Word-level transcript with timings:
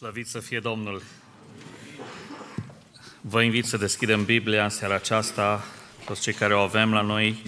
Slăvit 0.00 0.28
să 0.28 0.38
fie 0.38 0.60
Domnul! 0.60 1.02
Vă 3.20 3.42
invit 3.42 3.64
să 3.64 3.76
deschidem 3.76 4.24
Biblia 4.24 4.64
în 4.64 4.68
seara 4.68 4.94
aceasta, 4.94 5.64
toți 6.04 6.20
cei 6.20 6.32
care 6.32 6.54
o 6.54 6.58
avem 6.58 6.92
la 6.92 7.00
noi. 7.00 7.42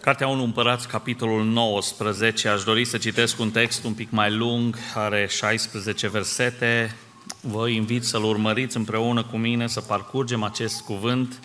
Cartea 0.00 0.28
1 0.28 0.42
Împărați, 0.42 0.88
capitolul 0.88 1.44
19. 1.44 2.48
Aș 2.48 2.62
dori 2.62 2.84
să 2.84 2.98
citesc 2.98 3.38
un 3.38 3.50
text 3.50 3.84
un 3.84 3.94
pic 3.94 4.10
mai 4.10 4.34
lung, 4.34 4.76
are 4.94 5.26
16 5.26 6.08
versete. 6.08 6.96
Vă 7.40 7.68
invit 7.68 8.04
să-l 8.04 8.24
urmăriți 8.24 8.76
împreună 8.76 9.24
cu 9.24 9.36
mine, 9.36 9.66
să 9.66 9.80
parcurgem 9.80 10.42
acest 10.42 10.80
cuvânt, 10.80 11.40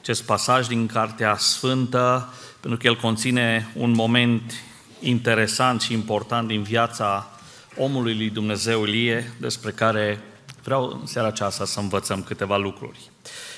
acest 0.00 0.22
pasaj 0.22 0.66
din 0.66 0.86
Cartea 0.86 1.36
Sfântă, 1.36 2.34
pentru 2.60 2.78
că 2.78 2.86
el 2.86 2.96
conține 2.96 3.70
un 3.74 3.90
moment 3.90 4.52
interesant 5.00 5.80
și 5.80 5.92
important 5.92 6.48
din 6.48 6.62
viața 6.62 7.30
omului 7.78 8.16
lui 8.16 8.30
Dumnezeu 8.30 8.84
Ilie, 8.84 9.32
despre 9.40 9.70
care 9.70 10.20
vreau 10.62 10.98
în 11.00 11.06
seara 11.06 11.28
aceasta 11.28 11.64
să 11.64 11.80
învățăm 11.80 12.22
câteva 12.22 12.56
lucruri. 12.56 12.98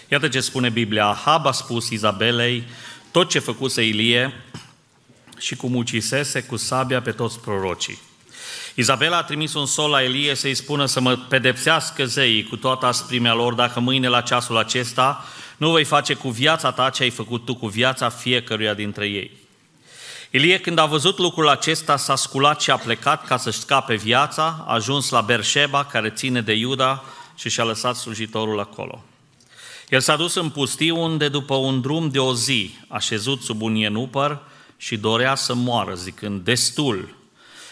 Iată 0.08 0.28
ce 0.28 0.40
spune 0.40 0.68
Biblia. 0.68 1.06
Ahab 1.06 1.46
a 1.46 1.52
spus 1.52 1.88
Izabelei 1.90 2.64
tot 3.10 3.28
ce 3.28 3.38
făcuse 3.38 3.82
Ilie 3.82 4.32
și 5.38 5.56
cum 5.56 5.74
ucisese 5.74 6.42
cu 6.42 6.56
sabia 6.56 7.00
pe 7.00 7.10
toți 7.10 7.40
prorocii. 7.40 7.98
Izabela 8.74 9.16
a 9.16 9.22
trimis 9.22 9.54
un 9.54 9.66
sol 9.66 9.90
la 9.90 10.02
Elie 10.02 10.34
să-i 10.34 10.54
spună 10.54 10.86
să 10.86 11.00
mă 11.00 11.16
pedepsească 11.16 12.06
zeii 12.06 12.44
cu 12.44 12.56
toată 12.56 12.86
asprimea 12.86 13.34
lor 13.34 13.54
dacă 13.54 13.80
mâine 13.80 14.08
la 14.08 14.20
ceasul 14.20 14.56
acesta 14.56 15.24
nu 15.56 15.70
voi 15.70 15.84
face 15.84 16.14
cu 16.14 16.28
viața 16.28 16.72
ta 16.72 16.90
ce 16.90 17.02
ai 17.02 17.10
făcut 17.10 17.44
tu 17.44 17.54
cu 17.54 17.66
viața 17.66 18.08
fiecăruia 18.08 18.74
dintre 18.74 19.06
ei. 19.06 19.30
Ilie, 20.30 20.58
când 20.58 20.78
a 20.78 20.86
văzut 20.86 21.18
lucrul 21.18 21.48
acesta, 21.48 21.96
s-a 21.96 22.16
sculat 22.16 22.60
și 22.60 22.70
a 22.70 22.76
plecat 22.76 23.26
ca 23.26 23.36
să-și 23.36 23.58
scape 23.58 23.94
viața, 23.94 24.64
a 24.66 24.72
ajuns 24.72 25.10
la 25.10 25.20
Berșeba, 25.20 25.84
care 25.84 26.10
ține 26.10 26.40
de 26.40 26.52
Iuda, 26.52 27.04
și 27.34 27.48
și-a 27.48 27.64
lăsat 27.64 27.96
slujitorul 27.96 28.60
acolo. 28.60 29.04
El 29.88 30.00
s-a 30.00 30.16
dus 30.16 30.34
în 30.34 30.50
pustiu 30.50 31.02
unde, 31.02 31.28
după 31.28 31.54
un 31.54 31.80
drum 31.80 32.08
de 32.10 32.18
o 32.18 32.34
zi, 32.34 32.76
a 32.88 32.98
șezut 32.98 33.42
sub 33.42 33.62
un 33.62 33.74
ienupăr 33.74 34.40
și 34.76 34.96
dorea 34.96 35.34
să 35.34 35.54
moară, 35.54 35.94
zicând, 35.94 36.44
destul. 36.44 37.14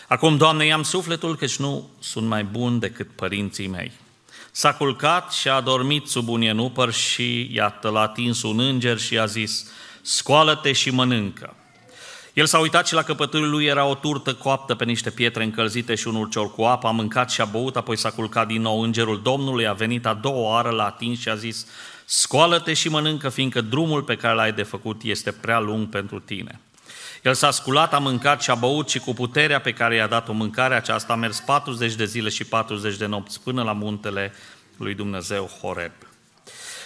Acum, 0.09 0.37
Doamne, 0.37 0.67
i-am 0.67 0.83
sufletul, 0.83 1.37
căci 1.37 1.57
nu 1.57 1.91
sunt 1.99 2.27
mai 2.27 2.45
bun 2.45 2.79
decât 2.79 3.11
părinții 3.11 3.67
mei. 3.67 3.93
S-a 4.51 4.75
culcat 4.75 5.33
și 5.33 5.49
a 5.49 5.61
dormit 5.61 6.07
sub 6.07 6.29
un 6.29 6.41
ienupăr 6.43 6.93
și 6.93 7.51
iată 7.53 7.89
l-a 7.89 8.01
atins 8.01 8.43
un 8.43 8.61
înger 8.61 8.99
și 8.99 9.19
a 9.19 9.27
zis, 9.27 9.67
scoală-te 10.03 10.73
și 10.73 10.91
mănâncă. 10.91 11.55
El 12.37 12.47
s-a 12.47 12.59
uitat 12.59 12.87
și 12.87 12.95
la 12.95 13.03
căpătâiul 13.03 13.51
lui 13.51 13.65
era 13.65 13.85
o 13.85 13.95
turtă 13.95 14.35
coaptă 14.35 14.75
pe 14.75 14.85
niște 14.85 15.11
pietre 15.11 15.45
încălzite 15.45 15.95
și 15.95 16.09
un 16.09 16.15
urcior 16.15 16.53
cu 16.53 16.63
apă, 16.63 16.87
a 16.87 16.91
mâncat 16.91 17.31
și 17.31 17.41
a 17.41 17.45
băut, 17.45 17.77
apoi 17.77 17.97
s-a 17.97 18.11
culcat 18.11 18.47
din 18.47 18.63
nou. 18.63 18.81
Îngerul 18.81 19.23
Domnului 19.23 19.67
a 19.67 19.73
venit 19.73 20.07
a 20.07 20.15
doua 20.15 20.51
oară, 20.51 20.71
l-a 20.71 20.85
atins 20.85 21.19
și 21.19 21.29
a 21.29 21.35
zis, 21.35 21.67
scoală-te 22.05 22.73
și 22.73 22.89
mănâncă, 22.89 23.29
fiindcă 23.29 23.61
drumul 23.61 24.03
pe 24.03 24.17
care 24.17 24.35
l-ai 24.35 24.53
de 24.53 24.63
făcut 24.63 25.03
este 25.03 25.33
prea 25.33 25.59
lung 25.59 25.89
pentru 25.89 26.21
tine. 26.21 26.61
El 27.23 27.35
s-a 27.35 27.51
sculat, 27.51 27.95
a 27.95 27.99
mâncat 27.99 28.43
și 28.43 28.51
a 28.51 28.55
băut 28.55 28.89
și 28.89 28.99
cu 28.99 29.13
puterea 29.13 29.61
pe 29.61 29.73
care 29.73 29.95
i-a 29.95 30.07
dat-o 30.07 30.33
mâncarea 30.33 30.77
aceasta 30.77 31.13
a 31.13 31.17
mers 31.17 31.41
40 31.41 31.95
de 31.95 32.05
zile 32.05 32.29
și 32.29 32.45
40 32.45 32.97
de 32.97 33.07
nopți 33.07 33.43
până 33.43 33.63
la 33.63 33.73
muntele 33.73 34.33
lui 34.77 34.95
Dumnezeu 34.95 35.51
Horeb. 35.61 35.93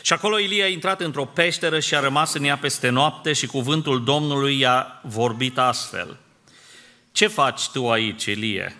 Și 0.03 0.12
acolo 0.12 0.39
Ilie 0.39 0.62
a 0.62 0.69
intrat 0.69 1.01
într-o 1.01 1.25
peșteră 1.25 1.81
și 1.81 1.95
a 1.95 2.01
rămas 2.01 2.34
în 2.34 2.45
ea 2.45 2.56
peste 2.56 2.89
noapte 2.89 3.33
și 3.33 3.47
cuvântul 3.47 4.05
Domnului 4.05 4.59
i-a 4.59 5.01
vorbit 5.03 5.59
astfel. 5.59 6.17
Ce 7.12 7.27
faci 7.27 7.69
tu 7.69 7.91
aici, 7.91 8.25
Ilie? 8.25 8.77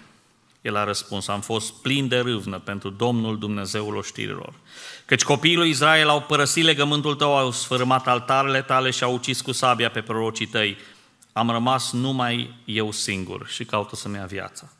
El 0.61 0.77
a 0.77 0.85
răspuns, 0.85 1.29
am 1.29 1.41
fost 1.41 1.73
plin 1.73 2.09
de 2.09 2.19
râvnă 2.19 2.59
pentru 2.59 2.91
Domnul 2.91 3.39
Dumnezeul 3.39 3.97
oștirilor. 3.97 4.53
Căci 5.05 5.23
copiii 5.23 5.57
lui 5.57 5.71
Israel 5.71 6.09
au 6.09 6.23
părăsit 6.23 6.65
legământul 6.65 7.15
tău, 7.15 7.37
au 7.37 7.51
sfârmat 7.51 8.07
altarele 8.07 8.63
tale 8.63 8.91
și 8.91 9.03
au 9.03 9.13
ucis 9.13 9.41
cu 9.41 9.53
sabia 9.53 9.91
pe 9.91 10.01
prorocii 10.01 10.47
tăi. 10.47 10.77
Am 11.33 11.51
rămas 11.51 11.93
numai 11.93 12.55
eu 12.65 12.93
singur 12.93 13.47
și 13.49 13.65
caută 13.65 13.97
să-mi 13.97 14.17
ia 14.17 14.25
viața. 14.25 14.73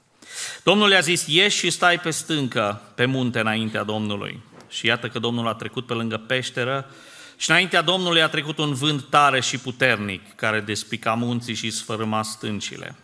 Domnul 0.63 0.91
i-a 0.91 1.01
zis, 1.01 1.27
ieși 1.27 1.59
și 1.59 1.71
stai 1.71 1.99
pe 1.99 2.11
stâncă, 2.11 2.81
pe 2.95 3.05
munte 3.05 3.41
înaintea 3.41 3.83
Domnului. 3.83 4.41
Și 4.71 4.87
iată 4.87 5.09
că 5.09 5.19
Domnul 5.19 5.49
a 5.49 5.55
trecut 5.55 5.87
pe 5.87 5.93
lângă 5.93 6.17
peșteră 6.17 6.91
și 7.37 7.51
înaintea 7.51 7.83
Domnului 7.83 8.23
a 8.23 8.29
trecut 8.29 8.59
un 8.59 8.75
vânt 8.75 9.03
tare 9.03 9.41
și 9.41 9.59
puternic 9.59 10.35
care 10.35 10.61
despica 10.61 11.15
munții 11.15 11.55
și 11.55 11.71
sfărâma 11.71 12.23
stâncile. 12.23 12.97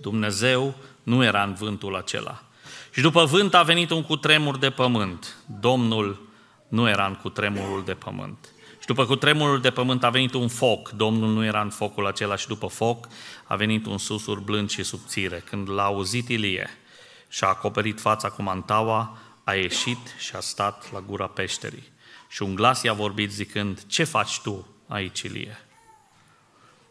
Dumnezeu 0.00 0.74
nu 1.02 1.24
era 1.24 1.42
în 1.42 1.54
vântul 1.54 1.96
acela. 1.96 2.42
Și 2.90 3.00
după 3.00 3.24
vânt 3.24 3.54
a 3.54 3.62
venit 3.62 3.90
un 3.90 4.02
cutremur 4.02 4.58
de 4.58 4.70
pământ. 4.70 5.36
Domnul 5.60 6.28
nu 6.68 6.88
era 6.88 7.06
în 7.06 7.14
cutremurul 7.14 7.82
de 7.84 7.94
pământ. 7.94 8.52
Și 8.80 8.86
după 8.86 9.04
cutremurul 9.04 9.60
de 9.60 9.70
pământ 9.70 10.04
a 10.04 10.10
venit 10.10 10.34
un 10.34 10.48
foc. 10.48 10.88
Domnul 10.88 11.32
nu 11.32 11.44
era 11.44 11.60
în 11.60 11.70
focul 11.70 12.06
acela 12.06 12.36
și 12.36 12.46
după 12.46 12.66
foc 12.66 13.08
a 13.44 13.56
venit 13.56 13.86
un 13.86 13.98
susur 13.98 14.38
blând 14.38 14.70
și 14.70 14.82
subțire. 14.82 15.42
Când 15.50 15.70
l-a 15.70 15.84
auzit 15.84 16.28
Ilie 16.28 16.68
și 17.28 17.44
a 17.44 17.46
acoperit 17.46 18.00
fața 18.00 18.28
cu 18.28 18.42
mantaua, 18.42 19.18
a 19.48 19.54
ieșit 19.54 20.14
și 20.18 20.36
a 20.36 20.40
stat 20.40 20.92
la 20.92 21.00
gura 21.00 21.26
peșterii. 21.26 21.88
Și 22.28 22.42
un 22.42 22.54
glas 22.54 22.82
i-a 22.82 22.92
vorbit 22.92 23.32
zicând, 23.32 23.82
ce 23.86 24.04
faci 24.04 24.40
tu 24.40 24.66
aici, 24.86 25.20
Ilie? 25.20 25.58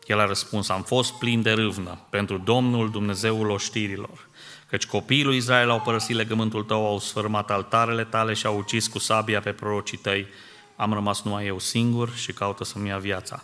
El 0.05 0.19
a 0.19 0.25
răspuns, 0.25 0.69
am 0.69 0.83
fost 0.83 1.13
plin 1.13 1.41
de 1.41 1.51
râvnă 1.51 1.99
pentru 2.09 2.37
Domnul 2.37 2.89
Dumnezeul 2.91 3.49
oștirilor, 3.49 4.27
căci 4.69 4.85
copiii 4.85 5.23
lui 5.23 5.37
Israel 5.37 5.69
au 5.69 5.81
părăsit 5.81 6.15
legământul 6.15 6.63
tău, 6.63 6.85
au 6.85 6.99
sfârmat 6.99 7.51
altarele 7.51 8.03
tale 8.03 8.33
și 8.33 8.45
au 8.45 8.57
ucis 8.57 8.87
cu 8.87 8.99
sabia 8.99 9.39
pe 9.41 9.51
prorocii 9.51 9.97
tăi. 9.97 10.27
Am 10.75 10.93
rămas 10.93 11.21
numai 11.21 11.45
eu 11.45 11.59
singur 11.59 12.15
și 12.15 12.33
caută 12.33 12.63
să-mi 12.63 12.87
ia 12.87 12.97
viața. 12.97 13.43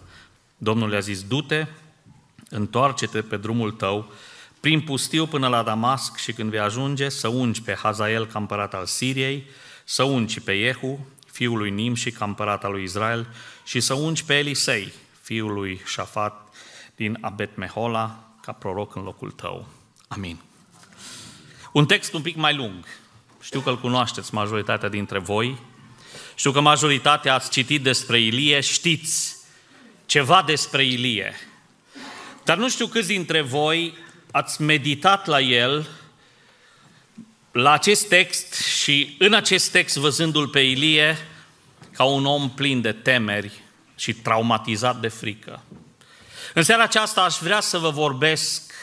Domnul 0.57 0.90
le-a 0.90 1.00
zis, 1.00 1.24
du-te, 1.24 1.66
întoarce-te 2.50 3.22
pe 3.22 3.38
drumul 3.38 3.72
tău, 3.72 4.12
prin 4.63 4.81
pustiu 4.81 5.28
până 5.28 5.47
la 5.47 5.63
Damasc 5.63 6.18
și 6.18 6.34
când 6.34 6.50
vei 6.50 6.59
ajunge 6.59 7.09
să 7.09 7.28
ungi 7.28 7.62
pe 7.62 7.74
Hazael 7.74 8.25
ca 8.25 8.40
împărat 8.40 8.74
al 8.74 8.85
Siriei, 8.85 9.47
să 9.84 10.03
ungi 10.03 10.40
pe 10.40 10.63
Jehu, 10.63 11.07
fiul 11.31 11.57
lui 11.57 11.69
Nimși 11.69 12.12
ca 12.12 12.25
împărat 12.25 12.63
al 12.63 12.72
lui 12.72 12.84
Israel 12.84 13.28
și 13.66 13.79
să 13.79 13.94
ungi 13.94 14.24
pe 14.25 14.38
Elisei, 14.38 14.94
fiul 15.22 15.53
lui 15.53 15.81
Șafat 15.85 16.56
din 16.96 17.18
Abet 17.22 17.56
Mehola, 17.56 18.24
ca 18.41 18.51
proroc 18.51 18.96
în 18.96 19.03
locul 19.03 19.31
tău. 19.31 19.68
Amin. 20.07 20.40
Un 21.72 21.85
text 21.85 22.13
un 22.13 22.22
pic 22.22 22.35
mai 22.35 22.56
lung. 22.56 22.85
Știu 23.41 23.59
că 23.59 23.69
îl 23.69 23.80
cunoașteți 23.80 24.34
majoritatea 24.34 24.90
dintre 24.90 25.19
voi. 25.19 25.57
Știu 26.35 26.51
că 26.51 26.62
majoritatea 26.62 27.34
ați 27.34 27.50
citit 27.50 27.84
despre 27.84 28.19
Ilie, 28.19 28.59
știți 28.59 29.35
ceva 30.06 30.44
despre 30.45 30.85
Ilie. 30.85 31.34
Dar 32.44 32.57
nu 32.57 32.69
știu 32.69 32.88
câți 32.88 33.07
dintre 33.07 33.41
voi 33.41 34.02
ați 34.33 34.61
meditat 34.61 35.25
la 35.25 35.39
el, 35.39 35.88
la 37.51 37.71
acest 37.71 38.07
text 38.07 38.53
și 38.53 39.16
în 39.19 39.33
acest 39.33 39.71
text 39.71 39.97
văzându-l 39.97 40.47
pe 40.47 40.59
Ilie 40.59 41.17
ca 41.91 42.03
un 42.03 42.25
om 42.25 42.49
plin 42.49 42.81
de 42.81 42.91
temeri 42.91 43.51
și 43.95 44.13
traumatizat 44.13 44.99
de 44.99 45.07
frică. 45.07 45.63
În 46.53 46.63
seara 46.63 46.83
aceasta 46.83 47.21
aș 47.21 47.35
vrea 47.41 47.59
să 47.59 47.77
vă 47.77 47.89
vorbesc, 47.89 48.73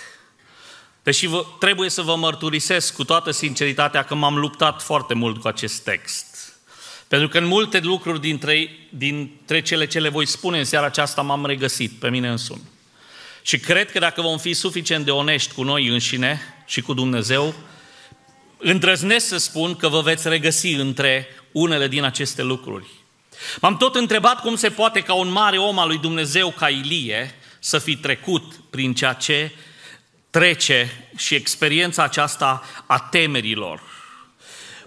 deși 1.02 1.26
vă, 1.26 1.44
trebuie 1.58 1.90
să 1.90 2.02
vă 2.02 2.16
mărturisesc 2.16 2.94
cu 2.94 3.04
toată 3.04 3.30
sinceritatea 3.30 4.04
că 4.04 4.14
m-am 4.14 4.38
luptat 4.38 4.82
foarte 4.82 5.14
mult 5.14 5.40
cu 5.40 5.48
acest 5.48 5.82
text. 5.82 6.52
Pentru 7.08 7.28
că 7.28 7.38
în 7.38 7.44
multe 7.44 7.78
lucruri 7.78 8.20
dintre, 8.20 8.70
dintre 8.90 9.62
cele 9.62 9.86
ce 9.86 10.00
le 10.00 10.08
voi 10.08 10.26
spune 10.26 10.58
în 10.58 10.64
seara 10.64 10.86
aceasta 10.86 11.22
m-am 11.22 11.46
regăsit 11.46 11.92
pe 11.92 12.10
mine 12.10 12.28
însumi. 12.28 12.62
Și 13.42 13.58
cred 13.58 13.90
că 13.90 13.98
dacă 13.98 14.20
vom 14.20 14.38
fi 14.38 14.52
suficient 14.52 15.04
de 15.04 15.10
onești 15.10 15.54
cu 15.54 15.62
noi 15.62 15.88
înșine 15.88 16.40
și 16.66 16.80
cu 16.80 16.94
Dumnezeu, 16.94 17.54
îndrăznesc 18.58 19.26
să 19.26 19.36
spun 19.36 19.76
că 19.76 19.88
vă 19.88 20.00
veți 20.00 20.28
regăsi 20.28 20.72
între 20.72 21.26
unele 21.52 21.88
din 21.88 22.04
aceste 22.04 22.42
lucruri. 22.42 22.86
M-am 23.60 23.76
tot 23.76 23.94
întrebat 23.94 24.40
cum 24.40 24.56
se 24.56 24.70
poate 24.70 25.00
ca 25.00 25.14
un 25.14 25.28
mare 25.28 25.58
om 25.58 25.78
al 25.78 25.88
lui 25.88 25.98
Dumnezeu 25.98 26.50
ca 26.50 26.68
Ilie 26.68 27.34
să 27.58 27.78
fi 27.78 27.96
trecut 27.96 28.54
prin 28.70 28.94
ceea 28.94 29.12
ce 29.12 29.52
trece 30.30 31.08
și 31.16 31.34
experiența 31.34 32.02
aceasta 32.02 32.62
a 32.86 32.98
temerilor. 32.98 33.82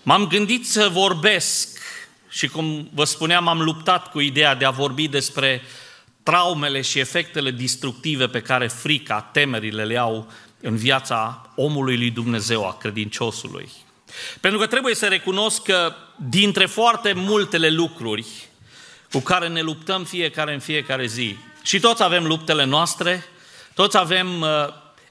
M-am 0.02 0.28
gândit 0.28 0.68
să 0.68 0.90
vorbesc 0.92 1.80
și 2.30 2.48
cum 2.48 2.90
vă 2.94 3.04
spuneam, 3.04 3.48
am 3.48 3.62
luptat 3.62 4.12
cu 4.12 4.20
ideea 4.20 4.56
de 4.56 4.66
a 4.66 4.70
vorbi 4.70 5.08
despre 5.08 5.62
traumele 6.24 6.82
și 6.82 7.00
efectele 7.00 7.52
destructive 7.52 8.28
pe 8.28 8.42
care 8.42 8.68
frica, 8.68 9.22
temerile 9.22 9.84
le 9.84 9.98
au 9.98 10.32
în 10.62 10.76
viața 10.76 11.50
omului 11.56 11.98
lui 11.98 12.10
Dumnezeu, 12.10 12.68
a 12.68 12.78
credinciosului. 12.78 13.70
Pentru 14.40 14.60
că 14.60 14.68
trebuie 14.68 14.96
să 14.96 15.08
recunosc 15.08 15.62
că 15.62 15.94
dintre 16.30 16.66
foarte 16.66 17.14
multele 17.14 17.70
lucruri 17.70 18.26
cu 19.12 19.20
care 19.20 19.48
ne 19.48 19.62
luptăm 19.62 20.04
fiecare 20.04 20.54
în 20.54 20.60
fiecare 20.60 21.06
zi, 21.06 21.38
și 21.64 21.80
toți 21.80 22.04
avem 22.04 22.26
luptele 22.26 22.66
noastre, 22.66 23.26
toți 23.74 23.98
avem 23.98 24.42
uh, 24.42 24.50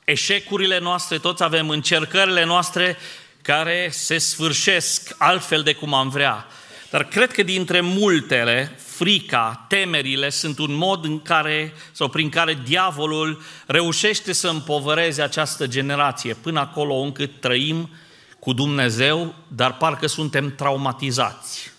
eșecurile 0.05 0.79
noastre, 0.79 1.19
toți 1.19 1.43
avem 1.43 1.69
încercările 1.69 2.45
noastre, 2.45 2.97
care 3.43 3.89
se 3.93 4.19
sfârșesc 4.19 5.15
altfel 5.19 5.63
de 5.63 5.73
cum 5.73 5.95
am 5.95 6.09
vrea. 6.09 6.47
Dar 6.93 7.05
cred 7.05 7.33
că 7.33 7.43
dintre 7.43 7.81
multele, 7.81 8.79
frica, 8.87 9.65
temerile 9.69 10.31
sunt 10.31 10.59
un 10.59 10.75
mod 10.75 11.05
în 11.05 11.23
care 11.23 11.73
sau 11.93 12.09
prin 12.09 12.29
care 12.29 12.59
diavolul 12.65 13.43
reușește 13.67 14.33
să 14.33 14.49
împovăreze 14.49 15.23
această 15.23 15.67
generație 15.67 16.35
până 16.35 16.61
acolo 16.61 16.95
încât 16.95 17.41
trăim 17.41 17.91
cu 18.39 18.53
Dumnezeu, 18.53 19.35
dar 19.49 19.77
parcă 19.77 20.07
suntem 20.07 20.55
traumatizați. 20.55 21.73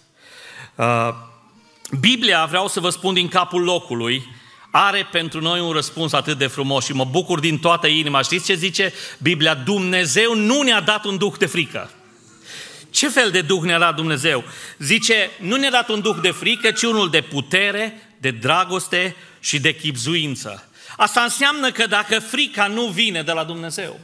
Uh, 0.75 1.09
Biblia, 1.99 2.45
vreau 2.45 2.67
să 2.67 2.79
vă 2.79 2.89
spun 2.89 3.13
din 3.13 3.27
capul 3.27 3.63
locului, 3.63 4.27
are 4.71 5.07
pentru 5.11 5.41
noi 5.41 5.59
un 5.59 5.71
răspuns 5.71 6.13
atât 6.13 6.37
de 6.37 6.47
frumos 6.47 6.85
și 6.85 6.93
mă 6.93 7.05
bucur 7.05 7.39
din 7.39 7.59
toată 7.59 7.87
inima. 7.87 8.21
Știți 8.21 8.45
ce 8.45 8.53
zice 8.53 8.93
Biblia? 9.17 9.53
Dumnezeu 9.53 10.35
nu 10.35 10.61
ne-a 10.61 10.81
dat 10.81 11.05
un 11.05 11.17
duh 11.17 11.33
de 11.37 11.45
frică. 11.45 11.89
Ce 12.93 13.09
fel 13.09 13.31
de 13.31 13.41
duh 13.41 13.61
ne-a 13.61 13.79
dat 13.79 13.95
Dumnezeu? 13.95 14.43
Zice, 14.77 15.29
nu 15.39 15.55
ne-a 15.55 15.69
dat 15.69 15.89
un 15.89 16.01
duh 16.01 16.17
de 16.21 16.31
frică, 16.31 16.71
ci 16.71 16.83
unul 16.83 17.09
de 17.09 17.21
putere, 17.21 18.01
de 18.17 18.31
dragoste 18.31 19.15
și 19.39 19.59
de 19.59 19.75
chipzuință. 19.75 20.69
Asta 20.97 21.21
înseamnă 21.21 21.71
că 21.71 21.87
dacă 21.87 22.19
frica 22.19 22.67
nu 22.67 22.85
vine 22.85 23.23
de 23.23 23.31
la 23.31 23.43
Dumnezeu, 23.43 23.99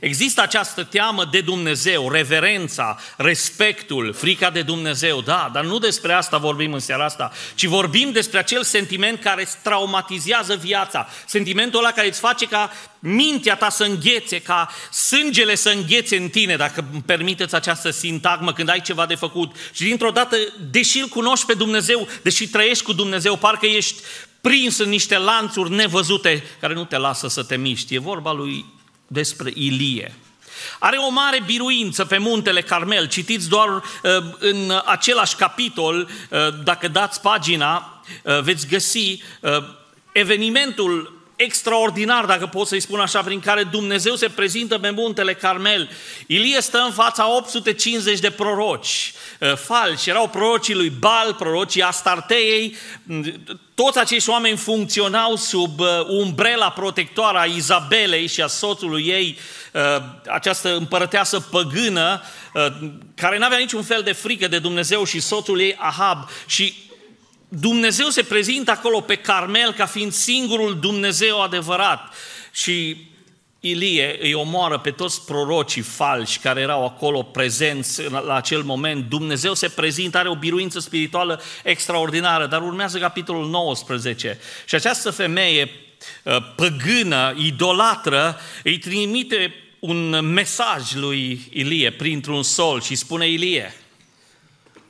Există 0.00 0.42
această 0.42 0.84
teamă 0.84 1.24
de 1.30 1.40
Dumnezeu, 1.40 2.10
reverența, 2.10 2.98
respectul, 3.16 4.12
frica 4.12 4.50
de 4.50 4.62
Dumnezeu, 4.62 5.20
da, 5.20 5.50
dar 5.52 5.64
nu 5.64 5.78
despre 5.78 6.12
asta 6.12 6.38
vorbim 6.38 6.72
în 6.72 6.78
seara 6.78 7.04
asta, 7.04 7.32
ci 7.54 7.64
vorbim 7.64 8.12
despre 8.12 8.38
acel 8.38 8.62
sentiment 8.62 9.20
care 9.20 9.42
îți 9.42 9.56
traumatizează 9.62 10.54
viața, 10.54 11.08
sentimentul 11.26 11.78
ăla 11.78 11.92
care 11.92 12.08
îți 12.08 12.20
face 12.20 12.46
ca 12.46 12.70
mintea 12.98 13.56
ta 13.56 13.68
să 13.68 13.84
înghețe, 13.84 14.40
ca 14.40 14.70
sângele 14.92 15.54
să 15.54 15.70
înghețe 15.70 16.16
în 16.16 16.28
tine, 16.28 16.56
dacă 16.56 16.84
îmi 16.92 17.02
permiteți 17.02 17.54
această 17.54 17.90
sintagmă 17.90 18.52
când 18.52 18.68
ai 18.68 18.80
ceva 18.80 19.06
de 19.06 19.14
făcut. 19.14 19.56
Și 19.72 19.82
dintr-o 19.82 20.10
dată, 20.10 20.36
deși 20.70 21.00
îl 21.00 21.08
cunoști 21.08 21.46
pe 21.46 21.54
Dumnezeu, 21.54 22.08
deși 22.22 22.48
trăiești 22.48 22.84
cu 22.84 22.92
Dumnezeu, 22.92 23.36
parcă 23.36 23.66
ești 23.66 24.00
prins 24.40 24.78
în 24.78 24.88
niște 24.88 25.18
lanțuri 25.18 25.70
nevăzute 25.70 26.42
care 26.60 26.74
nu 26.74 26.84
te 26.84 26.96
lasă 26.96 27.28
să 27.28 27.42
te 27.42 27.56
miști. 27.56 27.94
E 27.94 27.98
vorba 27.98 28.32
lui 28.32 28.64
despre 29.12 29.50
Ilie. 29.54 30.14
Are 30.78 30.96
o 30.96 31.08
mare 31.08 31.42
biruință 31.46 32.04
pe 32.04 32.18
muntele 32.18 32.62
Carmel. 32.62 33.08
Citiți 33.08 33.48
doar 33.48 33.68
uh, 33.68 33.82
în 34.38 34.80
același 34.84 35.36
capitol, 35.36 36.08
uh, 36.30 36.38
dacă 36.64 36.88
dați 36.88 37.20
pagina, 37.20 38.02
uh, 38.22 38.40
veți 38.40 38.66
găsi 38.66 39.22
evenimentul 40.12 41.19
extraordinar, 41.42 42.24
dacă 42.24 42.46
pot 42.46 42.66
să-i 42.66 42.80
spun 42.80 43.00
așa, 43.00 43.22
prin 43.22 43.40
care 43.40 43.62
Dumnezeu 43.62 44.14
se 44.14 44.28
prezintă 44.28 44.78
pe 44.78 44.90
muntele 44.90 45.34
Carmel. 45.34 45.90
Ilie 46.26 46.60
stă 46.60 46.78
în 46.78 46.92
fața 46.92 47.36
850 47.36 48.18
de 48.18 48.30
proroci 48.30 49.12
falși. 49.56 50.08
Erau 50.08 50.28
prorocii 50.28 50.74
lui 50.74 50.90
Bal, 50.90 51.34
prorocii 51.34 51.82
Astarteei, 51.82 52.76
toți 53.84 53.98
acești 53.98 54.30
oameni 54.30 54.56
funcționau 54.56 55.36
sub 55.36 55.80
uh, 55.80 55.86
umbrela 56.08 56.70
protectoare 56.70 57.38
a 57.38 57.44
Izabelei 57.44 58.26
și 58.26 58.42
a 58.42 58.46
soțului 58.46 59.06
ei, 59.06 59.38
uh, 59.72 60.02
această 60.26 60.76
împărăteasă 60.76 61.40
păgână, 61.40 62.22
uh, 62.54 62.66
care 63.14 63.38
nu 63.38 63.44
avea 63.44 63.58
niciun 63.58 63.82
fel 63.82 64.02
de 64.02 64.12
frică 64.12 64.48
de 64.48 64.58
Dumnezeu 64.58 65.04
și 65.04 65.20
soțul 65.20 65.60
ei 65.60 65.76
Ahab. 65.78 66.28
Și 66.46 66.89
Dumnezeu 67.52 68.08
se 68.08 68.22
prezintă 68.22 68.70
acolo 68.70 69.00
pe 69.00 69.14
Carmel 69.14 69.72
ca 69.72 69.86
fiind 69.86 70.12
singurul 70.12 70.78
Dumnezeu 70.80 71.42
adevărat. 71.42 72.14
Și 72.52 72.96
Ilie 73.60 74.18
îi 74.20 74.34
omoară 74.34 74.78
pe 74.78 74.90
toți 74.90 75.24
prorocii 75.24 75.82
falși 75.82 76.38
care 76.38 76.60
erau 76.60 76.84
acolo 76.84 77.22
prezenți 77.22 78.10
la 78.10 78.34
acel 78.34 78.62
moment. 78.62 79.08
Dumnezeu 79.08 79.54
se 79.54 79.68
prezintă, 79.68 80.18
are 80.18 80.28
o 80.28 80.34
biruință 80.34 80.78
spirituală 80.78 81.40
extraordinară, 81.64 82.46
dar 82.46 82.62
urmează 82.62 82.98
capitolul 82.98 83.48
19. 83.48 84.38
Și 84.66 84.74
această 84.74 85.10
femeie 85.10 85.70
uh, 86.22 86.36
păgână, 86.56 87.34
idolatră, 87.36 88.40
îi 88.62 88.78
trimite 88.78 89.54
un 89.78 90.24
mesaj 90.32 90.94
lui 90.94 91.40
Ilie 91.50 91.90
printr-un 91.90 92.42
sol 92.42 92.80
și 92.80 92.94
spune 92.94 93.28
Ilie, 93.28 93.74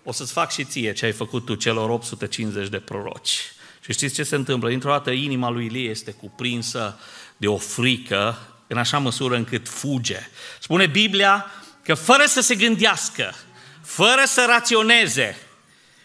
o 0.02 0.12
să-ți 0.12 0.32
fac 0.32 0.52
și 0.52 0.64
ție 0.64 0.92
ce 0.92 1.04
ai 1.04 1.12
făcut 1.12 1.44
tu 1.44 1.54
celor 1.54 1.90
850 1.90 2.68
de 2.68 2.78
proroci. 2.78 3.38
Și 3.84 3.92
știți 3.92 4.14
ce 4.14 4.22
se 4.22 4.34
întâmplă? 4.34 4.68
Dintr-o 4.68 4.90
dată 4.90 5.10
inima 5.10 5.48
lui 5.48 5.64
Ilie 5.64 5.90
este 5.90 6.10
cuprinsă 6.10 6.98
de 7.36 7.48
o 7.48 7.56
frică 7.56 8.38
în 8.66 8.78
așa 8.78 8.98
măsură 8.98 9.36
încât 9.36 9.68
fuge. 9.68 10.18
Spune 10.60 10.86
Biblia 10.86 11.52
că 11.82 11.94
fără 11.94 12.24
să 12.26 12.40
se 12.40 12.54
gândească, 12.54 13.34
fără 13.82 14.22
să 14.26 14.44
raționeze, 14.48 15.38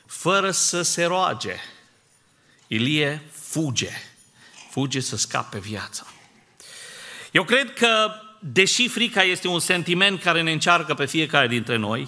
fără 0.06 0.52
să 0.52 0.82
se 0.82 1.04
roage, 1.04 1.56
Ilie 2.68 3.22
fuge. 3.32 3.92
Fuge 4.70 5.00
să 5.00 5.18
scape 5.18 5.60
viața. 5.60 6.06
Eu 7.32 7.44
cred 7.44 7.74
că, 7.74 8.12
deși 8.40 8.88
frica 8.88 9.24
este 9.24 9.48
un 9.48 9.60
sentiment 9.60 10.22
care 10.22 10.42
ne 10.42 10.52
încearcă 10.52 10.94
pe 10.94 11.06
fiecare 11.06 11.48
dintre 11.48 11.76
noi, 11.76 12.08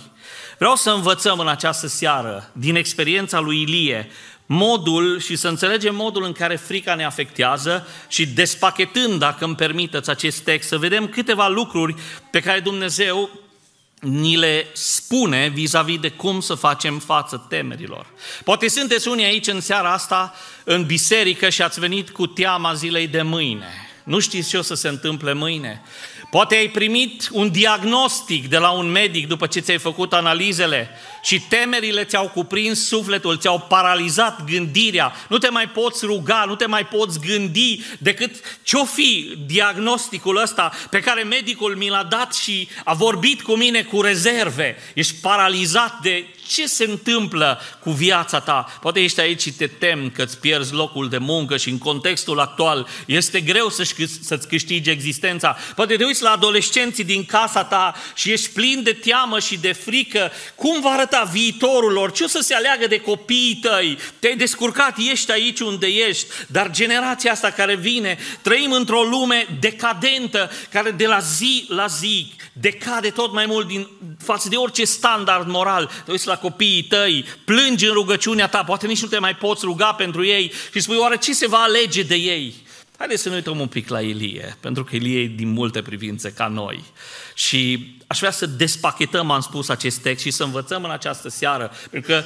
vreau 0.58 0.76
să 0.76 0.90
învățăm 0.90 1.40
în 1.40 1.48
această 1.48 1.88
seară, 1.88 2.50
din 2.54 2.76
experiența 2.76 3.40
lui 3.40 3.62
Ilie, 3.62 4.10
modul 4.46 5.20
și 5.20 5.36
să 5.36 5.48
înțelegem 5.48 5.96
modul 5.96 6.24
în 6.24 6.32
care 6.32 6.56
frica 6.56 6.96
ne 6.96 7.06
afectează 7.06 7.88
și 8.08 8.28
despachetând, 8.28 9.20
dacă 9.20 9.46
îmi 9.46 9.56
permiteți 9.56 10.10
acest 10.10 10.40
text, 10.40 10.68
să 10.68 10.78
vedem 10.78 11.08
câteva 11.08 11.48
lucruri 11.48 11.96
pe 12.32 12.40
care 12.40 12.60
Dumnezeu 12.60 13.30
ni 14.00 14.38
le 14.38 14.68
spune 14.74 15.48
vis-a-vis 15.48 16.00
de 16.00 16.10
cum 16.10 16.40
să 16.40 16.54
facem 16.54 17.00
față 17.00 17.46
temerilor. 17.50 18.06
Poate 18.44 18.68
sunteți 18.68 19.08
unii 19.08 19.26
aici 19.26 19.48
în 19.48 19.62
seara 19.62 19.94
asta, 19.94 20.36
în 20.64 20.86
biserică 20.86 21.50
și 21.50 21.62
ați 21.62 21.80
venit 21.80 22.10
cu 22.10 22.28
teama 22.28 22.74
zilei 22.74 23.08
de 23.08 23.22
mâine. 23.22 23.88
Nu 24.04 24.20
știți 24.20 24.50
ce 24.50 24.58
o 24.58 24.62
să 24.62 24.74
se 24.74 24.88
întâmple 24.88 25.34
mâine. 25.34 25.82
Poate 26.30 26.56
ai 26.56 26.68
primit 26.68 27.30
un 27.32 27.52
diagnostic 27.52 28.48
de 28.48 28.58
la 28.58 28.70
un 28.70 28.92
medic 28.92 29.28
după 29.28 29.48
ce 29.48 29.60
ți-ai 29.60 29.78
făcut 29.78 30.14
analizele 30.14 30.90
și 31.28 31.42
temerile 31.42 32.04
ți-au 32.04 32.30
cuprins 32.30 32.88
sufletul, 32.88 33.38
ți-au 33.38 33.60
paralizat 33.60 34.44
gândirea, 34.44 35.14
nu 35.30 35.38
te 35.38 35.50
mai 35.50 35.70
poți 35.70 36.06
ruga, 36.06 36.44
nu 36.48 36.56
te 36.56 36.66
mai 36.66 36.86
poți 36.86 37.20
gândi 37.20 37.82
decât 37.98 38.60
ce-o 38.64 38.86
fi 38.86 39.38
diagnosticul 39.46 40.42
ăsta 40.42 40.72
pe 40.90 41.00
care 41.00 41.24
medicul 41.24 41.76
mi 41.76 41.90
l-a 41.90 42.04
dat 42.04 42.34
și 42.34 42.68
a 42.84 42.94
vorbit 42.94 43.42
cu 43.42 43.56
mine 43.56 43.84
cu 43.84 44.02
rezerve. 44.02 44.76
Ești 44.94 45.16
paralizat 45.22 46.00
de 46.02 46.26
ce 46.48 46.68
se 46.68 46.84
întâmplă 46.84 47.62
cu 47.80 47.92
viața 47.92 48.40
ta. 48.40 48.78
Poate 48.82 49.00
ești 49.00 49.20
aici 49.20 49.42
și 49.42 49.52
te 49.52 49.68
tem 49.68 50.10
că 50.10 50.24
îți 50.24 50.40
pierzi 50.40 50.74
locul 50.74 51.10
de 51.10 51.18
muncă 51.18 51.58
și 51.58 51.70
în 51.70 51.78
contextul 51.78 52.40
actual 52.40 52.88
este 53.06 53.42
greu 53.42 53.70
să-ți 54.22 54.48
câștigi 54.48 54.90
existența. 54.90 55.58
Poate 55.76 55.96
te 55.96 56.06
uiți 56.06 56.22
la 56.22 56.30
adolescenții 56.30 57.04
din 57.04 57.26
casa 57.26 57.64
ta 57.64 57.96
și 58.16 58.32
ești 58.32 58.50
plin 58.50 58.84
de 58.84 58.94
teamă 58.94 59.40
și 59.40 59.58
de 59.58 59.72
frică. 59.72 60.32
Cum 60.56 60.82
va 60.82 60.90
arăta 60.90 61.17
viitorul 61.24 61.92
lor? 61.92 62.12
Ce 62.12 62.24
o 62.24 62.28
să 62.28 62.40
se 62.42 62.54
aleagă 62.54 62.88
de 62.88 63.00
copiii 63.00 63.60
tăi? 63.62 63.98
Te-ai 64.20 64.36
descurcat, 64.36 64.98
ești 65.12 65.32
aici 65.32 65.60
unde 65.60 65.88
ești, 65.88 66.26
dar 66.48 66.72
generația 66.72 67.32
asta 67.32 67.50
care 67.50 67.76
vine, 67.76 68.18
trăim 68.42 68.72
într-o 68.72 69.02
lume 69.02 69.48
decadentă, 69.60 70.52
care 70.72 70.92
de 70.92 71.08
la 71.08 71.20
zi 71.20 71.66
la 71.68 71.88
zi 71.88 72.32
decade 72.60 73.10
tot 73.10 73.34
mai 73.34 73.46
mult 73.46 73.68
din, 73.68 73.88
față 74.24 74.50
de 74.50 74.56
orice 74.56 74.86
standard 74.86 75.48
moral. 75.48 75.92
Te 76.06 76.12
uiți 76.12 76.28
la 76.28 76.38
copiii 76.38 76.84
tăi, 76.84 77.26
plângi 77.46 77.86
în 77.86 77.94
rugăciunea 77.94 78.48
ta, 78.48 78.64
poate 78.64 78.88
nici 78.88 79.02
nu 79.02 79.08
te 79.08 79.20
mai 79.20 79.36
poți 79.36 79.66
ruga 79.66 79.94
pentru 79.94 80.26
ei 80.26 80.52
și 80.74 80.80
spui, 80.80 80.98
oare 80.98 81.18
ce 81.18 81.34
se 81.34 81.48
va 81.48 81.58
alege 81.58 82.02
de 82.02 82.16
ei? 82.16 82.54
Haideți 82.98 83.22
să 83.22 83.30
ne 83.30 83.36
uităm 83.36 83.60
un 83.60 83.68
pic 83.68 83.90
la 83.90 84.02
Ilie, 84.02 84.58
pentru 84.60 84.84
că 84.84 84.96
Ilie 84.96 85.20
e 85.20 85.32
din 85.36 85.50
multe 85.50 85.82
privințe 85.82 86.32
ca 86.32 86.48
noi. 86.48 86.84
Și 87.34 87.96
aș 88.08 88.18
vrea 88.18 88.32
să 88.32 88.46
despachetăm, 88.46 89.32
am 89.32 89.42
spus, 89.42 89.70
acest 89.70 89.98
text 89.98 90.24
și 90.24 90.32
să 90.32 90.44
învățăm 90.44 90.84
în 90.84 90.92
această 90.92 91.30
seară, 91.30 91.72
pentru 91.90 92.12
că 92.12 92.24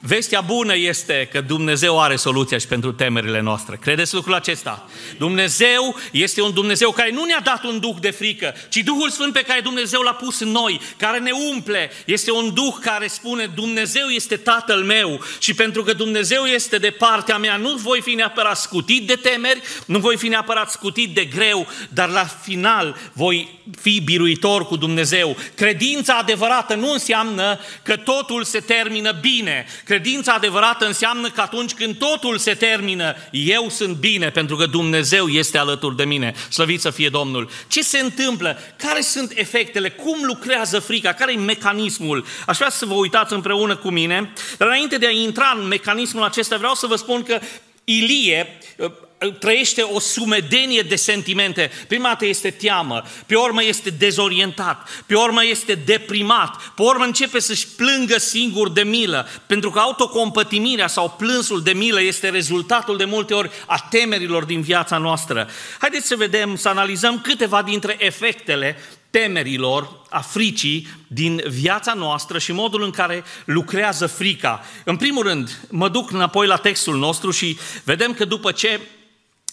vestea 0.00 0.40
bună 0.40 0.76
este 0.76 1.28
că 1.32 1.40
Dumnezeu 1.40 2.00
are 2.00 2.16
soluția 2.16 2.58
și 2.58 2.66
pentru 2.66 2.92
temerile 2.92 3.40
noastre. 3.40 3.78
Credeți 3.80 4.14
lucrul 4.14 4.34
acesta? 4.34 4.88
Dumnezeu 5.18 5.96
este 6.10 6.42
un 6.42 6.52
Dumnezeu 6.52 6.90
care 6.90 7.10
nu 7.10 7.24
ne-a 7.24 7.40
dat 7.44 7.64
un 7.64 7.78
duh 7.80 7.96
de 8.00 8.10
frică, 8.10 8.54
ci 8.68 8.76
Duhul 8.76 9.10
Sfânt 9.10 9.32
pe 9.32 9.42
care 9.42 9.60
Dumnezeu 9.60 10.00
l-a 10.00 10.14
pus 10.14 10.40
în 10.40 10.48
noi, 10.48 10.80
care 10.96 11.18
ne 11.18 11.30
umple. 11.52 11.90
Este 12.06 12.32
un 12.32 12.54
duh 12.54 12.74
care 12.80 13.06
spune, 13.06 13.50
Dumnezeu 13.54 14.06
este 14.06 14.36
Tatăl 14.36 14.82
meu 14.82 15.20
și 15.38 15.54
pentru 15.54 15.82
că 15.82 15.92
Dumnezeu 15.92 16.44
este 16.44 16.78
de 16.78 16.90
partea 16.90 17.38
mea, 17.38 17.56
nu 17.56 17.74
voi 17.74 18.00
fi 18.00 18.14
neapărat 18.14 18.58
scutit 18.58 19.06
de 19.06 19.14
temeri, 19.14 19.62
nu 19.86 19.98
voi 19.98 20.14
voi 20.14 20.22
fi 20.22 20.32
neapărat 20.32 20.70
scutit 20.70 21.14
de 21.14 21.24
greu, 21.24 21.66
dar 21.88 22.08
la 22.08 22.24
final 22.24 22.96
voi 23.12 23.60
fi 23.80 24.00
biruitor 24.00 24.66
cu 24.66 24.76
Dumnezeu. 24.76 25.23
Credința 25.54 26.14
adevărată 26.14 26.74
nu 26.74 26.92
înseamnă 26.92 27.58
că 27.82 27.96
totul 27.96 28.44
se 28.44 28.60
termină 28.60 29.12
bine. 29.20 29.66
Credința 29.84 30.32
adevărată 30.32 30.86
înseamnă 30.86 31.30
că 31.30 31.40
atunci 31.40 31.72
când 31.74 31.96
totul 31.96 32.38
se 32.38 32.54
termină, 32.54 33.14
eu 33.30 33.68
sunt 33.68 33.96
bine 33.96 34.30
pentru 34.30 34.56
că 34.56 34.66
Dumnezeu 34.66 35.28
este 35.28 35.58
alături 35.58 35.96
de 35.96 36.04
mine. 36.04 36.34
Slăvit 36.50 36.80
să 36.80 36.90
fie 36.90 37.08
Domnul. 37.08 37.50
Ce 37.68 37.82
se 37.82 37.98
întâmplă? 37.98 38.58
Care 38.76 39.00
sunt 39.00 39.32
efectele? 39.34 39.90
Cum 39.90 40.18
lucrează 40.22 40.78
frica? 40.78 41.12
Care 41.12 41.32
e 41.32 41.36
mecanismul? 41.36 42.24
Aș 42.46 42.56
vrea 42.56 42.70
să 42.70 42.86
vă 42.86 42.94
uitați 42.94 43.32
împreună 43.32 43.76
cu 43.76 43.90
mine, 43.90 44.32
dar 44.58 44.68
înainte 44.68 44.96
de 44.96 45.06
a 45.06 45.10
intra 45.10 45.56
în 45.60 45.66
mecanismul 45.66 46.22
acesta, 46.22 46.56
vreau 46.56 46.74
să 46.74 46.86
vă 46.86 46.96
spun 46.96 47.22
că 47.22 47.38
Ilie 47.84 48.58
uh, 48.76 48.90
trăiește 49.32 49.82
o 49.82 50.00
sumedenie 50.00 50.82
de 50.82 50.96
sentimente. 50.96 51.70
Prima 51.88 52.08
dată 52.08 52.26
este 52.26 52.50
teamă, 52.50 53.02
pe 53.26 53.34
urmă 53.34 53.64
este 53.64 53.90
dezorientat, 53.90 54.88
pe 55.06 55.14
urmă 55.14 55.44
este 55.44 55.74
deprimat, 55.74 56.56
pe 56.76 56.82
urmă 56.82 57.04
începe 57.04 57.38
să-și 57.38 57.66
plângă 57.76 58.18
singur 58.18 58.70
de 58.70 58.82
milă, 58.82 59.28
pentru 59.46 59.70
că 59.70 59.78
autocompătimirea 59.78 60.86
sau 60.86 61.14
plânsul 61.18 61.62
de 61.62 61.72
milă 61.72 62.02
este 62.02 62.28
rezultatul 62.28 62.96
de 62.96 63.04
multe 63.04 63.34
ori 63.34 63.50
a 63.66 63.86
temerilor 63.90 64.44
din 64.44 64.60
viața 64.60 64.98
noastră. 64.98 65.48
Haideți 65.78 66.06
să 66.06 66.16
vedem, 66.16 66.56
să 66.56 66.68
analizăm 66.68 67.20
câteva 67.20 67.62
dintre 67.62 67.96
efectele 67.98 68.76
temerilor, 69.10 70.02
a 70.10 70.20
fricii 70.20 70.88
din 71.06 71.42
viața 71.48 71.94
noastră 71.94 72.38
și 72.38 72.52
modul 72.52 72.82
în 72.82 72.90
care 72.90 73.24
lucrează 73.44 74.06
frica. 74.06 74.64
În 74.84 74.96
primul 74.96 75.22
rând, 75.22 75.60
mă 75.70 75.88
duc 75.88 76.10
înapoi 76.10 76.46
la 76.46 76.56
textul 76.56 76.96
nostru 76.96 77.30
și 77.30 77.58
vedem 77.84 78.14
că 78.14 78.24
după 78.24 78.52
ce 78.52 78.80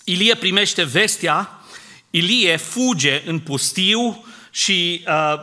Ilie 0.03 0.35
primește 0.35 0.83
vestea, 0.83 1.61
Ilie 2.09 2.57
fuge 2.57 3.21
în 3.25 3.39
pustiu 3.39 4.25
și 4.51 5.03
uh, 5.07 5.33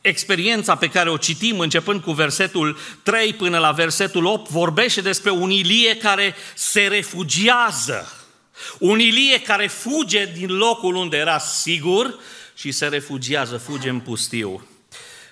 experiența 0.00 0.76
pe 0.76 0.88
care 0.88 1.10
o 1.10 1.16
citim 1.16 1.58
începând 1.58 2.00
cu 2.00 2.12
versetul 2.12 2.78
3 3.02 3.32
până 3.32 3.58
la 3.58 3.70
versetul 3.70 4.24
8 4.24 4.50
vorbește 4.50 5.00
despre 5.00 5.30
un 5.30 5.50
Ilie 5.50 5.96
care 5.96 6.34
se 6.54 6.86
refugiază. 6.86 8.12
Un 8.78 9.00
Ilie 9.00 9.40
care 9.40 9.66
fuge 9.66 10.26
din 10.26 10.56
locul 10.56 10.94
unde 10.94 11.16
era 11.16 11.38
sigur 11.38 12.18
și 12.54 12.72
se 12.72 12.86
refugiază, 12.86 13.56
fuge 13.56 13.88
în 13.88 14.00
pustiu. 14.00 14.66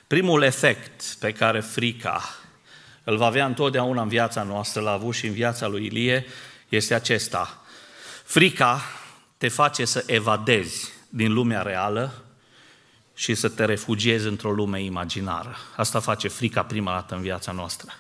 Primul 0.06 0.42
efect 0.42 1.02
pe 1.18 1.32
care 1.32 1.60
frica 1.60 2.34
îl 3.04 3.16
va 3.16 3.26
avea 3.26 3.46
întotdeauna 3.46 4.02
în 4.02 4.08
viața 4.08 4.42
noastră, 4.42 4.80
l-a 4.80 4.92
avut 4.92 5.14
și 5.14 5.26
în 5.26 5.32
viața 5.32 5.66
lui 5.66 5.84
Ilie, 5.84 6.26
este 6.68 6.94
acesta. 6.94 7.59
Frica 8.30 8.82
te 9.38 9.48
face 9.48 9.84
să 9.84 10.04
evadezi 10.06 10.88
din 11.08 11.32
lumea 11.32 11.62
reală 11.62 12.24
și 13.14 13.34
să 13.34 13.48
te 13.48 13.64
refugiezi 13.64 14.26
într-o 14.26 14.52
lume 14.52 14.82
imaginară. 14.82 15.56
Asta 15.76 16.00
face 16.00 16.28
frica 16.28 16.62
prima 16.62 16.92
dată 16.92 17.14
în 17.14 17.20
viața 17.20 17.52
noastră. 17.52 17.92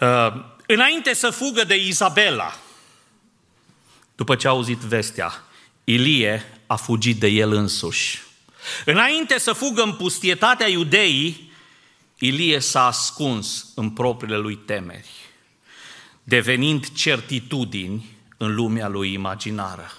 Uh, 0.00 0.44
înainte 0.66 1.14
să 1.14 1.30
fugă 1.30 1.64
de 1.64 1.76
Izabela, 1.76 2.56
după 4.14 4.36
ce 4.36 4.46
a 4.46 4.50
auzit 4.50 4.78
vestea, 4.78 5.44
Ilie 5.84 6.60
a 6.66 6.76
fugit 6.76 7.20
de 7.20 7.28
el 7.28 7.52
însuși. 7.52 8.22
Înainte 8.84 9.38
să 9.38 9.52
fugă 9.52 9.82
în 9.82 9.92
pustietatea 9.92 10.68
iudeii, 10.68 11.52
Ilie 12.18 12.58
s-a 12.58 12.86
ascuns 12.86 13.72
în 13.74 13.90
propriile 13.90 14.36
lui 14.36 14.56
temeri, 14.56 15.10
devenind 16.24 16.92
certitudini 16.92 18.11
în 18.42 18.54
lumea 18.54 18.88
lui 18.88 19.12
imaginară. 19.12 19.90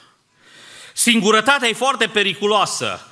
Singurătatea 0.94 1.68
e 1.68 1.74
foarte 1.74 2.08
periculoasă. 2.08 3.08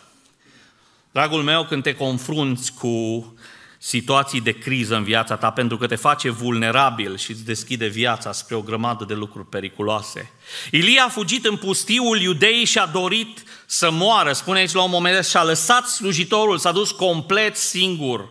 Dragul 1.12 1.44
meu, 1.44 1.66
când 1.66 1.84
te 1.84 1.96
confrunți 1.96 2.74
cu 2.74 3.36
situații 3.78 4.42
de 4.42 4.52
criză 4.52 4.96
în 4.96 5.04
viața 5.04 5.36
ta 5.36 5.52
pentru 5.52 5.78
că 5.78 5.88
te 5.88 5.96
face 5.96 6.30
vulnerabil 6.30 7.18
și 7.18 7.32
îți 7.32 7.46
deschide 7.46 7.88
viața 7.88 8.32
spre 8.32 8.56
o 8.56 8.62
grămadă 8.62 9.06
de 9.06 9.14
lucruri 9.14 9.48
periculoase. 9.48 10.32
Ilia 10.72 11.04
a 11.06 11.10
fugit 11.10 11.46
în 11.46 11.58
pustiul 11.58 12.22
iudeii 12.22 12.66
și 12.66 12.78
a 12.78 12.86
dorit 12.86 13.44
să 13.66 13.92
moară. 13.92 14.34
Spune 14.34 14.60
aici 14.60 14.74
la 14.74 14.84
un 14.84 14.90
moment 14.90 15.16
dat, 15.16 15.26
și-a 15.26 15.44
lăsat 15.44 15.88
slujitorul, 15.88 16.58
s-a 16.58 16.72
dus 16.72 16.92
complet 16.92 17.58
singur. 17.58 18.30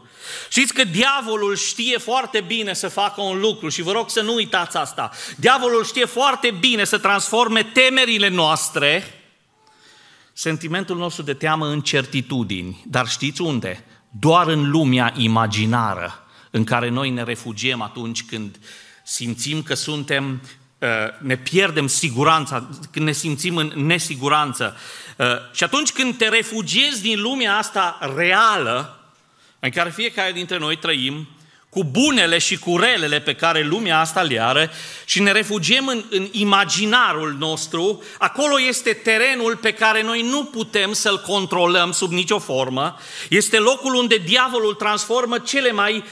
Știți 0.49 0.75
că 0.75 0.85
diavolul 0.85 1.57
știe 1.57 1.99
foarte 1.99 2.41
bine 2.41 2.73
să 2.73 2.89
facă 2.89 3.21
un 3.21 3.41
lucru 3.41 3.69
și 3.69 3.83
vă 3.83 3.93
rog 3.93 4.11
să 4.11 4.21
nu 4.21 4.35
uitați 4.35 4.77
asta. 4.77 5.11
Diavolul 5.37 5.85
știe 5.85 6.05
foarte 6.05 6.55
bine 6.61 6.85
să 6.85 6.99
transforme 6.99 7.63
temerile 7.63 8.29
noastre, 8.29 9.15
sentimentul 10.33 10.97
nostru 10.97 11.23
de 11.23 11.35
teamă 11.35 11.67
în 11.67 11.81
certitudini. 11.81 12.85
Dar 12.87 13.09
știți 13.09 13.41
unde? 13.41 13.85
doar 14.11 14.47
în 14.47 14.71
lumea 14.71 15.13
imaginară 15.17 16.25
în 16.51 16.65
care 16.65 16.89
noi 16.89 17.11
ne 17.11 17.23
refugiem 17.23 17.83
atunci 17.83 18.25
când 18.25 18.59
simțim 19.05 19.63
că 19.63 19.75
suntem, 19.75 20.43
uh, 20.79 20.89
ne 21.19 21.37
pierdem 21.37 21.87
siguranța, 21.87 22.69
când 22.91 23.07
ne 23.07 23.13
simțim 23.13 23.57
în 23.57 23.73
nesiguranță. 23.75 24.77
Uh, 25.17 25.27
și 25.53 25.65
atunci 25.65 25.93
când 25.93 26.17
te 26.17 26.29
refugiezi 26.29 27.03
din 27.03 27.21
lumea 27.21 27.57
asta 27.57 27.99
reală, 28.17 29.00
în 29.61 29.71
care 29.71 29.90
fiecare 29.90 30.33
dintre 30.33 30.59
noi 30.59 30.76
trăim, 30.76 31.29
cu 31.71 31.85
bunele 31.85 32.38
și 32.38 32.59
cu 32.59 32.76
relele 32.76 33.21
pe 33.21 33.35
care 33.35 33.62
lumea 33.62 33.99
asta 33.99 34.23
le 34.23 34.43
are 34.43 34.71
și 35.05 35.21
ne 35.23 35.33
refugiem 35.33 35.87
în, 35.87 36.05
în 36.11 36.29
imaginarul 36.31 37.37
nostru, 37.38 38.02
acolo 38.19 38.61
este 38.61 38.93
terenul 38.93 39.57
pe 39.57 39.73
care 39.73 40.02
noi 40.02 40.23
nu 40.23 40.45
putem 40.45 40.93
să-l 40.93 41.21
controlăm 41.26 41.93
sub 41.93 42.12
nicio 42.12 42.38
formă, 42.38 42.99
este 43.29 43.59
locul 43.59 43.95
unde 43.95 44.17
diavolul 44.17 44.75
transformă 44.75 45.38
cele 45.38 45.73
mai 45.73 46.05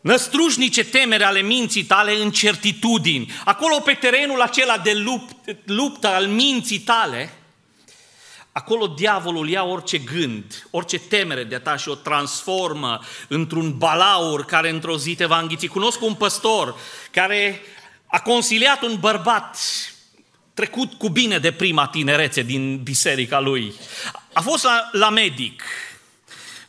năstrușnice 0.00 0.84
temere 0.84 1.24
ale 1.24 1.40
minții 1.40 1.84
tale 1.84 2.16
în 2.22 2.30
certitudini. 2.30 3.32
Acolo 3.44 3.80
pe 3.80 3.92
terenul 3.92 4.40
acela 4.40 4.78
de 4.78 4.92
lupt, 4.92 5.34
luptă 5.64 6.08
al 6.08 6.26
minții 6.26 6.78
tale, 6.78 7.32
Acolo 8.52 8.86
diavolul 8.86 9.48
ia 9.48 9.64
orice 9.64 9.98
gând, 9.98 10.66
orice 10.70 10.98
temere 10.98 11.44
de-a 11.44 11.60
ta 11.60 11.76
și 11.76 11.88
o 11.88 11.94
transformă 11.94 13.00
într-un 13.28 13.78
balaur 13.78 14.44
care 14.44 14.68
într-o 14.68 14.96
zi 14.96 15.14
te 15.14 15.24
va 15.24 15.38
înghiți. 15.38 15.66
Cunosc 15.66 16.02
un 16.02 16.14
păstor 16.14 16.76
care 17.10 17.60
a 18.06 18.20
consiliat 18.20 18.82
un 18.82 18.96
bărbat 19.00 19.58
trecut 20.54 20.92
cu 20.92 21.08
bine 21.08 21.38
de 21.38 21.52
prima 21.52 21.86
tinerețe 21.86 22.42
din 22.42 22.82
biserica 22.82 23.40
lui. 23.40 23.74
A 24.32 24.40
fost 24.40 24.64
la, 24.64 24.88
la 24.92 25.10
medic 25.10 25.62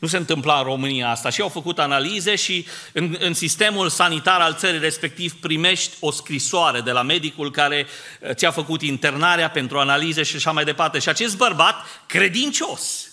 nu 0.03 0.09
se 0.09 0.17
întâmpla 0.17 0.57
în 0.57 0.63
România 0.63 1.09
asta 1.09 1.29
și 1.29 1.41
au 1.41 1.49
făcut 1.49 1.79
analize 1.79 2.35
și 2.35 2.65
în, 2.91 3.17
în 3.19 3.33
sistemul 3.33 3.89
sanitar 3.89 4.41
al 4.41 4.55
țării 4.55 4.79
respectiv 4.79 5.33
primești 5.33 5.95
o 5.99 6.11
scrisoare 6.11 6.81
de 6.81 6.91
la 6.91 7.01
medicul 7.01 7.51
care 7.51 7.87
uh, 8.19 8.29
ți-a 8.33 8.51
făcut 8.51 8.81
internarea 8.81 9.49
pentru 9.49 9.79
analize 9.79 10.23
și 10.23 10.35
așa 10.35 10.51
mai 10.51 10.63
departe. 10.63 10.99
Și 10.99 11.09
acest 11.09 11.37
bărbat 11.37 11.85
credincios, 12.05 13.09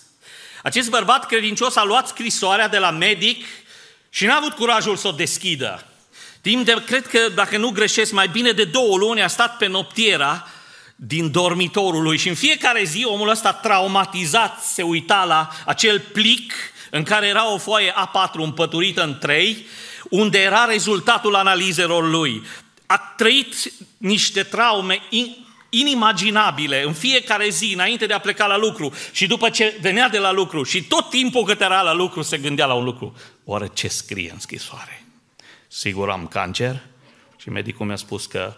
acest 0.63 0.89
bărbat 0.89 1.25
credincios 1.25 1.75
a 1.75 1.83
luat 1.83 2.07
scrisoarea 2.07 2.67
de 2.67 2.77
la 2.77 2.89
medic 2.89 3.45
și 4.09 4.25
n-a 4.25 4.35
avut 4.35 4.53
curajul 4.53 4.95
să 4.95 5.07
o 5.07 5.11
deschidă. 5.11 5.87
Timp 6.41 6.65
de, 6.65 6.83
cred 6.85 7.07
că, 7.07 7.19
dacă 7.35 7.57
nu 7.57 7.69
greșesc, 7.69 8.11
mai 8.11 8.27
bine 8.27 8.51
de 8.51 8.63
două 8.63 8.97
luni 8.97 9.21
a 9.21 9.27
stat 9.27 9.57
pe 9.57 9.67
noptiera 9.67 10.47
din 10.95 11.31
dormitorul 11.31 12.01
lui 12.01 12.17
și 12.17 12.29
în 12.29 12.35
fiecare 12.35 12.83
zi 12.83 13.05
omul 13.05 13.29
ăsta 13.29 13.53
traumatizat 13.53 14.63
se 14.63 14.81
uita 14.81 15.23
la 15.23 15.49
acel 15.65 15.99
plic 15.99 16.53
în 16.91 17.03
care 17.03 17.27
era 17.27 17.53
o 17.53 17.57
foaie 17.57 17.91
A4 17.91 18.33
împăturită 18.33 19.03
în 19.03 19.17
trei, 19.17 19.65
unde 20.09 20.39
era 20.39 20.65
rezultatul 20.65 21.35
analizelor 21.35 22.09
lui. 22.09 22.43
A 22.85 22.97
trăit 23.17 23.55
niște 23.97 24.43
traume 24.43 25.01
inimaginabile 25.69 26.83
în 26.83 26.93
fiecare 26.93 27.49
zi 27.49 27.73
înainte 27.73 28.05
de 28.05 28.13
a 28.13 28.19
pleca 28.19 28.45
la 28.45 28.57
lucru 28.57 28.93
și 29.11 29.27
după 29.27 29.49
ce 29.49 29.77
venea 29.81 30.09
de 30.09 30.17
la 30.17 30.31
lucru 30.31 30.63
și 30.63 30.83
tot 30.83 31.09
timpul 31.09 31.43
cât 31.43 31.61
era 31.61 31.81
la 31.81 31.93
lucru 31.93 32.21
se 32.21 32.37
gândea 32.37 32.65
la 32.65 32.73
un 32.73 32.83
lucru. 32.83 33.15
Oare 33.43 33.69
ce 33.73 33.87
scrie 33.87 34.31
în 34.33 34.39
scrisoare? 34.39 35.05
Sigur 35.67 36.09
am 36.09 36.27
cancer 36.27 36.81
și 37.37 37.49
medicul 37.49 37.85
mi-a 37.85 37.95
spus 37.95 38.25
că 38.25 38.55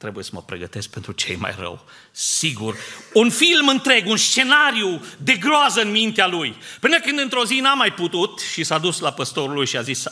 trebuie 0.00 0.24
să 0.24 0.30
mă 0.32 0.42
pregătesc 0.42 0.88
pentru 0.88 1.12
cei 1.12 1.36
mai 1.36 1.54
rău. 1.58 1.84
Sigur, 2.10 2.76
un 3.12 3.30
film 3.30 3.68
întreg, 3.68 4.06
un 4.06 4.16
scenariu 4.16 5.04
de 5.18 5.32
groază 5.32 5.80
în 5.80 5.90
mintea 5.90 6.26
lui. 6.26 6.56
Până 6.80 7.00
când 7.00 7.18
într-o 7.18 7.44
zi 7.44 7.54
n-a 7.54 7.74
mai 7.74 7.92
putut 7.92 8.38
și 8.38 8.64
s-a 8.64 8.78
dus 8.78 8.98
la 8.98 9.12
păstorul 9.12 9.54
lui 9.54 9.66
și 9.66 9.76
a 9.76 9.82
zis, 9.82 10.04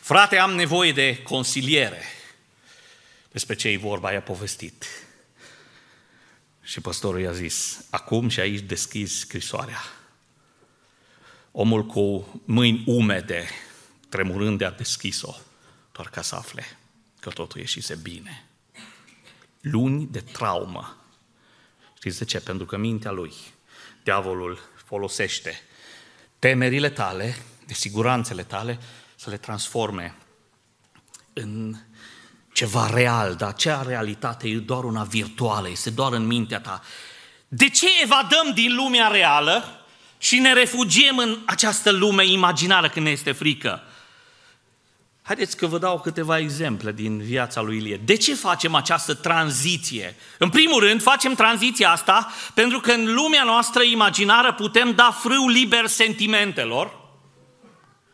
frate, 0.00 0.38
am 0.38 0.54
nevoie 0.54 0.92
de 0.92 1.22
consiliere. 1.22 2.02
Despre 3.32 3.54
ce 3.54 3.68
e 3.68 3.76
vorba, 3.76 4.12
i-a 4.12 4.22
povestit. 4.22 4.84
Și 6.62 6.80
păstorul 6.80 7.20
i-a 7.20 7.32
zis, 7.32 7.84
acum 7.90 8.28
și 8.28 8.40
aici 8.40 8.60
deschizi 8.60 9.18
scrisoarea. 9.18 9.82
Omul 11.52 11.86
cu 11.86 12.40
mâini 12.44 12.82
umede, 12.86 13.48
tremurând 14.08 14.58
de 14.58 14.64
a 14.64 14.70
deschis-o, 14.70 15.34
doar 15.92 16.08
ca 16.08 16.22
să 16.22 16.34
afle 16.34 16.78
că 17.20 17.30
totul 17.30 17.60
ieșise 17.60 17.94
bine 17.94 18.45
luni 19.70 20.08
de 20.10 20.20
traumă 20.20 20.96
Știți 22.06 22.24
de 22.24 22.24
ce? 22.24 22.40
Pentru 22.40 22.66
că 22.66 22.76
mintea 22.76 23.10
lui, 23.10 23.32
diavolul 24.02 24.58
folosește 24.84 25.60
temerile 26.38 26.90
tale, 26.90 27.36
de 27.66 27.74
siguranțele 27.74 28.42
tale, 28.42 28.78
să 29.16 29.30
le 29.30 29.36
transforme 29.36 30.14
în 31.32 31.74
ceva 32.52 32.90
real, 32.90 33.34
dar 33.34 33.48
acea 33.48 33.82
realitate 33.82 34.48
e 34.48 34.56
doar 34.56 34.84
una 34.84 35.02
virtuală, 35.02 35.68
este 35.68 35.90
doar 35.90 36.12
în 36.12 36.26
mintea 36.26 36.60
ta. 36.60 36.82
De 37.48 37.68
ce 37.68 37.86
evadăm 38.02 38.52
din 38.54 38.74
lumea 38.74 39.08
reală 39.08 39.86
și 40.18 40.38
ne 40.38 40.52
refugiem 40.52 41.18
în 41.18 41.38
această 41.46 41.90
lume 41.90 42.26
imaginară 42.26 42.88
când 42.88 43.04
ne 43.04 43.10
este 43.10 43.32
frică? 43.32 43.82
Haideți 45.26 45.56
că 45.56 45.66
vă 45.66 45.78
dau 45.78 46.00
câteva 46.00 46.38
exemple 46.38 46.92
din 46.92 47.18
viața 47.18 47.60
lui 47.60 47.76
Ilie. 47.76 48.00
De 48.04 48.16
ce 48.16 48.34
facem 48.34 48.74
această 48.74 49.14
tranziție? 49.14 50.16
În 50.38 50.48
primul 50.48 50.80
rând, 50.80 51.02
facem 51.02 51.34
tranziția 51.34 51.90
asta 51.90 52.32
pentru 52.54 52.80
că 52.80 52.92
în 52.92 53.14
lumea 53.14 53.44
noastră 53.44 53.82
imaginară 53.82 54.52
putem 54.52 54.92
da 54.94 55.10
frâu 55.22 55.48
liber 55.48 55.86
sentimentelor 55.86 56.98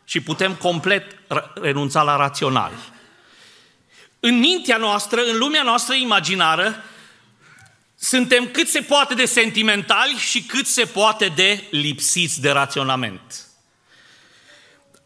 și 0.04 0.20
putem 0.20 0.54
complet 0.54 1.18
renunța 1.54 2.02
la 2.02 2.16
rațional. 2.16 2.72
În 4.20 4.38
mintea 4.38 4.76
noastră, 4.76 5.20
în 5.32 5.38
lumea 5.38 5.62
noastră 5.62 5.94
imaginară, 5.94 6.84
suntem 7.98 8.48
cât 8.52 8.68
se 8.68 8.80
poate 8.80 9.14
de 9.14 9.24
sentimentali 9.24 10.12
și 10.12 10.42
cât 10.42 10.66
se 10.66 10.84
poate 10.84 11.32
de 11.34 11.64
lipsiți 11.70 12.40
de 12.40 12.50
raționament. 12.50 13.51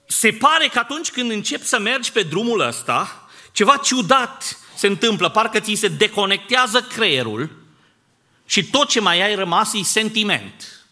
Se 0.07 0.33
pare 0.33 0.69
că 0.69 0.79
atunci 0.79 1.11
când 1.11 1.31
începi 1.31 1.67
să 1.67 1.79
mergi 1.79 2.13
pe 2.13 2.23
drumul 2.23 2.61
ăsta, 2.61 3.29
ceva 3.53 3.77
ciudat 3.77 4.59
se 4.77 4.87
întâmplă, 4.87 5.29
parcă 5.29 5.61
ți 5.61 5.75
se 5.75 5.89
deconectează 5.89 6.83
creierul 6.83 7.51
și 8.47 8.65
tot 8.65 8.89
ce 8.89 9.01
mai 9.01 9.23
ai 9.23 9.35
rămas 9.35 9.73
e 9.75 9.83
sentiment. 9.83 10.85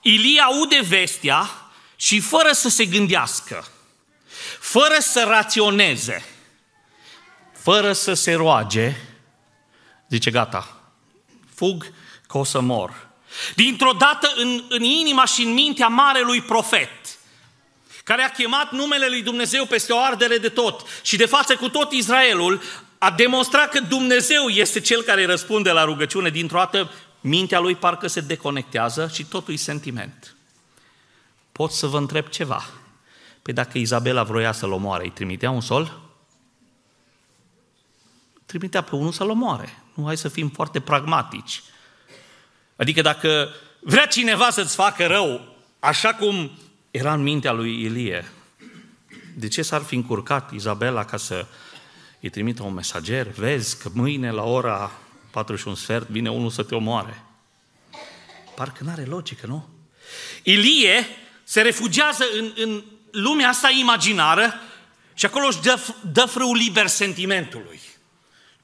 Ilie 0.00 0.40
aude 0.40 0.80
vestea 0.88 1.50
și 1.96 2.20
fără 2.20 2.52
să 2.52 2.68
se 2.68 2.84
gândească, 2.84 3.66
fără 4.60 4.96
să 4.98 5.24
raționeze, 5.28 6.24
fără 7.52 7.92
să 7.92 8.12
se 8.12 8.32
roage, 8.32 8.96
zice 10.08 10.30
gata, 10.30 10.92
fug 11.54 11.92
că 12.26 12.38
o 12.38 12.44
să 12.44 12.60
mor. 12.60 13.08
Dintr-o 13.54 13.92
dată 13.92 14.32
în, 14.36 14.64
în 14.68 14.82
inima 14.82 15.24
și 15.24 15.42
în 15.42 15.52
mintea 15.52 15.88
marelui 15.88 16.40
profet, 16.40 17.01
care 18.04 18.22
a 18.22 18.30
chemat 18.30 18.72
numele 18.72 19.08
lui 19.08 19.22
Dumnezeu 19.22 19.66
peste 19.66 19.92
o 19.92 19.98
ardere 19.98 20.38
de 20.38 20.48
tot 20.48 20.84
și 21.02 21.16
de 21.16 21.26
față 21.26 21.56
cu 21.56 21.68
tot 21.68 21.92
Israelul, 21.92 22.62
a 22.98 23.10
demonstrat 23.10 23.68
că 23.68 23.80
Dumnezeu 23.80 24.48
este 24.48 24.80
cel 24.80 25.02
care 25.02 25.26
răspunde 25.26 25.70
la 25.70 25.84
rugăciune. 25.84 26.30
Dintr-o 26.30 26.58
dată, 26.58 26.90
mintea 27.20 27.58
lui 27.58 27.74
parcă 27.74 28.06
se 28.06 28.20
deconectează 28.20 29.10
și 29.12 29.24
totul 29.24 29.54
e 29.54 29.56
sentiment. 29.56 30.36
Pot 31.52 31.70
să 31.70 31.86
vă 31.86 31.98
întreb 31.98 32.28
ceva. 32.28 32.64
Păi 33.42 33.54
dacă 33.54 33.78
Izabela 33.78 34.22
vroia 34.22 34.52
să-l 34.52 34.72
omoare, 34.72 35.04
îi 35.04 35.10
trimitea 35.10 35.50
un 35.50 35.60
sol? 35.60 36.00
Trimitea 38.46 38.82
pe 38.82 38.94
unul 38.94 39.12
să-l 39.12 39.30
omoare. 39.30 39.82
Nu, 39.94 40.04
hai 40.04 40.16
să 40.16 40.28
fim 40.28 40.48
foarte 40.48 40.80
pragmatici. 40.80 41.62
Adică 42.76 43.00
dacă 43.00 43.48
vrea 43.80 44.06
cineva 44.06 44.50
să-ți 44.50 44.74
facă 44.74 45.06
rău, 45.06 45.56
așa 45.80 46.14
cum 46.14 46.50
era 46.92 47.12
în 47.12 47.22
mintea 47.22 47.52
lui 47.52 47.82
Ilie, 47.82 48.32
de 49.34 49.48
ce 49.48 49.62
s-ar 49.62 49.82
fi 49.82 49.94
încurcat 49.94 50.52
Izabela 50.52 51.04
ca 51.04 51.16
să 51.16 51.46
îi 52.20 52.28
trimită 52.28 52.62
un 52.62 52.74
mesager? 52.74 53.26
Vezi 53.26 53.78
că 53.78 53.90
mâine 53.92 54.30
la 54.30 54.42
ora 54.42 54.92
41 55.30 55.76
sfert 55.76 56.08
vine 56.08 56.30
unul 56.30 56.50
să 56.50 56.62
te 56.62 56.74
omoare. 56.74 57.22
Parcă 58.54 58.84
n-are 58.84 59.04
logică, 59.04 59.46
nu? 59.46 59.68
Ilie 60.42 61.06
se 61.44 61.60
refugiază 61.60 62.24
în, 62.38 62.52
în 62.56 62.82
lumea 63.10 63.48
asta 63.48 63.70
imaginară 63.80 64.52
și 65.14 65.26
acolo 65.26 65.46
își 65.46 65.60
dă, 65.60 65.80
dă 66.12 66.24
frâu 66.24 66.54
liber 66.54 66.86
sentimentului 66.86 67.80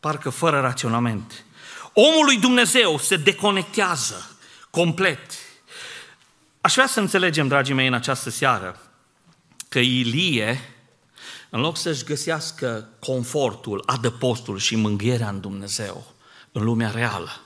parcă 0.01 0.31
fără 0.31 0.61
raționament. 0.61 1.45
Omul 1.93 2.25
lui 2.25 2.39
Dumnezeu 2.39 2.99
se 2.99 3.17
deconectează 3.17 4.37
complet. 4.71 5.33
Aș 6.69 6.75
vrea 6.75 6.87
să 6.87 7.01
înțelegem, 7.01 7.49
dragii 7.49 7.75
mei, 7.75 7.87
în 7.87 7.95
această 7.95 8.31
seară, 8.31 8.81
că 9.69 9.79
Ilie, 9.79 10.75
în 11.51 11.61
loc 11.61 11.77
să-și 11.77 12.05
găsească 12.05 12.89
confortul, 12.99 13.83
adăpostul 13.87 14.59
și 14.59 14.77
mângherea 14.77 15.29
în 15.29 15.41
Dumnezeu, 15.41 16.15
în 16.53 16.65
lumea 16.65 16.91
reală, 16.91 17.41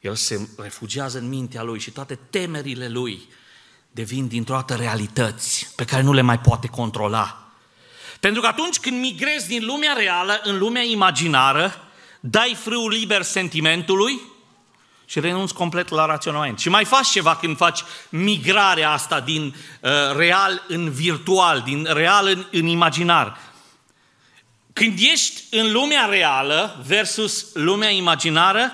el 0.00 0.14
se 0.14 0.48
refugiază 0.56 1.18
în 1.18 1.28
mintea 1.28 1.62
lui 1.62 1.78
și 1.78 1.90
toate 1.90 2.18
temerile 2.30 2.88
lui 2.88 3.28
devin 3.90 4.28
dintr-o 4.28 4.54
dată 4.54 4.74
realități 4.74 5.72
pe 5.76 5.84
care 5.84 6.02
nu 6.02 6.12
le 6.12 6.20
mai 6.20 6.40
poate 6.40 6.66
controla. 6.66 7.50
Pentru 8.20 8.40
că 8.40 8.46
atunci 8.46 8.78
când 8.78 9.00
migrezi 9.00 9.48
din 9.48 9.64
lumea 9.64 9.92
reală 9.92 10.40
în 10.42 10.58
lumea 10.58 10.82
imaginară, 10.82 11.74
dai 12.20 12.56
frâul 12.60 12.90
liber 12.90 13.22
sentimentului 13.22 14.20
și 15.06 15.20
renunți 15.20 15.54
complet 15.54 15.88
la 15.88 16.06
raționament. 16.06 16.58
Și 16.58 16.68
mai 16.68 16.84
faci 16.84 17.06
ceva 17.06 17.36
când 17.36 17.56
faci 17.56 17.82
migrarea 18.08 18.90
asta 18.90 19.20
din 19.20 19.54
uh, 19.80 19.90
real 20.16 20.62
în 20.68 20.90
virtual, 20.90 21.60
din 21.60 21.86
real 21.90 22.26
în, 22.26 22.46
în 22.50 22.66
imaginar. 22.66 23.38
Când 24.72 24.98
ești 24.98 25.42
în 25.50 25.72
lumea 25.72 26.06
reală 26.06 26.82
versus 26.86 27.46
lumea 27.52 27.90
imaginară, 27.90 28.72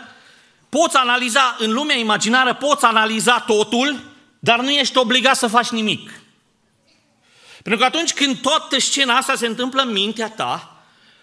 poți 0.68 0.96
analiza, 0.96 1.56
în 1.58 1.72
lumea 1.72 1.96
imaginară 1.96 2.54
poți 2.54 2.84
analiza 2.84 3.40
totul, 3.40 4.00
dar 4.38 4.60
nu 4.60 4.70
ești 4.70 4.98
obligat 4.98 5.36
să 5.36 5.46
faci 5.46 5.68
nimic. 5.68 6.10
Pentru 7.62 7.80
că 7.80 7.84
atunci 7.86 8.12
când 8.12 8.40
toată 8.40 8.80
scena 8.80 9.16
asta 9.16 9.34
se 9.34 9.46
întâmplă 9.46 9.82
în 9.82 9.92
mintea 9.92 10.30
ta, 10.30 10.71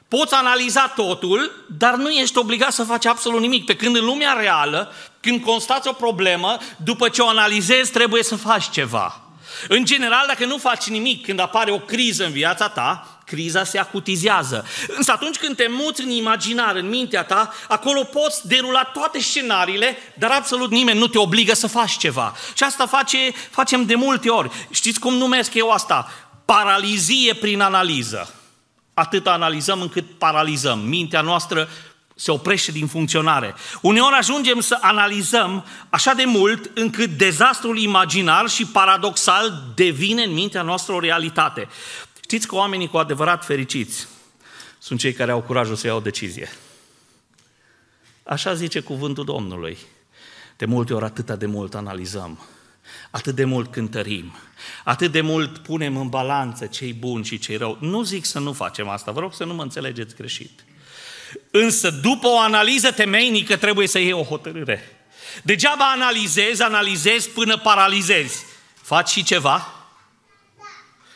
poți 0.09 0.33
analiza 0.33 0.87
totul, 0.87 1.65
dar 1.77 1.95
nu 1.95 2.09
ești 2.09 2.37
obligat 2.37 2.71
să 2.71 2.83
faci 2.83 3.05
absolut 3.05 3.39
nimic. 3.39 3.65
Pe 3.65 3.75
când 3.75 3.95
în 3.95 4.05
lumea 4.05 4.33
reală, 4.33 4.93
când 5.19 5.43
constați 5.43 5.87
o 5.87 5.91
problemă, 5.91 6.57
după 6.83 7.09
ce 7.09 7.21
o 7.21 7.27
analizezi, 7.27 7.91
trebuie 7.91 8.23
să 8.23 8.35
faci 8.35 8.69
ceva. 8.69 9.21
În 9.67 9.85
general, 9.85 10.23
dacă 10.27 10.45
nu 10.45 10.57
faci 10.57 10.87
nimic 10.87 11.25
când 11.25 11.39
apare 11.39 11.71
o 11.71 11.79
criză 11.79 12.25
în 12.25 12.31
viața 12.31 12.69
ta, 12.69 13.19
criza 13.25 13.63
se 13.63 13.79
acutizează. 13.79 14.65
Însă 14.87 15.11
atunci 15.11 15.37
când 15.37 15.55
te 15.55 15.67
muți 15.69 16.01
în 16.01 16.09
imaginar, 16.09 16.75
în 16.75 16.89
mintea 16.89 17.23
ta, 17.23 17.53
acolo 17.67 18.03
poți 18.03 18.47
derula 18.47 18.83
toate 18.83 19.19
scenariile, 19.19 19.97
dar 20.17 20.31
absolut 20.31 20.71
nimeni 20.71 20.99
nu 20.99 21.07
te 21.07 21.17
obligă 21.17 21.53
să 21.53 21.67
faci 21.67 21.97
ceva. 21.97 22.33
Și 22.53 22.63
asta 22.63 22.85
face, 22.85 23.17
facem 23.49 23.85
de 23.85 23.95
multe 23.95 24.29
ori. 24.29 24.49
Știți 24.69 24.99
cum 24.99 25.13
numesc 25.13 25.53
eu 25.53 25.69
asta? 25.69 26.11
paralizie 26.45 27.33
prin 27.33 27.61
analiză. 27.61 28.33
Atât 28.99 29.27
analizăm 29.27 29.81
încât 29.81 30.05
paralizăm. 30.17 30.79
Mintea 30.79 31.21
noastră 31.21 31.69
se 32.15 32.31
oprește 32.31 32.71
din 32.71 32.87
funcționare. 32.87 33.55
Uneori 33.81 34.15
ajungem 34.15 34.59
să 34.59 34.77
analizăm 34.81 35.65
așa 35.89 36.13
de 36.13 36.25
mult 36.25 36.71
încât 36.73 37.09
dezastrul 37.09 37.77
imaginar 37.77 38.49
și 38.49 38.65
paradoxal 38.65 39.63
devine 39.75 40.23
în 40.23 40.33
mintea 40.33 40.61
noastră 40.61 40.93
o 40.93 40.99
realitate. 40.99 41.67
Știți 42.21 42.47
că 42.47 42.55
oamenii 42.55 42.87
cu 42.87 42.97
adevărat 42.97 43.45
fericiți 43.45 44.07
sunt 44.79 44.99
cei 44.99 45.13
care 45.13 45.31
au 45.31 45.41
curajul 45.41 45.75
să 45.75 45.87
iau 45.87 45.97
o 45.97 46.01
decizie. 46.01 46.49
Așa 48.23 48.53
zice 48.53 48.79
cuvântul 48.79 49.25
Domnului. 49.25 49.77
De 50.57 50.65
multe 50.65 50.93
ori 50.93 51.05
atâta 51.05 51.35
de 51.35 51.45
mult 51.45 51.75
analizăm 51.75 52.39
atât 53.11 53.35
de 53.35 53.45
mult 53.45 53.71
cântărim, 53.71 54.35
atât 54.83 55.11
de 55.11 55.21
mult 55.21 55.57
punem 55.57 55.97
în 55.97 56.09
balanță 56.09 56.65
cei 56.65 56.93
buni 56.93 57.25
și 57.25 57.39
cei 57.39 57.57
rău. 57.57 57.77
Nu 57.81 58.03
zic 58.03 58.25
să 58.25 58.39
nu 58.39 58.53
facem 58.53 58.89
asta, 58.89 59.11
vă 59.11 59.19
rog 59.19 59.33
să 59.33 59.43
nu 59.43 59.53
mă 59.53 59.61
înțelegeți 59.61 60.15
greșit. 60.15 60.63
Însă 61.51 61.89
după 61.89 62.27
o 62.27 62.39
analiză 62.39 62.91
temeinică 62.91 63.57
trebuie 63.57 63.87
să 63.87 63.99
iei 63.99 64.11
o 64.11 64.23
hotărâre. 64.23 65.01
Degeaba 65.43 65.91
analizezi, 65.91 66.61
analizezi 66.61 67.29
până 67.29 67.57
paralizezi. 67.57 68.45
Faci 68.81 69.09
și 69.09 69.23
ceva? 69.23 69.73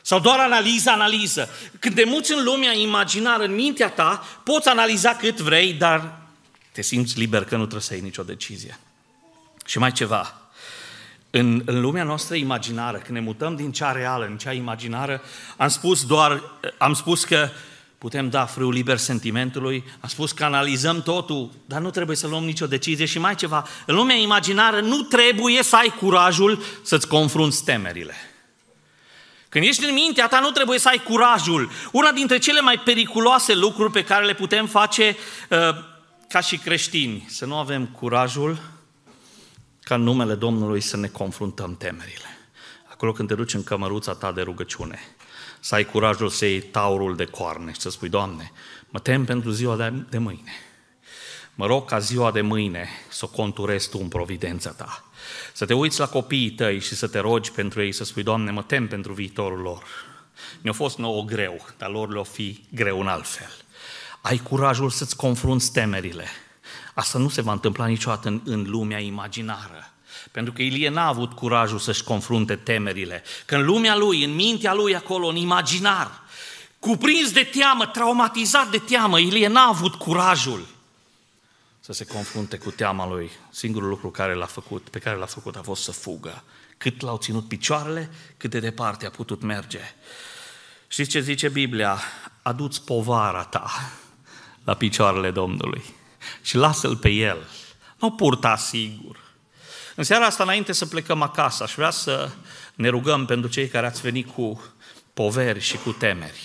Sau 0.01 0.19
doar 0.19 0.39
analiză, 0.39 0.89
analiză. 0.89 1.49
Când 1.79 1.95
te 1.95 2.03
muți 2.03 2.33
în 2.33 2.43
lumea 2.43 2.73
imaginară, 2.73 3.43
în 3.43 3.55
mintea 3.55 3.89
ta, 3.89 4.25
poți 4.43 4.67
analiza 4.67 5.15
cât 5.15 5.39
vrei, 5.39 5.73
dar 5.73 6.21
te 6.71 6.81
simți 6.81 7.19
liber 7.19 7.43
că 7.43 7.55
nu 7.55 7.61
trebuie 7.61 7.81
să 7.81 7.93
iei 7.93 8.03
nicio 8.03 8.23
decizie. 8.23 8.79
Și 9.65 9.77
mai 9.77 9.91
ceva, 9.91 10.42
în, 11.35 11.61
în 11.65 11.81
lumea 11.81 12.03
noastră 12.03 12.35
imaginară, 12.35 12.97
când 12.97 13.17
ne 13.17 13.23
mutăm 13.23 13.55
din 13.55 13.71
cea 13.71 13.91
reală 13.91 14.25
în 14.25 14.37
cea 14.37 14.51
imaginară, 14.51 15.21
am 15.57 15.67
spus 15.67 16.05
doar, 16.05 16.41
am 16.77 16.93
spus 16.93 17.23
că 17.23 17.49
putem 17.97 18.29
da 18.29 18.45
frâu 18.45 18.69
liber 18.69 18.97
sentimentului, 18.97 19.83
am 19.99 20.09
spus 20.09 20.31
că 20.31 20.43
analizăm 20.43 21.01
totul, 21.01 21.49
dar 21.65 21.81
nu 21.81 21.89
trebuie 21.89 22.15
să 22.15 22.27
luăm 22.27 22.43
nicio 22.43 22.67
decizie 22.67 23.05
și 23.05 23.19
mai 23.19 23.35
ceva. 23.35 23.67
În 23.85 23.95
lumea 23.95 24.15
imaginară 24.15 24.79
nu 24.79 25.01
trebuie 25.01 25.63
să 25.63 25.75
ai 25.75 25.93
curajul 25.99 26.63
să-ți 26.81 27.07
confrunți 27.07 27.63
temerile. 27.63 28.15
Când 29.49 29.65
ești 29.65 29.85
în 29.85 29.93
mintea 29.93 30.27
ta, 30.27 30.39
nu 30.39 30.49
trebuie 30.49 30.79
să 30.79 30.87
ai 30.87 31.01
curajul. 31.03 31.71
Una 31.91 32.11
dintre 32.11 32.37
cele 32.37 32.61
mai 32.61 32.79
periculoase 32.79 33.55
lucruri 33.55 33.91
pe 33.91 34.03
care 34.03 34.25
le 34.25 34.33
putem 34.33 34.67
face 34.67 35.15
uh, 35.49 35.57
ca 36.29 36.39
și 36.39 36.57
creștini, 36.57 37.25
să 37.29 37.45
nu 37.45 37.57
avem 37.57 37.85
curajul 37.85 38.72
ca 39.83 39.95
în 39.95 40.01
numele 40.01 40.35
Domnului 40.35 40.81
să 40.81 40.97
ne 40.97 41.07
confruntăm 41.07 41.75
temerile. 41.75 42.37
Acolo 42.91 43.11
când 43.11 43.27
te 43.27 43.35
duci 43.35 43.53
în 43.53 43.63
cămăruța 43.63 44.13
ta 44.13 44.31
de 44.31 44.41
rugăciune, 44.41 44.99
să 45.59 45.75
ai 45.75 45.85
curajul 45.85 46.29
să 46.29 46.45
iei 46.45 46.61
taurul 46.61 47.15
de 47.15 47.25
coarne 47.25 47.71
și 47.71 47.79
să 47.79 47.89
spui, 47.89 48.09
Doamne, 48.09 48.51
mă 48.89 48.99
tem 48.99 49.25
pentru 49.25 49.49
ziua 49.49 49.75
de, 49.75 49.93
de 50.09 50.17
mâine. 50.17 50.51
Mă 51.55 51.65
rog 51.65 51.85
ca 51.85 51.99
ziua 51.99 52.31
de 52.31 52.41
mâine 52.41 52.87
să 53.09 53.25
o 53.25 53.35
conturezi 53.35 53.89
Tu 53.89 53.97
în 54.01 54.07
providența 54.07 54.71
Ta. 54.71 55.03
Să 55.53 55.65
te 55.65 55.73
uiți 55.73 55.99
la 55.99 56.07
copiii 56.07 56.51
tăi 56.51 56.79
și 56.79 56.95
să 56.95 57.07
te 57.07 57.19
rogi 57.19 57.51
pentru 57.51 57.81
ei, 57.81 57.91
să 57.91 58.03
spui, 58.03 58.23
Doamne, 58.23 58.51
mă 58.51 58.63
tem 58.63 58.87
pentru 58.87 59.13
viitorul 59.13 59.59
lor. 59.59 59.83
Mi-a 60.61 60.73
fost 60.73 60.97
nouă 60.97 61.23
greu, 61.23 61.65
dar 61.77 61.89
lor 61.89 62.11
le-o 62.11 62.23
fi 62.23 62.63
greu 62.69 62.99
în 62.99 63.07
altfel. 63.07 63.51
Ai 64.21 64.37
curajul 64.37 64.89
să-ți 64.89 65.15
confrunți 65.15 65.71
temerile. 65.71 66.25
Asta 66.93 67.17
nu 67.17 67.29
se 67.29 67.41
va 67.41 67.51
întâmpla 67.51 67.85
niciodată 67.85 68.27
în, 68.27 68.41
în 68.45 68.65
lumea 68.69 68.99
imaginară. 68.99 69.93
Pentru 70.31 70.53
că 70.53 70.61
Ilie 70.61 70.89
n-a 70.89 71.07
avut 71.07 71.33
curajul 71.33 71.79
să-și 71.79 72.03
confrunte 72.03 72.55
temerile. 72.55 73.23
Că 73.45 73.55
în 73.55 73.65
lumea 73.65 73.95
lui, 73.95 74.23
în 74.23 74.35
mintea 74.35 74.73
lui 74.73 74.95
acolo, 74.95 75.27
în 75.27 75.35
imaginar, 75.35 76.21
cuprins 76.79 77.31
de 77.31 77.43
teamă, 77.43 77.85
traumatizat 77.85 78.69
de 78.69 78.77
teamă, 78.77 79.19
Ilie 79.19 79.47
n-a 79.47 79.67
avut 79.67 79.95
curajul 79.95 80.65
să 81.79 81.93
se 81.93 82.05
confrunte 82.05 82.57
cu 82.57 82.71
teama 82.71 83.07
lui. 83.07 83.31
Singurul 83.49 83.89
lucru 83.89 84.09
care 84.09 84.33
l-a 84.33 84.45
făcut, 84.45 84.89
pe 84.89 84.99
care 84.99 85.17
l-a 85.17 85.25
făcut 85.25 85.55
a 85.55 85.61
fost 85.61 85.83
să 85.83 85.91
fugă. 85.91 86.43
Cât 86.77 87.01
l-au 87.01 87.17
ținut 87.17 87.47
picioarele, 87.47 88.09
cât 88.37 88.49
de 88.49 88.59
departe 88.59 89.05
a 89.05 89.09
putut 89.09 89.41
merge. 89.41 89.79
Știți 90.87 91.09
ce 91.09 91.19
zice 91.19 91.49
Biblia? 91.49 91.99
Aduți 92.41 92.83
povara 92.83 93.43
ta 93.43 93.71
la 94.63 94.73
picioarele 94.73 95.31
Domnului 95.31 95.83
și 96.41 96.57
lasă-l 96.57 96.95
pe 96.95 97.09
el. 97.09 97.37
Nu 97.99 98.11
purta 98.11 98.55
sigur. 98.55 99.17
În 99.95 100.03
seara 100.03 100.25
asta, 100.25 100.43
înainte 100.43 100.71
să 100.71 100.85
plecăm 100.85 101.21
acasă, 101.21 101.63
aș 101.63 101.73
vrea 101.73 101.89
să 101.89 102.29
ne 102.75 102.89
rugăm 102.89 103.25
pentru 103.25 103.49
cei 103.49 103.67
care 103.67 103.85
ați 103.85 104.01
venit 104.01 104.33
cu 104.33 104.63
poveri 105.13 105.59
și 105.59 105.77
cu 105.77 105.91
temeri. 105.91 106.41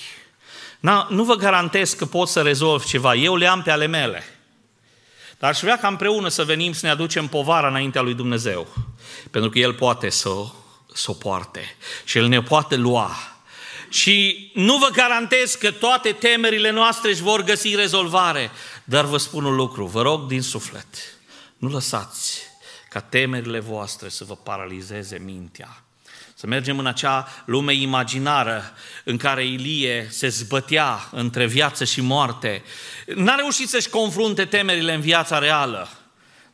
Na, 0.81 1.07
nu 1.11 1.25
vă 1.25 1.35
garantez 1.35 1.93
că 1.93 2.07
pot 2.07 2.29
să 2.29 2.43
rezolv 2.43 2.85
ceva. 2.85 3.15
Eu 3.15 3.37
le 3.37 3.47
am 3.47 3.63
pe 3.63 3.71
ale 3.71 3.87
mele. 3.87 4.25
Dar 5.39 5.51
aș 5.51 5.61
vrea 5.61 5.79
ca 5.79 5.89
împreună 5.89 6.29
să 6.29 6.45
venim 6.45 6.73
să 6.73 6.87
ne 6.87 6.93
aducem 6.93 7.27
povara 7.27 7.69
înaintea 7.69 8.01
lui 8.01 8.15
Dumnezeu. 8.15 8.69
Pentru 9.31 9.51
că 9.51 9.59
El 9.59 9.75
poate 9.75 10.09
să, 10.09 10.31
să 10.95 11.11
o 11.11 11.15
poarte. 11.15 11.77
Și 12.05 12.19
El 12.19 12.27
ne 12.27 12.43
poate 12.43 12.77
lua. 12.77 13.11
Și 13.89 14.51
nu 14.55 14.77
vă 14.77 14.89
garantez 14.93 15.55
că 15.55 15.71
toate 15.71 16.13
temerile 16.13 16.71
noastre 16.71 17.11
își 17.11 17.23
vor 17.23 17.43
găsi 17.43 17.75
rezolvare. 17.75 18.51
Dar 18.89 19.05
vă 19.05 19.17
spun 19.17 19.45
un 19.45 19.55
lucru, 19.55 19.87
vă 19.87 20.03
rog 20.03 20.27
din 20.27 20.43
suflet, 20.43 20.87
nu 21.57 21.69
lăsați 21.69 22.41
ca 22.89 23.01
temerile 23.01 23.59
voastre 23.59 24.09
să 24.09 24.25
vă 24.25 24.37
paralizeze 24.37 25.19
mintea. 25.25 25.83
Să 26.35 26.47
mergem 26.47 26.79
în 26.79 26.87
acea 26.87 27.29
lume 27.45 27.75
imaginară 27.75 28.63
în 29.05 29.17
care 29.17 29.47
Ilie 29.47 30.09
se 30.11 30.29
zbătea 30.29 31.09
între 31.11 31.47
viață 31.47 31.85
și 31.85 32.01
moarte. 32.01 32.63
N-a 33.15 33.35
reușit 33.35 33.69
să-și 33.69 33.89
confrunte 33.89 34.45
temerile 34.45 34.95
în 34.95 35.01
viața 35.01 35.39
reală. 35.39 35.89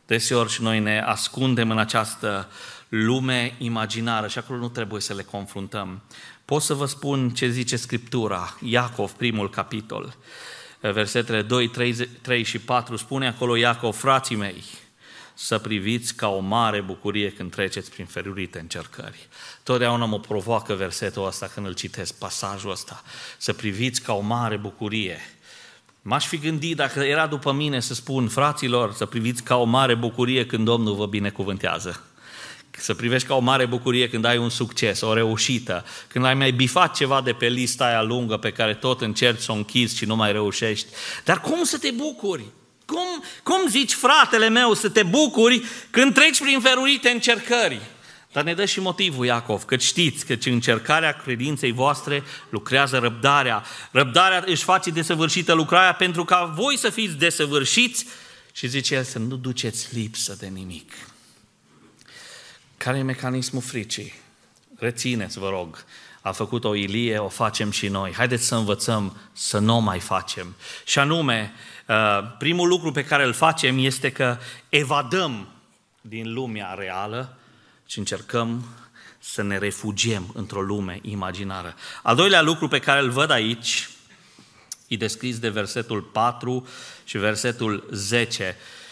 Deseori 0.06 0.52
și 0.52 0.62
noi 0.62 0.80
ne 0.80 1.00
ascundem 1.00 1.70
în 1.70 1.78
această 1.78 2.48
lume 2.88 3.54
imaginară 3.58 4.28
și 4.28 4.38
acolo 4.38 4.58
nu 4.58 4.68
trebuie 4.68 5.00
să 5.00 5.14
le 5.14 5.22
confruntăm. 5.22 6.02
Pot 6.44 6.62
să 6.62 6.74
vă 6.74 6.86
spun 6.86 7.30
ce 7.30 7.48
zice 7.48 7.76
Scriptura, 7.76 8.56
Iacov, 8.62 9.10
primul 9.10 9.50
capitol, 9.50 10.16
versetele 10.92 11.42
2, 11.42 11.68
3, 11.68 11.94
3 11.94 12.42
și 12.42 12.58
4, 12.58 12.96
spune 12.96 13.28
acolo 13.28 13.56
Iacov, 13.56 13.96
frații 13.96 14.36
mei, 14.36 14.62
să 15.34 15.58
priviți 15.58 16.14
ca 16.14 16.28
o 16.28 16.38
mare 16.38 16.80
bucurie 16.80 17.30
când 17.30 17.50
treceți 17.50 17.90
prin 17.90 18.06
ferurite 18.06 18.58
încercări. 18.58 19.28
Totdeauna 19.62 20.04
mă 20.04 20.20
provoacă 20.20 20.74
versetul 20.74 21.26
ăsta 21.26 21.50
când 21.54 21.66
îl 21.66 21.74
citesc, 21.74 22.14
pasajul 22.14 22.70
ăsta. 22.70 23.02
Să 23.38 23.52
priviți 23.52 24.02
ca 24.02 24.12
o 24.12 24.20
mare 24.20 24.56
bucurie. 24.56 25.18
M-aș 26.02 26.26
fi 26.26 26.38
gândit 26.38 26.76
dacă 26.76 27.00
era 27.00 27.26
după 27.26 27.52
mine 27.52 27.80
să 27.80 27.94
spun, 27.94 28.28
fraților, 28.28 28.92
să 28.92 29.06
priviți 29.06 29.42
ca 29.42 29.56
o 29.56 29.64
mare 29.64 29.94
bucurie 29.94 30.46
când 30.46 30.64
Domnul 30.64 30.94
vă 30.94 31.06
binecuvântează. 31.06 32.04
Să 32.78 32.94
privești 32.94 33.28
ca 33.28 33.34
o 33.34 33.40
mare 33.40 33.66
bucurie 33.66 34.08
când 34.08 34.24
ai 34.24 34.36
un 34.36 34.48
succes, 34.48 35.00
o 35.00 35.14
reușită, 35.14 35.84
când 36.08 36.24
ai 36.24 36.34
mai 36.34 36.50
bifat 36.50 36.94
ceva 36.94 37.20
de 37.20 37.32
pe 37.32 37.46
lista 37.46 37.84
aia 37.84 38.02
lungă 38.02 38.36
pe 38.36 38.50
care 38.50 38.74
tot 38.74 39.00
încerci 39.00 39.40
să 39.40 39.52
o 39.52 39.54
închizi 39.54 39.96
și 39.96 40.04
nu 40.04 40.16
mai 40.16 40.32
reușești. 40.32 40.86
Dar 41.24 41.40
cum 41.40 41.64
să 41.64 41.78
te 41.78 41.90
bucuri? 41.90 42.44
Cum, 42.86 43.24
cum 43.42 43.68
zici, 43.68 43.92
fratele 43.92 44.48
meu, 44.48 44.74
să 44.74 44.88
te 44.88 45.02
bucuri 45.02 45.62
când 45.90 46.14
treci 46.14 46.40
prin 46.40 46.60
ferurite 46.60 47.08
încercări? 47.08 47.80
Dar 48.32 48.44
ne 48.44 48.54
dă 48.54 48.64
și 48.64 48.80
motivul 48.80 49.26
Iacov, 49.26 49.64
că 49.64 49.76
știți 49.76 50.26
că 50.26 50.36
încercarea 50.44 51.12
credinței 51.12 51.72
voastre 51.72 52.22
lucrează 52.48 52.98
răbdarea. 52.98 53.64
Răbdarea 53.90 54.44
își 54.46 54.64
face 54.64 54.90
desăvârșită 54.90 55.52
lucrarea 55.52 55.94
pentru 55.94 56.24
ca 56.24 56.52
voi 56.56 56.78
să 56.78 56.90
fiți 56.90 57.14
desăvârșiți 57.14 58.06
și 58.52 58.66
zice 58.66 58.94
el 58.94 59.04
să 59.04 59.18
nu 59.18 59.36
duceți 59.36 59.88
lipsă 59.92 60.36
de 60.40 60.46
nimic. 60.46 60.92
Care 62.84 62.98
e 62.98 63.02
mecanismul 63.02 63.62
fricii? 63.62 64.14
Rețineți, 64.78 65.38
vă 65.38 65.48
rog. 65.48 65.84
A 66.20 66.32
făcut-o 66.32 66.74
Ilie, 66.74 67.18
o 67.18 67.28
facem 67.28 67.70
și 67.70 67.88
noi. 67.88 68.12
Haideți 68.12 68.44
să 68.44 68.54
învățăm 68.54 69.16
să 69.32 69.58
nu 69.58 69.80
mai 69.80 70.00
facem. 70.00 70.54
Și 70.84 70.98
anume, 70.98 71.52
uh, 71.88 72.18
primul 72.38 72.68
lucru 72.68 72.92
pe 72.92 73.04
care 73.04 73.24
îl 73.24 73.32
facem 73.32 73.78
este 73.78 74.12
că 74.12 74.38
evadăm 74.68 75.48
din 76.00 76.32
lumea 76.32 76.74
reală 76.78 77.38
și 77.86 77.98
încercăm 77.98 78.64
să 79.18 79.42
ne 79.42 79.58
refugiem 79.58 80.30
într-o 80.34 80.62
lume 80.62 80.98
imaginară. 81.02 81.74
Al 82.02 82.16
doilea 82.16 82.42
lucru 82.42 82.68
pe 82.68 82.78
care 82.78 83.00
îl 83.00 83.10
văd 83.10 83.30
aici, 83.30 83.88
e 84.88 84.96
descris 84.96 85.38
de 85.38 85.48
versetul 85.48 86.00
4 86.00 86.66
și 87.04 87.18
versetul 87.18 87.88
10, 87.90 88.56
uh, 88.58 88.83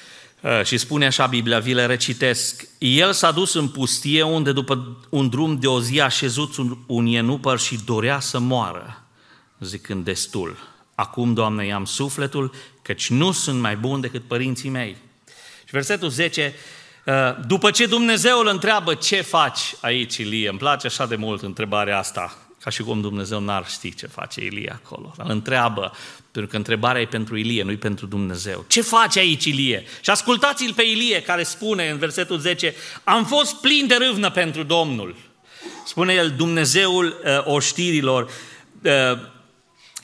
și 0.62 0.78
spune 0.78 1.06
așa 1.06 1.26
Biblia, 1.26 1.58
vi 1.58 1.72
le 1.72 1.86
recitesc. 1.86 2.68
El 2.78 3.12
s-a 3.12 3.30
dus 3.30 3.54
în 3.54 3.68
pustie 3.68 4.22
unde 4.22 4.52
după 4.52 4.96
un 5.08 5.28
drum 5.28 5.58
de 5.58 5.66
o 5.66 5.80
zi 5.80 6.00
a 6.00 6.08
șezut 6.08 6.54
un 6.86 7.06
ienupăr 7.06 7.58
și 7.58 7.78
dorea 7.84 8.20
să 8.20 8.38
moară, 8.38 9.02
zicând 9.60 10.04
destul. 10.04 10.56
Acum, 10.94 11.34
Doamne, 11.34 11.66
i-am 11.66 11.84
sufletul, 11.84 12.54
căci 12.82 13.10
nu 13.10 13.32
sunt 13.32 13.60
mai 13.60 13.76
bun 13.76 14.00
decât 14.00 14.22
părinții 14.22 14.68
mei. 14.68 14.96
Și 15.64 15.70
versetul 15.70 16.08
10, 16.08 16.54
uh, 17.06 17.14
după 17.46 17.70
ce 17.70 17.86
Dumnezeu 17.86 18.38
îl 18.38 18.46
întreabă 18.46 18.94
ce 18.94 19.20
faci 19.20 19.74
aici, 19.80 20.16
Ilie, 20.16 20.48
îmi 20.48 20.58
place 20.58 20.86
așa 20.86 21.06
de 21.06 21.16
mult 21.16 21.42
întrebarea 21.42 21.98
asta, 21.98 22.38
ca 22.62 22.70
și 22.70 22.82
cum 22.82 23.00
Dumnezeu 23.00 23.40
n-ar 23.40 23.66
ști 23.68 23.94
ce 23.94 24.06
face 24.06 24.44
Ilie 24.44 24.80
acolo. 24.82 25.14
Îl 25.16 25.30
întreabă, 25.30 25.92
pentru 26.30 26.50
că 26.50 26.56
întrebarea 26.56 27.00
e 27.00 27.06
pentru 27.06 27.36
Ilie, 27.36 27.62
nu 27.62 27.70
e 27.70 27.76
pentru 27.76 28.06
Dumnezeu. 28.06 28.64
Ce 28.68 28.82
face 28.82 29.18
aici 29.18 29.44
Ilie? 29.44 29.84
Și 30.00 30.10
ascultați-l 30.10 30.72
pe 30.72 30.82
Ilie 30.82 31.22
care 31.22 31.42
spune 31.42 31.90
în 31.90 31.98
versetul 31.98 32.38
10, 32.38 32.74
am 33.04 33.24
fost 33.24 33.54
plin 33.54 33.86
de 33.86 33.94
râvnă 33.94 34.30
pentru 34.30 34.62
Domnul. 34.62 35.16
Spune 35.86 36.12
el, 36.12 36.30
Dumnezeul 36.30 37.06
uh, 37.06 37.44
oștirilor, 37.44 38.30
uh, 38.82 39.18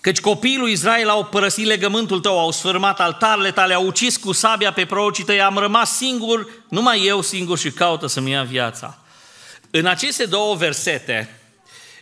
căci 0.00 0.20
copiii 0.20 0.58
lui 0.58 0.72
Israel 0.72 1.08
au 1.08 1.24
părăsit 1.24 1.66
legământul 1.66 2.20
tău, 2.20 2.38
au 2.38 2.50
sfârmat 2.50 3.00
altarele 3.00 3.50
tale, 3.50 3.74
au 3.74 3.86
ucis 3.86 4.16
cu 4.16 4.32
sabia 4.32 4.72
pe 4.72 4.84
prorocii 4.84 5.24
tăi, 5.24 5.40
am 5.40 5.58
rămas 5.58 5.96
singur, 5.96 6.48
numai 6.68 7.04
eu 7.04 7.22
singur 7.22 7.58
și 7.58 7.70
caută 7.70 8.06
să-mi 8.06 8.30
ia 8.30 8.42
viața. 8.42 8.98
În 9.70 9.86
aceste 9.86 10.24
două 10.24 10.54
versete, 10.54 11.38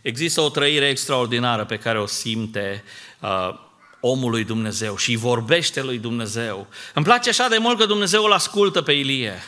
Există 0.06 0.40
o 0.40 0.48
trăire 0.48 0.88
extraordinară 0.88 1.64
pe 1.64 1.76
care 1.76 2.00
o 2.00 2.06
simte 2.06 2.84
uh, 3.20 3.54
omul 4.00 4.30
lui 4.30 4.44
Dumnezeu 4.44 4.96
și 4.96 5.16
vorbește 5.16 5.82
lui 5.82 5.98
Dumnezeu. 5.98 6.66
Îmi 6.94 7.04
place 7.04 7.28
așa 7.28 7.48
de 7.48 7.58
mult 7.58 7.78
că 7.78 7.86
Dumnezeu 7.86 8.24
îl 8.24 8.32
ascultă 8.32 8.82
pe 8.82 8.92
Ilie. 8.92 9.42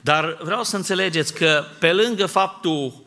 Dar 0.00 0.38
vreau 0.42 0.64
să 0.64 0.76
înțelegeți 0.76 1.34
că 1.34 1.64
pe 1.78 1.92
lângă 1.92 2.26
faptul 2.26 3.02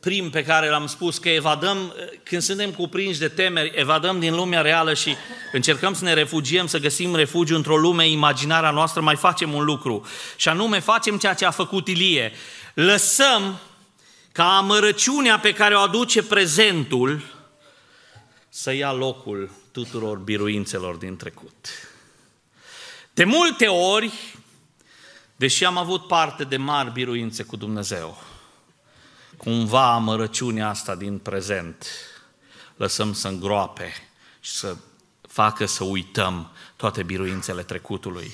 prim 0.00 0.30
pe 0.30 0.44
care 0.44 0.68
l-am 0.68 0.86
spus, 0.86 1.18
că 1.18 1.28
evadăm, 1.28 1.94
când 2.22 2.42
suntem 2.42 2.70
cuprinși 2.70 3.18
de 3.18 3.28
temeri, 3.28 3.72
evadăm 3.74 4.18
din 4.18 4.34
lumea 4.34 4.60
reală 4.60 4.94
și 4.94 5.14
încercăm 5.52 5.94
să 5.94 6.04
ne 6.04 6.12
refugiem, 6.12 6.66
să 6.66 6.78
găsim 6.78 7.14
refugiu 7.14 7.56
într-o 7.56 7.76
lume 7.76 8.08
imaginară 8.08 8.66
a 8.66 8.70
noastră, 8.70 9.00
mai 9.00 9.16
facem 9.16 9.52
un 9.52 9.64
lucru. 9.64 10.06
Și 10.36 10.48
anume, 10.48 10.80
facem 10.80 11.18
ceea 11.18 11.34
ce 11.34 11.44
a 11.46 11.50
făcut 11.50 11.88
Ilie. 11.88 12.32
Lăsăm 12.74 13.60
ca 14.40 14.56
amărăciunea 14.56 15.38
pe 15.38 15.52
care 15.52 15.76
o 15.76 15.80
aduce 15.80 16.22
prezentul 16.22 17.22
să 18.48 18.72
ia 18.72 18.92
locul 18.92 19.50
tuturor 19.72 20.18
biruințelor 20.18 20.94
din 20.94 21.16
trecut. 21.16 21.68
De 23.14 23.24
multe 23.24 23.66
ori, 23.66 24.12
deși 25.36 25.64
am 25.64 25.76
avut 25.76 26.06
parte 26.06 26.44
de 26.44 26.56
mari 26.56 26.92
biruințe 26.92 27.42
cu 27.42 27.56
Dumnezeu, 27.56 28.22
cumva 29.36 29.92
amărăciunea 29.92 30.68
asta 30.68 30.94
din 30.94 31.18
prezent 31.18 31.86
lăsăm 32.76 33.12
să 33.12 33.28
îngroape 33.28 33.92
și 34.40 34.50
să 34.50 34.76
facă 35.28 35.66
să 35.66 35.84
uităm 35.84 36.50
toate 36.76 37.02
biruințele 37.02 37.62
trecutului. 37.62 38.32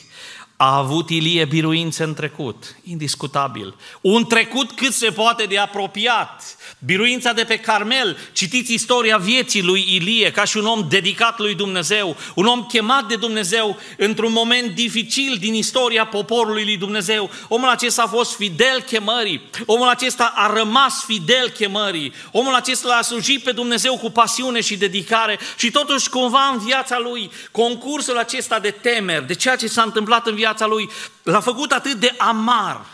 A 0.59 0.77
avut 0.77 1.11
Ilie 1.11 1.45
biruințe 1.45 2.03
în 2.03 2.15
trecut, 2.15 2.77
indiscutabil. 2.85 3.75
Un 4.01 4.25
trecut 4.25 4.73
cât 4.73 4.93
se 4.93 5.11
poate 5.11 5.45
de 5.45 5.59
apropiat. 5.59 6.57
Biruința 6.79 7.33
de 7.33 7.45
pe 7.45 7.59
Carmel, 7.59 8.17
citiți 8.33 8.73
istoria 8.73 9.17
vieții 9.17 9.63
lui 9.63 9.85
Ilie 9.89 10.31
ca 10.31 10.45
și 10.45 10.57
un 10.57 10.65
om 10.65 10.87
dedicat 10.89 11.39
lui 11.39 11.55
Dumnezeu, 11.55 12.17
un 12.35 12.47
om 12.47 12.63
chemat 12.63 13.07
de 13.07 13.17
Dumnezeu 13.17 13.77
într-un 13.99 14.33
moment 14.33 14.75
dificil 14.75 15.37
din 15.41 15.55
istoria 15.55 16.07
poporului 16.07 16.65
lui 16.65 16.77
Dumnezeu. 16.77 17.31
Omul 17.49 17.69
acesta 17.69 18.03
a 18.03 18.07
fost 18.07 18.35
fidel 18.35 18.81
chemării, 18.81 19.43
omul 19.67 19.89
acesta 19.89 20.33
a 20.37 20.53
rămas 20.55 21.05
fidel 21.05 21.49
chemării, 21.49 22.13
omul 22.31 22.55
acesta 22.55 22.89
l-a 22.89 23.03
slujit 23.03 23.43
pe 23.43 23.53
Dumnezeu 23.53 23.97
cu 23.97 24.11
pasiune 24.11 24.61
și 24.61 24.77
dedicare 24.77 25.39
și 25.57 25.71
totuși 25.71 26.09
cumva 26.09 26.51
în 26.53 26.59
viața 26.59 26.99
lui 26.99 27.31
concursul 27.51 28.19
acesta 28.19 28.59
de 28.59 28.71
temeri, 28.71 29.27
de 29.27 29.35
ceea 29.35 29.57
ce 29.57 29.67
s-a 29.67 29.83
întâmplat 29.83 30.27
în 30.27 30.35
viața 30.35 30.45
lui, 30.67 30.91
l-a 31.23 31.41
făcut 31.41 31.73
atât 31.73 31.95
de 31.95 32.15
amar 32.19 32.87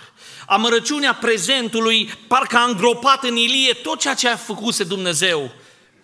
amărăciunea 0.46 1.14
prezentului 1.14 2.10
parcă 2.28 2.56
a 2.56 2.62
îngropat 2.62 3.24
în 3.24 3.36
Ilie 3.36 3.72
tot 3.72 3.98
ceea 3.98 4.14
ce 4.14 4.28
a 4.28 4.36
făcuse 4.36 4.84
Dumnezeu 4.84 5.50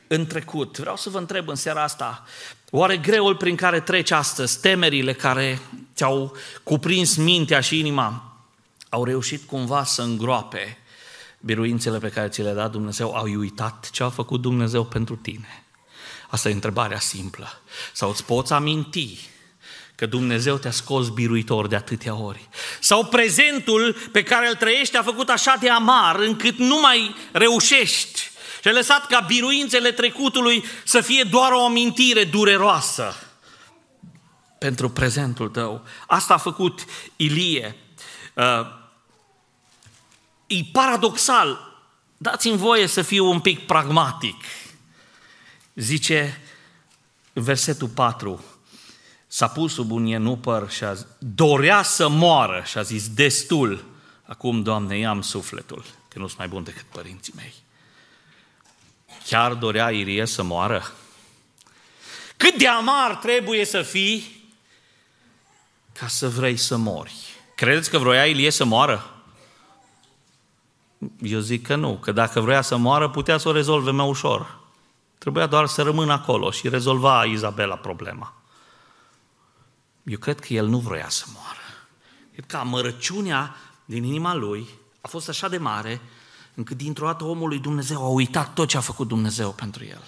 în 0.06 0.26
trecut. 0.26 0.78
Vreau 0.78 0.96
să 0.96 1.10
vă 1.10 1.18
întreb 1.18 1.48
în 1.48 1.54
seara 1.54 1.82
asta, 1.82 2.24
oare 2.70 2.96
greul 2.96 3.36
prin 3.36 3.56
care 3.56 3.80
treci 3.80 4.10
astăzi, 4.10 4.60
temerile 4.60 5.12
care 5.12 5.60
ți-au 5.94 6.36
cuprins 6.62 7.16
mintea 7.16 7.60
și 7.60 7.78
inima, 7.78 8.36
au 8.88 9.04
reușit 9.04 9.46
cumva 9.46 9.84
să 9.84 10.02
îngroape 10.02 10.78
biruințele 11.40 11.98
pe 11.98 12.08
care 12.08 12.28
ți 12.28 12.42
le-a 12.42 12.54
dat 12.54 12.70
Dumnezeu? 12.70 13.14
Au 13.14 13.24
uitat 13.24 13.90
ce 13.92 14.02
a 14.02 14.08
făcut 14.08 14.40
Dumnezeu 14.40 14.84
pentru 14.84 15.16
tine? 15.16 15.64
Asta 16.28 16.48
e 16.48 16.52
întrebarea 16.52 16.98
simplă. 16.98 17.48
Sau 17.92 18.10
îți 18.10 18.24
poți 18.24 18.52
aminti 18.52 19.28
că 19.98 20.06
Dumnezeu 20.06 20.56
te-a 20.56 20.70
scos 20.70 21.08
biruitor 21.08 21.66
de 21.66 21.76
atâtea 21.76 22.14
ori. 22.14 22.48
Sau 22.80 23.04
prezentul 23.04 23.96
pe 24.12 24.22
care 24.22 24.48
îl 24.48 24.54
trăiești 24.54 24.96
a 24.96 25.02
făcut 25.02 25.28
așa 25.28 25.56
de 25.60 25.70
amar 25.70 26.18
încât 26.18 26.58
nu 26.58 26.80
mai 26.80 27.14
reușești 27.32 28.20
și 28.60 28.68
ai 28.68 28.72
lăsat 28.72 29.06
ca 29.06 29.20
biruințele 29.20 29.92
trecutului 29.92 30.64
să 30.84 31.00
fie 31.00 31.22
doar 31.22 31.52
o 31.52 31.64
amintire 31.64 32.24
dureroasă 32.24 33.16
pentru 34.58 34.88
prezentul 34.90 35.48
tău. 35.48 35.84
Asta 36.06 36.34
a 36.34 36.38
făcut 36.38 36.84
Ilie. 37.16 37.76
Uh, 38.34 38.66
e 40.46 40.56
paradoxal, 40.72 41.80
dați-mi 42.16 42.56
voie 42.56 42.86
să 42.86 43.02
fiu 43.02 43.30
un 43.30 43.40
pic 43.40 43.66
pragmatic. 43.66 44.44
Zice 45.74 46.40
versetul 47.32 47.88
4, 47.88 48.44
s-a 49.28 49.48
pus 49.48 49.72
sub 49.72 49.90
un 49.90 50.06
ienupăr 50.06 50.70
și 50.70 50.84
a, 50.84 50.94
dorea 51.18 51.82
să 51.82 52.08
moară 52.08 52.62
și 52.66 52.78
a 52.78 52.82
zis, 52.82 53.08
destul, 53.08 53.84
acum, 54.26 54.62
Doamne, 54.62 54.98
i-am 54.98 55.22
sufletul, 55.22 55.84
că 56.08 56.18
nu 56.18 56.26
sunt 56.26 56.38
mai 56.38 56.48
bun 56.48 56.62
decât 56.62 56.82
părinții 56.82 57.32
mei. 57.36 57.54
Chiar 59.24 59.54
dorea 59.54 59.90
Irie 59.90 60.26
să 60.26 60.42
moară? 60.42 60.92
Cât 62.36 62.58
de 62.58 62.68
amar 62.68 63.14
trebuie 63.16 63.64
să 63.64 63.82
fii 63.82 64.46
ca 65.92 66.06
să 66.06 66.28
vrei 66.28 66.56
să 66.56 66.76
mori? 66.76 67.14
Credeți 67.54 67.90
că 67.90 67.98
vroia 67.98 68.26
Ilie 68.26 68.50
să 68.50 68.64
moară? 68.64 69.22
Eu 71.22 71.38
zic 71.38 71.66
că 71.66 71.76
nu, 71.76 71.96
că 71.96 72.12
dacă 72.12 72.40
vrea 72.40 72.60
să 72.60 72.76
moară, 72.76 73.08
putea 73.08 73.38
să 73.38 73.48
o 73.48 73.52
rezolve 73.52 73.90
mai 73.90 74.08
ușor. 74.08 74.58
Trebuia 75.18 75.46
doar 75.46 75.66
să 75.66 75.82
rămână 75.82 76.12
acolo 76.12 76.50
și 76.50 76.68
rezolva 76.68 77.24
Izabela 77.24 77.76
problema. 77.76 78.37
Eu 80.08 80.18
cred 80.18 80.40
că 80.40 80.52
el 80.52 80.66
nu 80.66 80.78
vroia 80.78 81.08
să 81.08 81.24
moară. 81.34 81.88
Cred 82.32 82.46
că 82.46 82.56
amărăciunea 82.56 83.56
din 83.84 84.04
inima 84.04 84.34
lui 84.34 84.68
a 85.00 85.08
fost 85.08 85.28
așa 85.28 85.48
de 85.48 85.58
mare 85.58 86.00
încât 86.54 86.76
dintr-o 86.76 87.06
dată 87.06 87.24
omul 87.24 87.48
lui 87.48 87.58
Dumnezeu 87.58 88.04
a 88.04 88.08
uitat 88.08 88.54
tot 88.54 88.68
ce 88.68 88.76
a 88.76 88.80
făcut 88.80 89.08
Dumnezeu 89.08 89.52
pentru 89.52 89.84
el. 89.84 90.02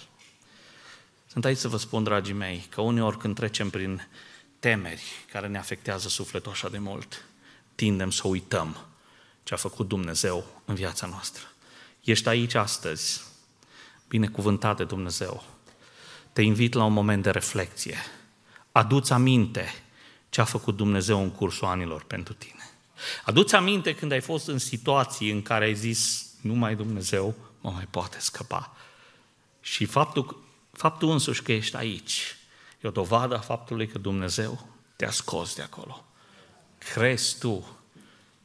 Sunt 1.26 1.44
aici 1.44 1.58
să 1.58 1.68
vă 1.68 1.76
spun, 1.76 2.02
dragii 2.02 2.34
mei, 2.34 2.66
că 2.68 2.80
uneori 2.80 3.18
când 3.18 3.34
trecem 3.34 3.70
prin 3.70 4.08
temeri 4.58 5.02
care 5.32 5.46
ne 5.46 5.58
afectează 5.58 6.08
sufletul 6.08 6.52
așa 6.52 6.68
de 6.68 6.78
mult, 6.78 7.24
tindem 7.74 8.10
să 8.10 8.28
uităm 8.28 8.76
ce 9.42 9.54
a 9.54 9.56
făcut 9.56 9.88
Dumnezeu 9.88 10.62
în 10.64 10.74
viața 10.74 11.06
noastră. 11.06 11.42
Ești 12.00 12.28
aici 12.28 12.54
astăzi, 12.54 13.22
binecuvântat 14.08 14.76
de 14.76 14.84
Dumnezeu. 14.84 15.44
Te 16.32 16.42
invit 16.42 16.74
la 16.74 16.84
un 16.84 16.92
moment 16.92 17.22
de 17.22 17.30
reflexie. 17.30 17.98
Aduți 18.72 19.12
aminte 19.12 19.82
ce 20.30 20.40
a 20.40 20.44
făcut 20.44 20.76
Dumnezeu 20.76 21.22
în 21.22 21.30
cursul 21.30 21.66
anilor 21.66 22.04
pentru 22.04 22.34
tine. 22.34 22.70
Aduți 23.24 23.54
aminte 23.54 23.94
când 23.94 24.12
ai 24.12 24.20
fost 24.20 24.48
în 24.48 24.58
situații 24.58 25.30
în 25.30 25.42
care 25.42 25.64
ai 25.64 25.74
zis, 25.74 26.26
numai 26.40 26.74
Dumnezeu 26.74 27.34
mă 27.60 27.70
mai 27.70 27.86
poate 27.90 28.16
scăpa. 28.20 28.76
Și 29.60 29.84
faptul, 29.84 30.42
faptul 30.72 31.10
însuși 31.10 31.42
că 31.42 31.52
ești 31.52 31.76
aici 31.76 32.36
e 32.80 32.88
o 32.88 32.90
dovadă 32.90 33.36
a 33.36 33.40
faptului 33.40 33.86
că 33.86 33.98
Dumnezeu 33.98 34.66
te-a 34.96 35.10
scos 35.10 35.54
de 35.54 35.62
acolo. 35.62 36.04
Crezi 36.78 37.38
tu 37.38 37.76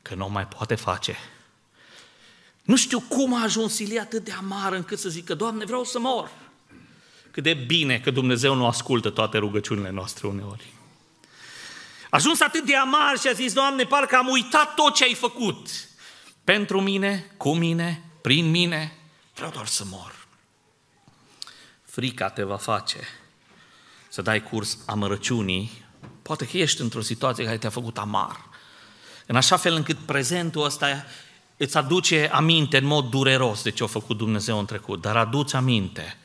că 0.01 0.15
nu 0.15 0.29
mai 0.29 0.47
poate 0.47 0.75
face? 0.75 1.15
Nu 2.63 2.75
știu 2.75 2.99
cum 2.99 3.33
a 3.33 3.43
ajuns 3.43 3.79
Ilie 3.79 3.99
atât 3.99 4.23
de 4.23 4.31
amar 4.31 4.73
încât 4.73 4.99
să 4.99 5.09
zică, 5.09 5.33
Doamne, 5.33 5.65
vreau 5.65 5.83
să 5.83 5.99
mor. 5.99 6.31
Cât 7.31 7.43
de 7.43 7.53
bine 7.53 7.99
că 7.99 8.11
Dumnezeu 8.11 8.53
nu 8.53 8.65
ascultă 8.65 9.09
toate 9.09 9.37
rugăciunile 9.37 9.89
noastre 9.89 10.27
uneori 10.27 10.74
ajuns 12.15 12.41
atât 12.41 12.65
de 12.65 12.75
amar 12.75 13.17
și 13.19 13.27
a 13.27 13.31
zis, 13.31 13.53
Doamne, 13.53 13.83
parcă 13.83 14.15
am 14.15 14.27
uitat 14.27 14.73
tot 14.73 14.93
ce 14.93 15.03
ai 15.03 15.13
făcut. 15.13 15.67
Pentru 16.43 16.81
mine, 16.81 17.31
cu 17.37 17.55
mine, 17.55 18.03
prin 18.21 18.49
mine, 18.49 18.97
vreau 19.35 19.51
doar 19.51 19.67
să 19.67 19.83
mor. 19.89 20.27
Frica 21.85 22.29
te 22.29 22.43
va 22.43 22.57
face 22.57 22.97
să 24.09 24.21
dai 24.21 24.43
curs 24.43 24.77
amărăciunii. 24.85 25.71
Poate 26.21 26.47
că 26.47 26.57
ești 26.57 26.81
într-o 26.81 27.01
situație 27.01 27.43
care 27.43 27.57
te-a 27.57 27.69
făcut 27.69 27.97
amar. 27.97 28.39
În 29.25 29.35
așa 29.35 29.57
fel 29.57 29.73
încât 29.73 29.97
prezentul 29.97 30.63
ăsta 30.63 31.05
îți 31.57 31.77
aduce 31.77 32.29
aminte 32.33 32.77
în 32.77 32.85
mod 32.85 33.09
dureros 33.09 33.63
de 33.63 33.71
ce 33.71 33.83
a 33.83 33.87
făcut 33.87 34.17
Dumnezeu 34.17 34.59
în 34.59 34.65
trecut, 34.65 35.01
dar 35.01 35.17
aduți 35.17 35.55
aminte 35.55 36.17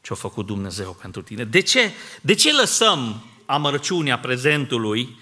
ce 0.00 0.12
a 0.12 0.16
făcut 0.16 0.46
Dumnezeu 0.46 0.96
pentru 1.00 1.22
tine. 1.22 1.44
De 1.44 1.60
ce, 1.60 1.92
de 2.20 2.34
ce 2.34 2.52
lăsăm 2.52 3.24
amărăciunea 3.46 4.18
prezentului 4.18 5.18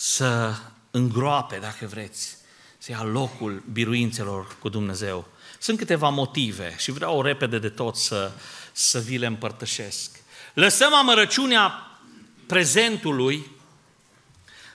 să 0.00 0.54
îngroape, 0.90 1.58
dacă 1.60 1.86
vreți, 1.86 2.36
să 2.78 2.90
ia 2.90 3.02
locul 3.02 3.62
biruințelor 3.72 4.56
cu 4.58 4.68
Dumnezeu. 4.68 5.28
Sunt 5.58 5.78
câteva 5.78 6.08
motive 6.08 6.74
și 6.78 6.90
vreau 6.90 7.22
repede 7.22 7.58
de 7.58 7.68
tot 7.68 7.96
să, 7.96 8.30
să 8.72 8.98
vi 8.98 9.18
le 9.18 9.26
împărtășesc. 9.26 10.10
Lăsăm 10.54 10.94
amărăciunea 10.94 11.98
prezentului 12.46 13.50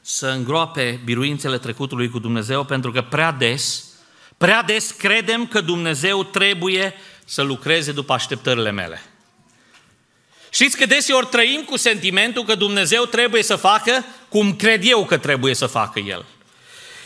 să 0.02 0.28
îngroape 0.28 1.02
biruințele 1.04 1.58
trecutului 1.58 2.10
cu 2.10 2.20
Dumnezeu, 2.20 2.64
pentru 2.64 2.92
că 2.92 3.02
prea 3.02 3.32
des, 3.32 3.86
prea 4.38 4.64
des 4.64 4.92
credem 4.92 5.48
că 5.48 5.62
Dumnezeu 5.62 6.24
trebuie 6.24 6.94
să 7.26 7.42
lucreze 7.42 7.92
după 7.92 8.14
așteptările 8.14 8.72
mele. 8.72 9.02
Știți 10.54 10.78
că 10.78 10.86
deseori 10.86 11.28
trăim 11.28 11.62
cu 11.62 11.78
sentimentul 11.78 12.44
că 12.44 12.56
Dumnezeu 12.56 13.06
trebuie 13.06 13.44
să 13.44 13.56
facă 13.56 14.06
cum 14.30 14.56
cred 14.56 14.82
eu 14.86 15.06
că 15.06 15.18
trebuie 15.18 15.56
să 15.56 15.66
facă 15.66 16.00
El. 16.00 16.26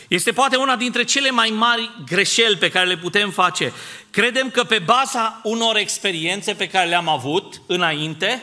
Este 0.08 0.32
poate 0.32 0.56
una 0.56 0.76
dintre 0.76 1.04
cele 1.04 1.30
mai 1.30 1.48
mari 1.48 1.90
greșeli 2.06 2.56
pe 2.56 2.70
care 2.70 2.86
le 2.86 2.96
putem 2.96 3.30
face. 3.30 3.72
Credem 4.10 4.50
că 4.50 4.64
pe 4.64 4.78
baza 4.78 5.40
unor 5.42 5.76
experiențe 5.76 6.54
pe 6.54 6.68
care 6.68 6.88
le-am 6.88 7.08
avut 7.08 7.60
înainte, 7.66 8.42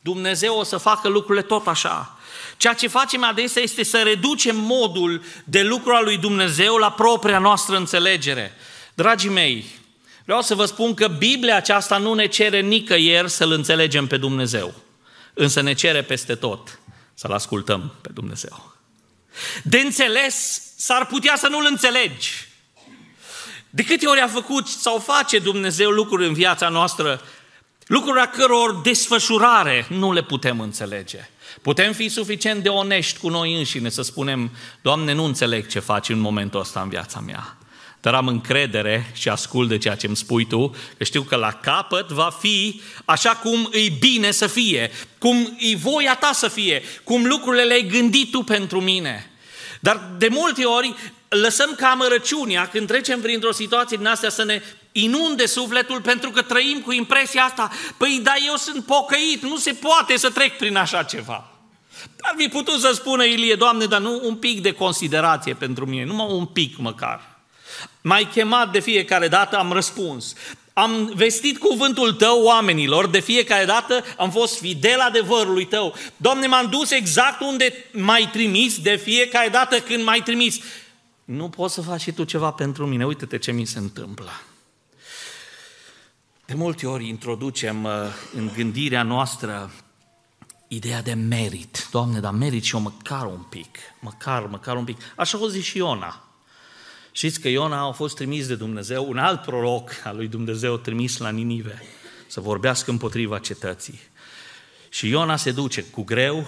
Dumnezeu 0.00 0.58
o 0.58 0.64
să 0.64 0.76
facă 0.76 1.08
lucrurile 1.08 1.44
tot 1.44 1.66
așa. 1.66 2.18
Ceea 2.56 2.74
ce 2.74 2.88
facem 2.88 3.24
adesea 3.24 3.62
este 3.62 3.82
să 3.82 3.98
reducem 3.98 4.56
modul 4.56 5.22
de 5.44 5.62
lucru 5.62 5.94
al 5.94 6.04
lui 6.04 6.18
Dumnezeu 6.18 6.76
la 6.76 6.92
propria 6.92 7.38
noastră 7.38 7.76
înțelegere. 7.76 8.52
Dragii 8.94 9.30
mei, 9.30 9.64
Vreau 10.28 10.42
să 10.42 10.54
vă 10.54 10.64
spun 10.64 10.94
că 10.94 11.08
Biblia 11.08 11.56
aceasta 11.56 11.98
nu 11.98 12.14
ne 12.14 12.26
cere 12.26 12.60
nicăieri 12.60 13.30
să-L 13.30 13.52
înțelegem 13.52 14.06
pe 14.06 14.16
Dumnezeu, 14.16 14.74
însă 15.34 15.60
ne 15.60 15.72
cere 15.72 16.02
peste 16.02 16.34
tot 16.34 16.78
să-L 17.14 17.32
ascultăm 17.32 17.94
pe 18.00 18.08
Dumnezeu. 18.12 18.74
De 19.62 19.78
înțeles, 19.78 20.62
s-ar 20.76 21.06
putea 21.06 21.36
să 21.36 21.48
nu-L 21.48 21.66
înțelegi. 21.70 22.48
De 23.70 23.82
câte 23.84 24.06
ori 24.06 24.20
a 24.20 24.28
făcut 24.28 24.66
sau 24.66 24.98
face 24.98 25.38
Dumnezeu 25.38 25.90
lucruri 25.90 26.26
în 26.26 26.32
viața 26.32 26.68
noastră, 26.68 27.20
lucruri 27.86 28.20
a 28.20 28.28
căror 28.28 28.80
desfășurare 28.80 29.86
nu 29.88 30.12
le 30.12 30.22
putem 30.22 30.60
înțelege. 30.60 31.28
Putem 31.62 31.92
fi 31.92 32.08
suficient 32.08 32.62
de 32.62 32.68
onești 32.68 33.18
cu 33.18 33.28
noi 33.28 33.58
înșine 33.58 33.88
să 33.88 34.02
spunem, 34.02 34.50
Doamne, 34.82 35.12
nu 35.12 35.24
înțeleg 35.24 35.66
ce 35.66 35.78
faci 35.78 36.08
în 36.08 36.18
momentul 36.18 36.60
ăsta 36.60 36.80
în 36.80 36.88
viața 36.88 37.20
mea 37.20 37.57
dar 38.00 38.14
am 38.14 38.26
încredere 38.26 39.10
și 39.14 39.28
ascult 39.28 39.68
de 39.68 39.78
ceea 39.78 39.94
ce 39.94 40.06
îmi 40.06 40.16
spui 40.16 40.46
tu, 40.46 40.74
că 40.98 41.04
știu 41.04 41.22
că 41.22 41.36
la 41.36 41.52
capăt 41.52 42.08
va 42.08 42.36
fi 42.40 42.80
așa 43.04 43.30
cum 43.30 43.68
îi 43.72 43.96
bine 43.98 44.30
să 44.30 44.46
fie, 44.46 44.90
cum 45.18 45.56
îi 45.60 45.76
voia 45.76 46.16
ta 46.16 46.30
să 46.32 46.48
fie, 46.48 46.82
cum 47.04 47.26
lucrurile 47.26 47.62
le-ai 47.62 47.86
gândit 47.86 48.30
tu 48.30 48.42
pentru 48.42 48.80
mine. 48.80 49.30
Dar 49.80 50.10
de 50.18 50.28
multe 50.30 50.64
ori 50.64 50.94
lăsăm 51.28 51.74
ca 51.76 51.88
amărăciunea, 51.88 52.68
când 52.68 52.86
trecem 52.86 53.20
printr-o 53.20 53.52
situație 53.52 53.96
din 53.96 54.06
astea, 54.06 54.30
să 54.30 54.44
ne 54.44 54.62
inunde 54.92 55.46
sufletul 55.46 56.00
pentru 56.00 56.30
că 56.30 56.42
trăim 56.42 56.80
cu 56.80 56.92
impresia 56.92 57.42
asta, 57.42 57.70
păi 57.96 58.20
da, 58.22 58.32
eu 58.46 58.56
sunt 58.56 58.84
pocăit, 58.84 59.42
nu 59.42 59.56
se 59.56 59.72
poate 59.72 60.16
să 60.16 60.30
trec 60.30 60.56
prin 60.56 60.76
așa 60.76 61.02
ceva. 61.02 61.52
Ar 62.20 62.34
fi 62.36 62.48
putut 62.48 62.80
să 62.80 62.90
spună 62.94 63.24
Ilie, 63.24 63.54
Doamne, 63.54 63.84
dar 63.84 64.00
nu 64.00 64.20
un 64.22 64.36
pic 64.36 64.62
de 64.62 64.72
considerație 64.72 65.54
pentru 65.54 65.86
mine, 65.86 66.04
numai 66.04 66.26
un 66.30 66.46
pic 66.46 66.76
măcar. 66.76 67.27
M-ai 68.00 68.24
chemat 68.24 68.72
de 68.72 68.80
fiecare 68.80 69.28
dată, 69.28 69.56
am 69.56 69.72
răspuns. 69.72 70.34
Am 70.72 71.12
vestit 71.14 71.58
cuvântul 71.58 72.12
tău 72.12 72.42
oamenilor, 72.42 73.06
de 73.06 73.20
fiecare 73.20 73.64
dată 73.64 74.04
am 74.16 74.30
fost 74.30 74.58
fidel 74.58 75.00
adevărului 75.00 75.64
tău. 75.64 75.94
Doamne, 76.16 76.46
m-am 76.46 76.70
dus 76.70 76.90
exact 76.90 77.40
unde 77.40 77.84
m-ai 77.92 78.28
trimis 78.32 78.78
de 78.80 78.96
fiecare 78.96 79.48
dată 79.48 79.80
când 79.80 80.04
m-ai 80.04 80.20
trimis. 80.22 80.60
Nu 81.24 81.48
poți 81.48 81.74
să 81.74 81.80
faci 81.80 82.00
și 82.00 82.12
tu 82.12 82.24
ceva 82.24 82.50
pentru 82.50 82.86
mine, 82.86 83.06
uite-te 83.06 83.38
ce 83.38 83.52
mi 83.52 83.64
se 83.64 83.78
întâmplă. 83.78 84.30
De 86.44 86.54
multe 86.54 86.86
ori 86.86 87.08
introducem 87.08 87.84
uh, 87.84 87.92
în 88.34 88.50
gândirea 88.54 89.02
noastră 89.02 89.70
ideea 90.68 91.02
de 91.02 91.12
merit. 91.12 91.88
Doamne, 91.90 92.20
dar 92.20 92.32
merit 92.32 92.62
și 92.64 92.74
eu 92.74 92.80
măcar 92.80 93.24
un 93.24 93.42
pic, 93.48 93.78
măcar, 94.00 94.46
măcar 94.46 94.76
un 94.76 94.84
pic. 94.84 95.00
Așa 95.16 95.42
o 95.42 95.48
zis 95.48 95.64
și 95.64 95.76
Iona. 95.76 96.27
Știți 97.18 97.40
că 97.40 97.48
Iona 97.48 97.86
a 97.86 97.90
fost 97.90 98.14
trimis 98.14 98.46
de 98.46 98.54
Dumnezeu, 98.54 99.08
un 99.08 99.18
alt 99.18 99.42
proroc 99.42 99.90
al 100.04 100.16
lui 100.16 100.28
Dumnezeu 100.28 100.76
trimis 100.76 101.16
la 101.16 101.30
Ninive 101.30 101.82
să 102.26 102.40
vorbească 102.40 102.90
împotriva 102.90 103.38
cetății. 103.38 104.00
Și 104.88 105.08
Iona 105.08 105.36
se 105.36 105.50
duce 105.50 105.82
cu 105.82 106.02
greu, 106.02 106.46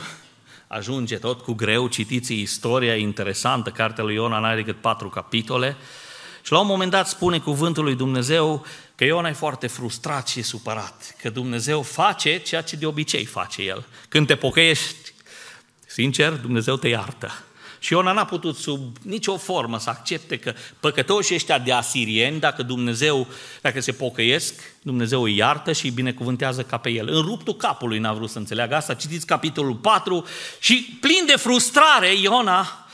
ajunge 0.67 1.17
tot 1.17 1.41
cu 1.41 1.53
greu, 1.53 1.89
citiți 1.89 2.35
istoria 2.35 2.97
interesantă, 2.97 3.71
cartea 3.71 4.05
lui 4.05 4.15
Iona 4.15 4.39
n-are 4.39 4.63
decât 4.63 4.81
patru 4.81 5.09
capitole, 5.09 5.77
și 6.43 6.53
la 6.53 6.61
un 6.61 6.67
moment 6.67 6.91
dat 6.91 7.09
spune 7.09 7.39
cuvântul 7.39 7.85
lui 7.85 7.95
Dumnezeu 7.95 8.67
că 8.95 9.05
Iona 9.05 9.29
e 9.29 9.33
foarte 9.33 9.67
frustrat 9.67 10.29
și 10.29 10.43
supărat, 10.43 11.17
că 11.21 11.31
Dumnezeu 11.31 11.83
face 11.83 12.39
ceea 12.39 12.63
ce 12.63 12.77
de 12.77 12.87
obicei 12.87 13.25
face 13.25 13.63
El. 13.63 13.87
Când 14.09 14.27
te 14.27 14.37
pocăiești, 14.37 15.13
sincer, 15.87 16.33
Dumnezeu 16.33 16.77
te 16.77 16.89
iartă. 16.89 17.45
Și 17.83 17.93
Iona 17.93 18.13
n-a 18.13 18.25
putut 18.25 18.57
sub 18.57 18.97
nicio 19.03 19.37
formă 19.37 19.79
să 19.79 19.91
accepte 19.91 20.39
că 20.39 20.55
păcătoșii 20.81 21.35
ăștia 21.35 21.59
de 21.59 21.73
asirieni, 21.73 22.41
dacă 22.41 22.63
Dumnezeu, 22.63 23.27
dacă 23.61 23.81
se 23.81 23.93
pocăiesc, 23.93 24.55
Dumnezeu 24.83 25.23
îi 25.23 25.37
iartă 25.37 25.73
și 25.73 25.85
îi 25.85 25.91
binecuvântează 25.91 26.63
ca 26.63 26.77
pe 26.77 26.91
el. 26.91 27.09
În 27.09 27.23
ruptul 27.23 27.57
capului 27.57 27.99
n-a 27.99 28.13
vrut 28.13 28.31
să 28.31 28.39
înțeleagă 28.39 28.75
asta. 28.75 28.95
Citiți 28.95 29.27
capitolul 29.27 29.75
4 29.75 30.27
și 30.59 30.99
plin 31.01 31.27
de 31.27 31.37
frustrare, 31.37 32.15
Iona 32.21 32.89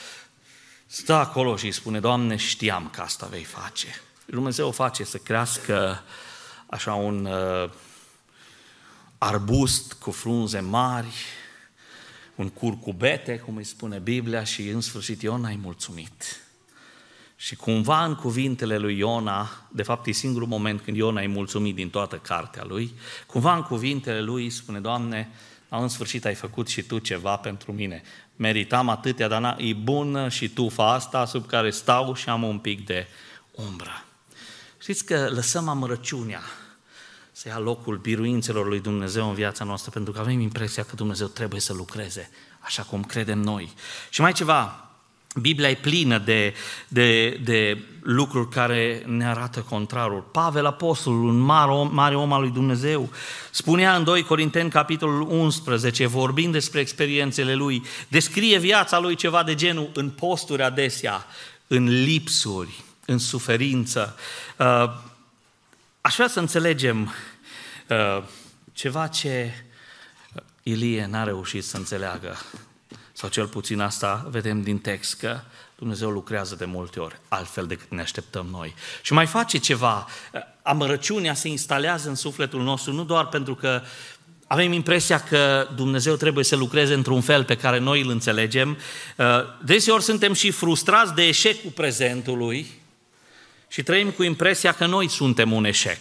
stă 0.87 1.12
acolo 1.12 1.57
și 1.57 1.64
îi 1.64 1.72
spune, 1.72 2.01
Doamne, 2.01 2.37
știam 2.37 2.90
că 2.92 3.01
asta 3.01 3.27
vei 3.31 3.44
face. 3.44 4.01
Dumnezeu 4.27 4.70
face 4.70 5.05
să 5.05 5.16
crească 5.16 6.03
așa 6.66 6.94
un 6.94 7.25
uh, 7.25 7.70
arbust 9.18 9.92
cu 9.92 10.11
frunze 10.11 10.61
mari, 10.61 11.14
un 12.37 12.49
curcubete, 12.49 13.38
cum 13.38 13.57
îi 13.57 13.64
spune 13.64 13.99
Biblia, 13.99 14.44
și 14.44 14.68
în 14.68 14.81
sfârșit 14.81 15.22
Iona 15.22 15.49
ai 15.49 15.59
mulțumit. 15.62 16.40
Și 17.37 17.57
cumva 17.57 18.05
în 18.05 18.14
cuvintele 18.14 18.79
lui 18.79 18.99
Iona, 18.99 19.49
de 19.72 19.83
fapt 19.83 20.07
e 20.07 20.12
singurul 20.12 20.49
moment 20.49 20.81
când 20.81 20.96
Iona 20.96 21.20
ai 21.20 21.27
mulțumit 21.27 21.75
din 21.75 21.90
toată 21.90 22.16
cartea 22.16 22.64
lui, 22.64 22.92
cumva 23.27 23.55
în 23.55 23.62
cuvintele 23.62 24.20
lui 24.20 24.51
spune, 24.51 24.81
Doamne, 24.81 25.31
în 25.68 25.88
sfârșit 25.88 26.25
ai 26.25 26.35
făcut 26.35 26.68
și 26.68 26.83
tu 26.83 26.99
ceva 26.99 27.37
pentru 27.37 27.72
mine. 27.72 28.03
Meritam 28.37 28.88
atâtea, 28.88 29.29
dar 29.29 29.57
e 29.59 29.72
bună 29.72 30.29
și 30.29 30.49
tu 30.49 30.68
fa 30.68 30.92
asta 30.92 31.25
sub 31.25 31.46
care 31.46 31.70
stau 31.70 32.14
și 32.14 32.29
am 32.29 32.42
un 32.42 32.59
pic 32.59 32.87
de 32.87 33.07
umbră. 33.51 34.05
Știți 34.81 35.05
că 35.05 35.29
lăsăm 35.31 35.68
amărăciunea 35.68 36.40
să 37.38 37.49
ia 37.49 37.59
locul 37.59 37.96
biruințelor 37.96 38.66
lui 38.66 38.81
Dumnezeu 38.81 39.29
în 39.29 39.35
viața 39.35 39.64
noastră, 39.64 39.90
pentru 39.90 40.12
că 40.12 40.20
avem 40.20 40.40
impresia 40.40 40.83
că 40.83 40.94
Dumnezeu 40.94 41.27
trebuie 41.27 41.61
să 41.61 41.72
lucreze 41.72 42.31
așa 42.59 42.83
cum 42.83 43.03
credem 43.03 43.38
noi. 43.38 43.72
Și 44.11 44.20
mai 44.20 44.33
ceva, 44.33 44.88
Biblia 45.40 45.68
e 45.68 45.75
plină 45.75 46.18
de, 46.18 46.55
de, 46.88 47.29
de 47.44 47.79
lucruri 48.03 48.49
care 48.49 49.03
ne 49.07 49.27
arată 49.27 49.61
contrarul. 49.61 50.20
Pavel 50.20 50.66
Apostolul, 50.66 51.25
un 51.25 51.38
mare 51.38 51.70
om, 51.70 51.94
mare 51.94 52.16
om 52.16 52.33
al 52.33 52.40
lui 52.40 52.51
Dumnezeu, 52.51 53.11
spunea 53.51 53.96
în 53.96 54.05
2 54.05 54.22
Corinteni, 54.22 54.70
capitolul 54.70 55.31
11, 55.31 56.07
vorbind 56.07 56.53
despre 56.53 56.81
experiențele 56.81 57.55
lui, 57.55 57.83
descrie 58.09 58.59
viața 58.59 58.99
lui 58.99 59.14
ceva 59.14 59.42
de 59.42 59.55
genul 59.55 59.90
în 59.94 60.11
posturi 60.11 60.62
adesea, 60.62 61.27
în 61.66 62.03
lipsuri, 62.03 62.85
în 63.05 63.18
suferință. 63.18 64.16
Uh, 64.59 65.14
Aș 66.07 66.14
vrea 66.14 66.29
să 66.29 66.40
înțelegem 66.40 67.12
uh, 67.88 68.23
ceva 68.73 69.07
ce 69.07 69.53
Ilie 70.62 71.07
n-a 71.07 71.25
reușit 71.25 71.64
să 71.64 71.77
înțeleagă, 71.77 72.37
sau 73.12 73.29
cel 73.29 73.47
puțin 73.47 73.81
asta 73.81 74.27
vedem 74.31 74.62
din 74.62 74.79
text, 74.79 75.19
că 75.19 75.40
Dumnezeu 75.77 76.11
lucrează 76.11 76.55
de 76.55 76.64
multe 76.64 77.01
ori 77.01 77.21
altfel 77.29 77.66
decât 77.66 77.90
ne 77.90 78.01
așteptăm 78.01 78.47
noi. 78.51 78.75
Și 79.03 79.12
mai 79.12 79.27
face 79.27 79.59
ceva, 79.59 80.07
amărăciunea 80.62 81.35
se 81.35 81.49
instalează 81.49 82.09
în 82.09 82.14
sufletul 82.14 82.62
nostru 82.62 82.92
nu 82.92 83.05
doar 83.05 83.27
pentru 83.27 83.55
că 83.55 83.83
avem 84.47 84.73
impresia 84.73 85.21
că 85.21 85.69
Dumnezeu 85.75 86.14
trebuie 86.14 86.45
să 86.45 86.57
lucreze 86.57 86.95
într-un 86.95 87.21
fel 87.21 87.45
pe 87.45 87.57
care 87.57 87.79
noi 87.79 88.03
îl 88.03 88.11
înțelegem. 88.11 88.79
Uh, 89.16 89.27
deseori 89.64 90.03
suntem 90.03 90.33
și 90.33 90.51
frustrați 90.51 91.14
de 91.14 91.27
eșecul 91.27 91.71
prezentului, 91.71 92.85
și 93.69 93.83
trăim 93.83 94.11
cu 94.11 94.23
impresia 94.23 94.73
că 94.73 94.87
noi 94.87 95.09
suntem 95.09 95.53
un 95.53 95.65
eșec. 95.65 95.99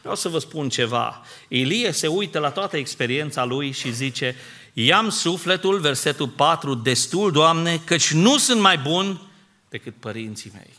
Vreau 0.00 0.16
să 0.16 0.28
vă 0.28 0.38
spun 0.38 0.68
ceva. 0.68 1.22
Ilie 1.48 1.90
se 1.90 2.06
uită 2.06 2.38
la 2.38 2.50
toată 2.50 2.76
experiența 2.76 3.44
lui 3.44 3.70
și 3.70 3.92
zice, 3.92 4.36
i-am 4.72 5.08
sufletul, 5.08 5.78
versetul 5.78 6.28
4, 6.28 6.74
destul, 6.74 7.32
Doamne, 7.32 7.80
căci 7.84 8.12
nu 8.12 8.38
sunt 8.38 8.60
mai 8.60 8.78
bun 8.78 9.20
decât 9.68 9.94
părinții 10.00 10.50
mei. 10.54 10.70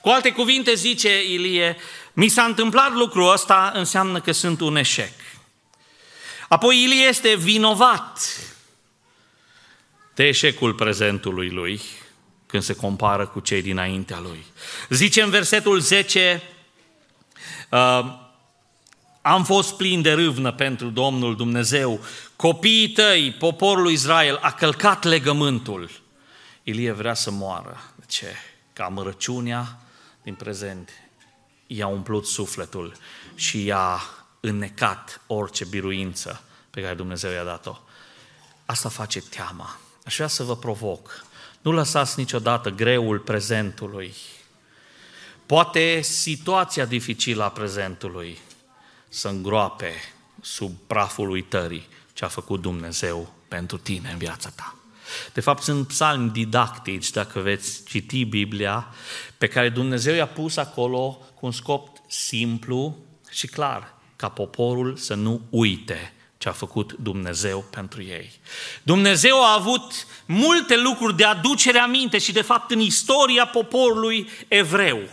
Cu 0.00 0.08
alte 0.08 0.32
cuvinte 0.32 0.74
zice 0.74 1.32
Ilie, 1.32 1.76
mi 2.12 2.28
s-a 2.28 2.42
întâmplat 2.42 2.92
lucrul 2.92 3.32
ăsta, 3.32 3.72
înseamnă 3.74 4.20
că 4.20 4.32
sunt 4.32 4.60
un 4.60 4.76
eșec. 4.76 5.12
Apoi 6.48 6.82
Ilie 6.82 7.06
este 7.08 7.36
vinovat 7.36 8.20
de 10.14 10.24
eșecul 10.24 10.74
prezentului 10.74 11.48
lui 11.48 11.80
când 12.48 12.62
se 12.62 12.74
compară 12.74 13.26
cu 13.26 13.40
cei 13.40 13.62
dinaintea 13.62 14.18
lui. 14.20 14.44
Zice 14.88 15.22
în 15.22 15.30
versetul 15.30 15.80
10, 15.80 16.42
uh, 17.70 18.26
am 19.22 19.44
fost 19.44 19.76
plin 19.76 20.02
de 20.02 20.12
râvnă 20.12 20.52
pentru 20.52 20.88
Domnul 20.88 21.36
Dumnezeu. 21.36 22.00
Copiii 22.36 22.88
tăi, 22.88 23.36
poporul 23.38 23.90
Israel, 23.90 24.38
a 24.42 24.52
călcat 24.52 25.04
legământul. 25.04 25.90
Ilie 26.62 26.92
vrea 26.92 27.14
să 27.14 27.30
moară. 27.30 27.80
De 27.96 28.04
ce? 28.06 28.34
Că 28.72 28.82
amărăciunea 28.82 29.78
din 30.22 30.34
prezent 30.34 30.90
i-a 31.66 31.86
umplut 31.86 32.26
sufletul 32.26 32.96
și 33.34 33.64
i-a 33.64 34.00
înnecat 34.40 35.20
orice 35.26 35.64
biruință 35.64 36.42
pe 36.70 36.80
care 36.80 36.94
Dumnezeu 36.94 37.32
i-a 37.32 37.44
dat-o. 37.44 37.76
Asta 38.66 38.88
face 38.88 39.20
teama. 39.20 39.78
Aș 40.04 40.14
vrea 40.14 40.26
să 40.26 40.42
vă 40.42 40.56
provoc 40.56 41.24
nu 41.62 41.72
lăsați 41.72 42.18
niciodată 42.18 42.70
greul 42.70 43.18
prezentului. 43.18 44.14
Poate 45.46 46.00
situația 46.00 46.84
dificilă 46.84 47.44
a 47.44 47.50
prezentului 47.50 48.38
să 49.08 49.28
îngroape 49.28 49.92
sub 50.40 50.72
praful 50.86 51.30
uitării 51.30 51.88
ce 52.12 52.24
a 52.24 52.28
făcut 52.28 52.60
Dumnezeu 52.60 53.32
pentru 53.48 53.78
tine 53.78 54.10
în 54.10 54.18
viața 54.18 54.50
ta. 54.54 54.76
De 55.32 55.40
fapt, 55.40 55.62
sunt 55.62 55.86
psalmi 55.86 56.30
didactici, 56.30 57.10
dacă 57.10 57.40
veți 57.40 57.84
citi 57.84 58.24
Biblia, 58.24 58.86
pe 59.38 59.46
care 59.46 59.68
Dumnezeu 59.68 60.14
i-a 60.14 60.26
pus 60.26 60.56
acolo 60.56 61.20
cu 61.34 61.46
un 61.46 61.52
scop 61.52 61.88
simplu 62.06 62.96
și 63.30 63.46
clar, 63.46 63.94
ca 64.16 64.28
poporul 64.28 64.96
să 64.96 65.14
nu 65.14 65.40
uite 65.50 66.12
ce 66.38 66.48
a 66.48 66.52
făcut 66.52 66.92
Dumnezeu 66.92 67.64
pentru 67.70 68.02
ei. 68.02 68.30
Dumnezeu 68.82 69.44
a 69.44 69.52
avut 69.52 70.06
multe 70.26 70.76
lucruri 70.76 71.16
de 71.16 71.24
aducere 71.24 71.78
aminte 71.78 72.18
și 72.18 72.32
de 72.32 72.42
fapt 72.42 72.70
în 72.70 72.80
istoria 72.80 73.46
poporului 73.46 74.28
evreu. 74.48 75.08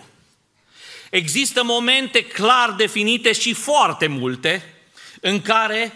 Există 1.10 1.64
momente 1.64 2.22
clar 2.22 2.72
definite 2.72 3.32
și 3.32 3.54
foarte 3.54 4.08
multe 4.08 4.74
în 5.22 5.42
care 5.42 5.94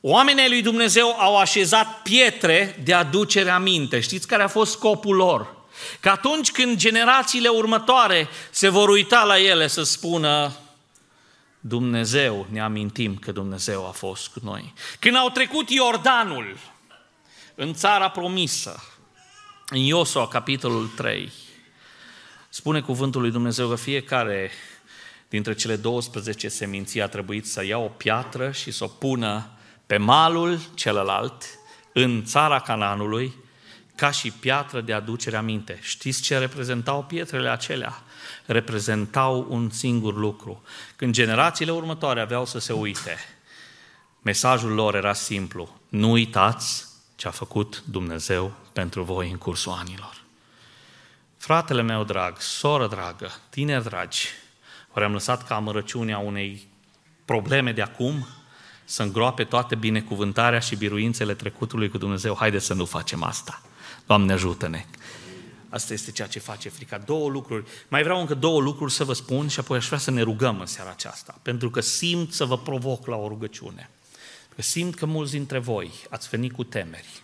oamenii 0.00 0.48
lui 0.48 0.62
Dumnezeu 0.62 1.16
au 1.18 1.38
așezat 1.38 2.02
pietre 2.02 2.80
de 2.84 2.94
aducere 2.94 3.50
aminte. 3.50 4.00
Știți 4.00 4.26
care 4.26 4.42
a 4.42 4.48
fost 4.48 4.72
scopul 4.72 5.16
lor? 5.16 5.56
Că 6.00 6.08
atunci 6.08 6.50
când 6.50 6.76
generațiile 6.76 7.48
următoare 7.48 8.28
se 8.50 8.68
vor 8.68 8.88
uita 8.88 9.24
la 9.24 9.40
ele 9.40 9.66
să 9.66 9.82
spună 9.82 10.52
Dumnezeu, 11.66 12.46
ne 12.50 12.60
amintim 12.60 13.16
că 13.16 13.32
Dumnezeu 13.32 13.86
a 13.86 13.90
fost 13.90 14.28
cu 14.28 14.40
noi. 14.42 14.72
Când 14.98 15.16
au 15.16 15.28
trecut 15.28 15.70
Iordanul 15.70 16.56
în 17.54 17.74
țara 17.74 18.08
promisă, 18.08 18.82
în 19.68 19.78
Iosua, 19.78 20.28
capitolul 20.28 20.88
3, 20.88 21.32
spune 22.48 22.80
cuvântul 22.80 23.20
lui 23.20 23.30
Dumnezeu 23.30 23.68
că 23.68 23.74
fiecare 23.74 24.50
dintre 25.28 25.54
cele 25.54 25.76
12 25.76 26.48
seminții 26.48 27.02
a 27.02 27.08
trebuit 27.08 27.46
să 27.46 27.64
ia 27.64 27.78
o 27.78 27.88
piatră 27.88 28.50
și 28.50 28.70
să 28.70 28.84
o 28.84 28.88
pună 28.88 29.50
pe 29.86 29.96
malul 29.96 30.60
celălalt, 30.74 31.44
în 31.92 32.24
țara 32.24 32.60
Cananului, 32.60 33.34
ca 33.94 34.10
și 34.10 34.30
piatră 34.30 34.80
de 34.80 34.92
aducere 34.92 35.36
aminte. 35.36 35.78
Știți 35.82 36.22
ce 36.22 36.38
reprezentau 36.38 37.02
pietrele 37.02 37.48
acelea? 37.48 38.02
Reprezentau 38.46 39.46
un 39.48 39.70
singur 39.70 40.14
lucru. 40.14 40.62
Când 40.96 41.14
generațiile 41.14 41.72
următoare 41.72 42.20
aveau 42.20 42.46
să 42.46 42.58
se 42.58 42.72
uite, 42.72 43.16
mesajul 44.22 44.72
lor 44.72 44.94
era 44.94 45.12
simplu. 45.12 45.80
Nu 45.88 46.10
uitați 46.10 46.86
ce 47.16 47.28
a 47.28 47.30
făcut 47.30 47.82
Dumnezeu 47.86 48.52
pentru 48.72 49.02
voi 49.02 49.30
în 49.30 49.36
cursul 49.36 49.72
anilor. 49.72 50.22
Fratele 51.36 51.82
meu 51.82 52.04
drag, 52.04 52.40
soră 52.40 52.88
dragă, 52.88 53.30
tineri 53.50 53.84
dragi, 53.84 54.28
ori 54.92 55.04
am 55.04 55.12
lăsat 55.12 55.46
ca 55.46 55.54
amărăciunea 55.54 56.18
unei 56.18 56.68
probleme 57.24 57.72
de 57.72 57.82
acum 57.82 58.26
să 58.84 59.02
îngroape 59.02 59.44
toate 59.44 59.74
binecuvântarea 59.74 60.58
și 60.58 60.76
biruințele 60.76 61.34
trecutului 61.34 61.88
cu 61.88 61.98
Dumnezeu. 61.98 62.36
Haideți 62.36 62.66
să 62.66 62.74
nu 62.74 62.84
facem 62.84 63.22
asta. 63.22 63.62
Doamne 64.06 64.32
ajută-ne! 64.32 64.84
Asta 65.74 65.92
este 65.92 66.10
ceea 66.10 66.28
ce 66.28 66.38
face 66.38 66.68
frica. 66.68 66.98
Două 66.98 67.28
lucruri. 67.28 67.64
Mai 67.88 68.02
vreau 68.02 68.20
încă 68.20 68.34
două 68.34 68.60
lucruri 68.60 68.92
să 68.92 69.04
vă 69.04 69.12
spun 69.12 69.48
și 69.48 69.60
apoi 69.60 69.76
aș 69.76 69.86
vrea 69.86 69.98
să 69.98 70.10
ne 70.10 70.22
rugăm 70.22 70.60
în 70.60 70.66
seara 70.66 70.90
aceasta. 70.90 71.38
Pentru 71.42 71.70
că 71.70 71.80
simt 71.80 72.32
să 72.32 72.44
vă 72.44 72.58
provoc 72.58 73.06
la 73.06 73.16
o 73.16 73.28
rugăciune. 73.28 73.90
Că 74.54 74.62
simt 74.62 74.94
că 74.94 75.06
mulți 75.06 75.32
dintre 75.32 75.58
voi 75.58 75.92
ați 76.10 76.28
venit 76.28 76.52
cu 76.52 76.64
temeri. 76.64 77.22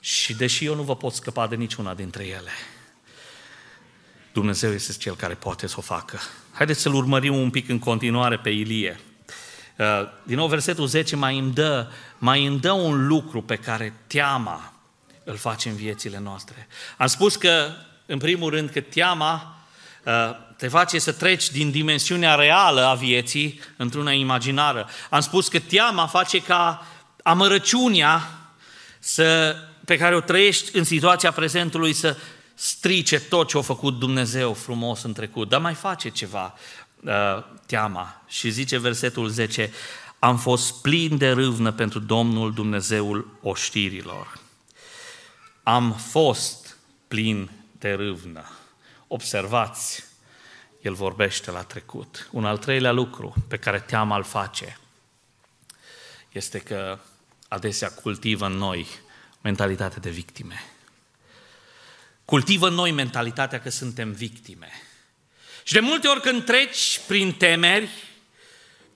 Și 0.00 0.34
deși 0.34 0.64
eu 0.64 0.74
nu 0.74 0.82
vă 0.82 0.96
pot 0.96 1.12
scăpa 1.12 1.46
de 1.46 1.54
niciuna 1.54 1.94
dintre 1.94 2.26
ele, 2.26 2.50
Dumnezeu 4.32 4.72
este 4.72 4.92
Cel 4.92 5.16
care 5.16 5.34
poate 5.34 5.66
să 5.66 5.74
o 5.78 5.82
facă. 5.82 6.18
Haideți 6.52 6.80
să-L 6.80 6.94
urmărim 6.94 7.34
un 7.34 7.50
pic 7.50 7.68
în 7.68 7.78
continuare 7.78 8.38
pe 8.38 8.50
Ilie. 8.50 9.00
Uh, 9.78 9.86
din 10.24 10.36
nou, 10.36 10.46
versetul 10.46 10.86
10 10.86 11.16
mai 11.16 11.38
îmi, 11.38 11.52
dă, 11.52 11.90
mai 12.18 12.46
îmi 12.46 12.60
dă 12.60 12.72
un 12.72 13.06
lucru 13.06 13.42
pe 13.42 13.56
care 13.56 13.92
teama 14.06 14.73
îl 15.24 15.36
face 15.36 15.68
în 15.68 15.76
viețile 15.76 16.18
noastre. 16.18 16.66
Am 16.96 17.06
spus 17.06 17.36
că, 17.36 17.72
în 18.06 18.18
primul 18.18 18.50
rând, 18.50 18.70
că 18.70 18.80
teama 18.80 19.56
uh, 20.04 20.12
te 20.56 20.68
face 20.68 20.98
să 20.98 21.12
treci 21.12 21.50
din 21.50 21.70
dimensiunea 21.70 22.34
reală 22.34 22.86
a 22.86 22.94
vieții 22.94 23.60
într-una 23.76 24.12
imaginară. 24.12 24.88
Am 25.10 25.20
spus 25.20 25.48
că 25.48 25.58
teama 25.58 26.06
face 26.06 26.38
ca 26.38 26.86
amărăciunea 27.22 28.28
să, 28.98 29.56
pe 29.84 29.96
care 29.96 30.16
o 30.16 30.20
trăiești 30.20 30.76
în 30.76 30.84
situația 30.84 31.30
prezentului 31.30 31.92
să 31.92 32.16
strice 32.54 33.20
tot 33.20 33.48
ce 33.48 33.58
a 33.58 33.60
făcut 33.60 33.98
Dumnezeu 33.98 34.52
frumos 34.52 35.02
în 35.02 35.12
trecut, 35.12 35.48
dar 35.48 35.60
mai 35.60 35.74
face 35.74 36.08
ceva 36.08 36.54
uh, 37.04 37.12
teama. 37.66 38.22
Și 38.26 38.50
zice 38.50 38.78
versetul 38.78 39.28
10, 39.28 39.72
am 40.18 40.38
fost 40.38 40.82
plin 40.82 41.16
de 41.16 41.30
râvnă 41.30 41.72
pentru 41.72 41.98
Domnul 41.98 42.52
Dumnezeul 42.52 43.38
oștirilor. 43.42 44.43
Am 45.64 45.92
fost 45.92 46.76
plin 47.08 47.50
de 47.78 47.92
râvnă. 47.92 48.50
Observați, 49.06 50.04
el 50.82 50.94
vorbește 50.94 51.50
la 51.50 51.62
trecut. 51.62 52.28
Un 52.30 52.44
al 52.44 52.58
treilea 52.58 52.92
lucru 52.92 53.34
pe 53.48 53.56
care 53.56 53.80
teama 53.80 54.16
îl 54.16 54.22
face 54.22 54.78
este 56.32 56.58
că 56.58 56.98
adesea 57.48 57.90
cultivă 57.90 58.46
în 58.46 58.52
noi 58.52 58.86
mentalitate 59.40 60.00
de 60.00 60.10
victime. 60.10 60.62
Cultivă 62.24 62.68
în 62.68 62.74
noi 62.74 62.90
mentalitatea 62.90 63.60
că 63.60 63.70
suntem 63.70 64.12
victime. 64.12 64.68
Și 65.62 65.72
de 65.72 65.80
multe 65.80 66.08
ori 66.08 66.20
când 66.20 66.44
treci 66.44 67.00
prin 67.06 67.32
temeri, 67.32 67.88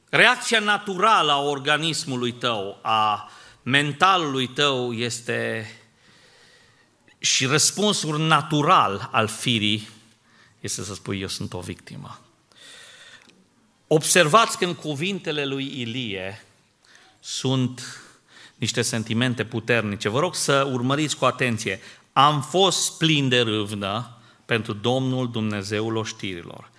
reacția 0.08 0.58
naturală 0.58 1.32
a 1.32 1.40
organismului 1.40 2.32
tău, 2.32 2.78
a 2.82 3.30
mentalului 3.62 4.46
tău 4.46 4.92
este 4.92 5.70
și 7.18 7.46
răspunsul 7.46 8.18
natural 8.18 9.08
al 9.12 9.26
firii 9.26 9.88
este 10.60 10.82
să 10.82 10.94
spui 10.94 11.20
eu 11.20 11.28
sunt 11.28 11.52
o 11.52 11.60
victimă. 11.60 12.20
Observați 13.86 14.58
că 14.58 14.64
în 14.64 14.74
cuvintele 14.74 15.44
lui 15.44 15.80
Ilie 15.80 16.44
sunt 17.20 18.02
niște 18.54 18.82
sentimente 18.82 19.44
puternice. 19.44 20.08
Vă 20.08 20.18
rog 20.18 20.34
să 20.34 20.68
urmăriți 20.72 21.16
cu 21.16 21.24
atenție. 21.24 21.80
Am 22.12 22.42
fost 22.42 22.98
plin 22.98 23.28
de 23.28 23.40
râvnă 23.40 24.18
pentru 24.44 24.72
Domnul 24.72 25.30
Dumnezeul 25.30 25.96
oștirilor, 25.96 26.70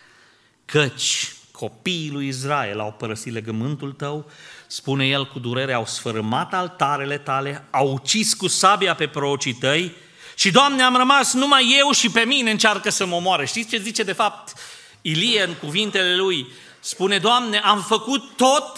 căci 0.66 1.34
copiii 1.52 2.12
lui 2.12 2.28
Israel 2.28 2.80
au 2.80 2.92
părăsit 2.92 3.34
legământul 3.34 3.92
tău, 3.92 4.32
spune 4.68 5.08
el 5.08 5.28
cu 5.28 5.40
durere, 5.40 5.74
au 5.74 5.86
sfărâmat 5.86 6.54
altarele 6.54 7.18
tale, 7.18 7.68
au 7.70 7.94
ucis 7.94 8.34
cu 8.34 8.48
sabia 8.48 8.96
pe 8.96 9.08
prorocii 9.08 9.54
tăi 9.54 9.96
și, 10.40 10.52
Doamne, 10.52 10.84
am 10.84 10.96
rămas 10.96 11.34
numai 11.34 11.76
eu 11.80 11.92
și 11.92 12.10
pe 12.10 12.26
mine 12.26 12.52
încearcă 12.52 12.90
să 12.90 13.06
mă 13.06 13.16
omoare. 13.16 13.46
Știți 13.46 13.70
ce 13.70 13.78
zice 13.78 14.04
de 14.04 14.14
fapt 14.14 14.54
Ilie 15.02 15.44
în 15.44 15.54
cuvintele 15.54 16.16
lui? 16.16 16.48
Spune, 16.80 17.18
Doamne, 17.18 17.60
am 17.60 17.82
făcut 17.82 18.36
tot 18.36 18.78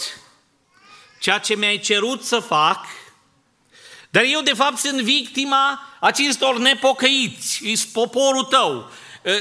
ceea 1.20 1.38
ce 1.38 1.56
mi-ai 1.56 1.80
cerut 1.80 2.24
să 2.24 2.40
fac, 2.40 2.86
dar 4.10 4.24
eu 4.24 4.42
de 4.42 4.54
fapt 4.54 4.78
sunt 4.78 5.02
victima 5.02 5.88
acestor 6.00 6.58
nepocăiți, 6.58 7.68
e 7.68 7.74
poporul 7.94 8.44
tău, 8.44 8.92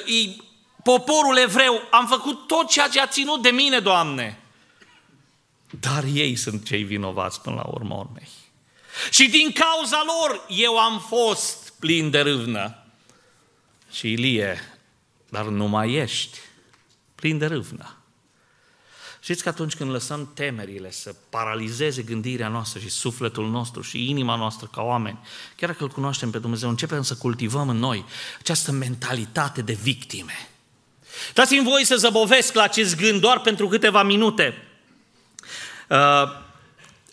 e 0.06 0.36
poporul 0.82 1.36
evreu, 1.36 1.82
am 1.90 2.06
făcut 2.06 2.46
tot 2.46 2.68
ceea 2.70 2.88
ce 2.88 3.00
a 3.00 3.06
ținut 3.06 3.42
de 3.42 3.50
mine, 3.50 3.78
Doamne. 3.78 4.40
Dar 5.80 6.04
ei 6.12 6.36
sunt 6.36 6.66
cei 6.66 6.82
vinovați 6.82 7.40
până 7.40 7.56
la 7.56 7.70
urmă 7.70 7.94
urmei. 7.94 8.28
Și 9.10 9.28
din 9.28 9.52
cauza 9.52 10.02
lor 10.06 10.44
eu 10.48 10.78
am 10.78 11.04
fost 11.08 11.59
plin 11.80 12.10
de 12.10 12.20
râvnă. 12.20 12.84
Și 13.90 14.12
Ilie, 14.12 14.60
dar 15.28 15.44
nu 15.44 15.66
mai 15.66 15.92
ești 15.92 16.38
plin 17.14 17.38
de 17.38 17.46
râvnă. 17.46 17.94
Știți 19.22 19.42
că 19.42 19.48
atunci 19.48 19.74
când 19.74 19.90
lăsăm 19.90 20.30
temerile 20.34 20.90
să 20.90 21.14
paralizeze 21.30 22.02
gândirea 22.02 22.48
noastră 22.48 22.80
și 22.80 22.88
sufletul 22.88 23.48
nostru 23.48 23.82
și 23.82 24.08
inima 24.08 24.36
noastră 24.36 24.68
ca 24.72 24.82
oameni, 24.82 25.18
chiar 25.56 25.70
dacă 25.70 25.82
îl 25.82 25.90
cunoaștem 25.90 26.30
pe 26.30 26.38
Dumnezeu, 26.38 26.68
începem 26.68 27.02
să 27.02 27.14
cultivăm 27.14 27.68
în 27.68 27.76
noi 27.76 28.04
această 28.38 28.72
mentalitate 28.72 29.62
de 29.62 29.72
victime. 29.72 30.48
Dați-mi 31.34 31.64
voi 31.64 31.84
să 31.84 31.96
zăbovesc 31.96 32.54
la 32.54 32.62
acest 32.62 32.96
gând 32.96 33.20
doar 33.20 33.40
pentru 33.40 33.68
câteva 33.68 34.02
minute. 34.02 34.68
Uh, 35.88 35.98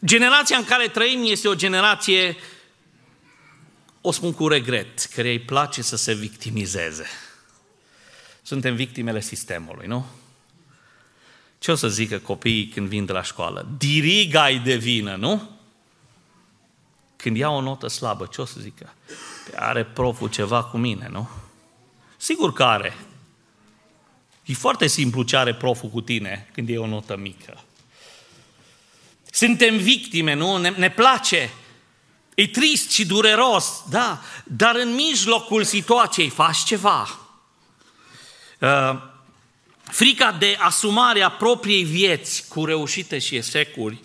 generația 0.05 0.57
în 0.57 0.65
care 0.65 0.87
trăim 0.87 1.23
este 1.23 1.47
o 1.47 1.55
generație, 1.55 2.37
o 4.07 4.11
spun 4.11 4.33
cu 4.33 4.47
regret, 4.47 4.99
care 4.99 5.29
îi 5.29 5.39
place 5.39 5.81
să 5.81 5.95
se 5.95 6.13
victimizeze. 6.13 7.05
Suntem 8.41 8.75
victimele 8.75 9.21
sistemului, 9.21 9.87
nu? 9.87 10.05
Ce 11.59 11.71
o 11.71 11.75
să 11.75 11.87
zică 11.89 12.19
copiii 12.19 12.67
când 12.67 12.87
vin 12.87 13.05
de 13.05 13.11
la 13.11 13.21
școală? 13.21 13.67
Dirigai 13.77 14.59
de 14.59 14.75
vină, 14.75 15.15
nu? 15.15 15.49
Când 17.15 17.37
ia 17.37 17.49
o 17.49 17.61
notă 17.61 17.87
slabă, 17.87 18.25
ce 18.25 18.41
o 18.41 18.45
să 18.45 18.59
zică? 18.59 18.93
Păi 19.49 19.59
are 19.59 19.83
proful 19.83 20.29
ceva 20.29 20.63
cu 20.63 20.77
mine, 20.77 21.07
nu? 21.11 21.29
Sigur 22.17 22.53
că 22.53 22.63
are. 22.63 22.97
E 24.45 24.53
foarte 24.53 24.87
simplu 24.87 25.23
ce 25.23 25.37
are 25.37 25.55
proful 25.55 25.89
cu 25.89 26.01
tine 26.01 26.49
când 26.53 26.69
e 26.69 26.77
o 26.77 26.87
notă 26.87 27.17
mică. 27.17 27.63
Suntem 29.31 29.77
victime, 29.77 30.33
nu? 30.33 30.57
Ne, 30.57 30.69
ne 30.69 30.89
place. 30.89 31.49
E 32.39 32.47
trist 32.47 32.91
și 32.91 33.05
dureros, 33.05 33.83
da, 33.89 34.21
dar 34.43 34.75
în 34.75 34.93
mijlocul 34.93 35.63
situației 35.63 36.29
faci 36.29 36.57
ceva. 36.57 37.19
Uh, 38.59 38.97
Frica 39.83 40.31
de 40.31 40.57
asumare 40.59 41.21
a 41.21 41.29
propriei 41.29 41.83
vieți 41.83 42.47
cu 42.47 42.65
reușite 42.65 43.19
și 43.19 43.35
eșecuri 43.35 43.99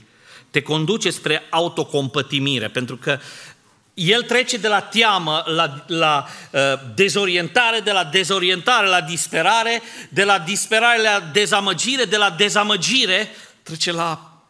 te 0.50 0.62
conduce 0.62 1.10
spre 1.10 1.42
autocompătimire, 1.50 2.68
pentru 2.68 2.96
că 2.96 3.18
el 3.94 4.22
trece 4.22 4.56
de 4.56 4.68
la 4.68 4.80
teamă 4.80 5.42
la, 5.46 5.84
la 5.86 6.26
uh, 6.50 6.60
dezorientare, 6.94 7.80
de 7.80 7.92
la 7.92 8.04
dezorientare 8.04 8.86
la 8.86 9.00
disperare, 9.00 9.82
de 10.08 10.24
la 10.24 10.38
disperare 10.38 11.02
la 11.02 11.20
dezamăgire, 11.32 12.04
de 12.04 12.16
la 12.16 12.30
dezamăgire 12.30 13.28
trece 13.62 13.92
la 13.92 14.42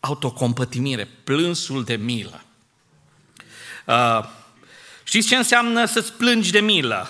autocompătimire, 0.00 1.08
plânsul 1.24 1.84
de 1.84 1.96
milă. 1.96 2.43
Uh, 3.84 4.24
știți 5.04 5.28
ce 5.28 5.36
înseamnă 5.36 5.84
să-ți 5.84 6.12
plângi 6.12 6.50
de 6.50 6.60
milă? 6.60 7.08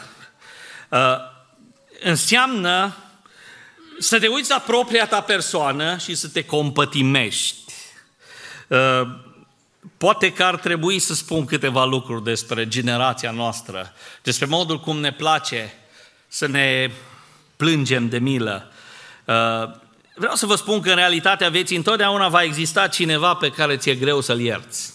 uh, 0.95 1.17
înseamnă 2.01 2.97
să 3.99 4.19
te 4.19 4.27
uiți 4.27 4.51
la 4.51 4.59
propria 4.59 5.07
ta 5.07 5.21
persoană 5.21 5.97
și 5.97 6.15
să 6.15 6.29
te 6.29 6.45
compătimești. 6.45 7.73
Uh, 8.69 9.03
poate 9.97 10.33
că 10.33 10.45
ar 10.45 10.57
trebui 10.57 10.99
să 10.99 11.15
spun 11.15 11.45
câteva 11.45 11.85
lucruri 11.85 12.25
despre 12.25 12.69
generația 12.69 13.31
noastră, 13.31 13.93
despre 14.23 14.47
modul 14.47 14.81
cum 14.81 15.01
ne 15.01 15.13
place 15.13 15.75
să 16.29 16.47
ne 16.47 16.91
plângem 17.57 18.09
de 18.09 18.19
milă. 18.19 18.73
Uh, 19.25 19.71
vreau 20.15 20.35
să 20.35 20.47
vă 20.47 20.55
spun 20.55 20.81
că 20.81 20.89
în 20.89 20.97
realitatea 20.97 21.49
vieții 21.49 21.77
întotdeauna 21.77 22.29
va 22.29 22.43
exista 22.43 22.89
cineva 22.89 23.35
pe 23.35 23.51
care 23.51 23.77
ți-e 23.77 23.95
greu 23.95 24.21
să-l 24.21 24.41
ierți. 24.41 24.94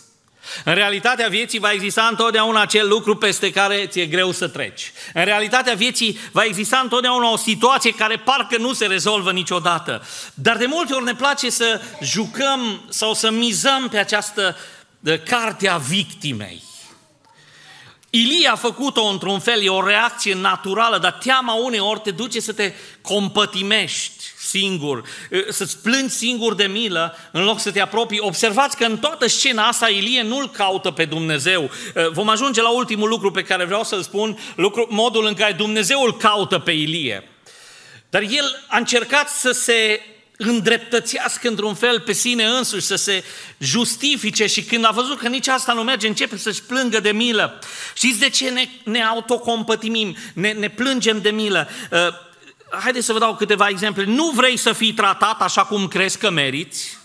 În 0.63 0.73
realitatea 0.73 1.27
vieții 1.27 1.59
va 1.59 1.71
exista 1.71 2.07
întotdeauna 2.09 2.61
acel 2.61 2.87
lucru 2.87 3.15
peste 3.15 3.51
care 3.51 3.87
ți-e 3.87 4.05
greu 4.05 4.31
să 4.31 4.47
treci. 4.47 4.91
În 5.13 5.23
realitatea 5.23 5.73
vieții 5.73 6.19
va 6.31 6.43
exista 6.43 6.79
întotdeauna 6.83 7.31
o 7.31 7.37
situație 7.37 7.91
care 7.91 8.17
parcă 8.17 8.57
nu 8.57 8.73
se 8.73 8.85
rezolvă 8.85 9.31
niciodată. 9.31 10.05
Dar 10.33 10.57
de 10.57 10.65
multe 10.65 10.93
ori 10.93 11.03
ne 11.03 11.15
place 11.15 11.49
să 11.49 11.81
jucăm 12.01 12.85
sau 12.89 13.13
să 13.13 13.31
mizăm 13.31 13.87
pe 13.89 13.97
această 13.97 14.57
carte 15.25 15.69
a 15.69 15.77
victimei. 15.77 16.63
Ilie 18.09 18.47
a 18.47 18.55
făcut-o 18.55 19.03
într-un 19.03 19.39
fel, 19.39 19.63
e 19.63 19.69
o 19.69 19.85
reacție 19.85 20.33
naturală, 20.33 20.97
dar 20.97 21.11
teama 21.11 21.53
uneori 21.53 21.99
te 21.99 22.11
duce 22.11 22.39
să 22.39 22.53
te 22.53 22.73
compătimești 23.01 24.18
singur, 24.49 25.03
să-ți 25.49 25.77
plângi 25.77 26.13
singur 26.13 26.53
de 26.55 26.65
milă 26.65 27.15
în 27.31 27.43
loc 27.43 27.59
să 27.59 27.71
te 27.71 27.81
apropii. 27.81 28.19
Observați 28.19 28.77
că 28.77 28.85
în 28.85 28.97
toată 28.97 29.27
scena 29.27 29.67
asta 29.67 29.89
Ilie 29.89 30.21
nu-L 30.21 30.49
caută 30.49 30.91
pe 30.91 31.05
Dumnezeu. 31.05 31.69
Vom 32.11 32.29
ajunge 32.29 32.61
la 32.61 32.69
ultimul 32.69 33.09
lucru 33.09 33.31
pe 33.31 33.43
care 33.43 33.65
vreau 33.65 33.83
să-l 33.83 34.01
spun, 34.01 34.39
lucru, 34.55 34.87
modul 34.89 35.25
în 35.25 35.33
care 35.33 35.53
Dumnezeu 35.53 36.01
îl 36.01 36.17
caută 36.17 36.59
pe 36.59 36.71
Ilie. 36.71 37.29
Dar 38.09 38.21
el 38.21 38.63
a 38.67 38.77
încercat 38.77 39.29
să 39.29 39.51
se 39.51 40.01
îndreptățească 40.37 41.47
într-un 41.47 41.75
fel 41.75 41.99
pe 41.99 42.13
sine 42.13 42.45
însuși, 42.45 42.85
să 42.85 42.95
se 42.95 43.23
justifice 43.57 44.45
și 44.45 44.63
când 44.63 44.85
a 44.85 44.91
văzut 44.91 45.19
că 45.19 45.27
nici 45.27 45.47
asta 45.47 45.73
nu 45.73 45.83
merge, 45.83 46.07
începe 46.07 46.37
să-și 46.37 46.63
plângă 46.63 46.99
de 46.99 47.11
milă. 47.11 47.59
Știți 47.93 48.19
de 48.19 48.29
ce 48.29 48.49
ne, 48.49 48.69
ne 48.83 49.03
autocompătimim, 49.03 50.15
ne, 50.33 50.51
ne 50.51 50.69
plângem 50.69 51.21
de 51.21 51.29
milă? 51.29 51.69
Uh, 51.91 51.97
haideți 52.71 53.05
să 53.05 53.13
vă 53.13 53.19
dau 53.19 53.35
câteva 53.35 53.67
exemple. 53.67 54.03
Nu 54.03 54.29
vrei 54.29 54.57
să 54.57 54.73
fii 54.73 54.93
tratat 54.93 55.41
așa 55.41 55.65
cum 55.65 55.87
crezi 55.87 56.17
că 56.17 56.29
meriți, 56.29 56.97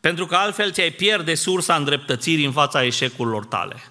pentru 0.00 0.26
că 0.26 0.34
altfel 0.34 0.72
ți-ai 0.72 0.90
pierde 0.90 1.34
sursa 1.34 1.74
îndreptățirii 1.74 2.44
în 2.44 2.52
fața 2.52 2.84
eșecurilor 2.84 3.44
tale. 3.44 3.82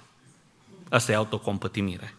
Asta 0.89 1.11
e 1.11 1.15
autocompătimire. 1.15 2.15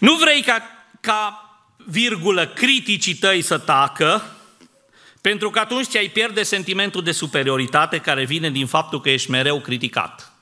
Nu 0.00 0.14
vrei 0.14 0.42
ca, 0.42 0.62
ca 1.00 1.48
virgulă, 1.76 2.46
criticii 2.46 3.14
tăi 3.14 3.42
să 3.42 3.58
tacă, 3.58 4.22
pentru 5.20 5.50
că 5.50 5.58
atunci 5.58 5.86
ți-ai 5.86 6.08
pierde 6.08 6.42
sentimentul 6.42 7.02
de 7.02 7.12
superioritate 7.12 7.98
care 7.98 8.24
vine 8.24 8.50
din 8.50 8.66
faptul 8.66 9.00
că 9.00 9.10
ești 9.10 9.30
mereu 9.30 9.60
criticat. 9.60 10.32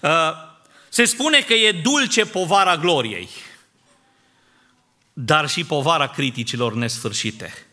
Uh, 0.00 0.32
se 0.88 1.04
spune 1.04 1.40
că 1.40 1.54
e 1.54 1.72
dulce 1.72 2.26
povara 2.26 2.76
gloriei, 2.76 3.28
dar 5.24 5.48
și 5.48 5.64
povara 5.64 6.06
criticilor 6.06 6.74
nesfârșite. 6.74 7.66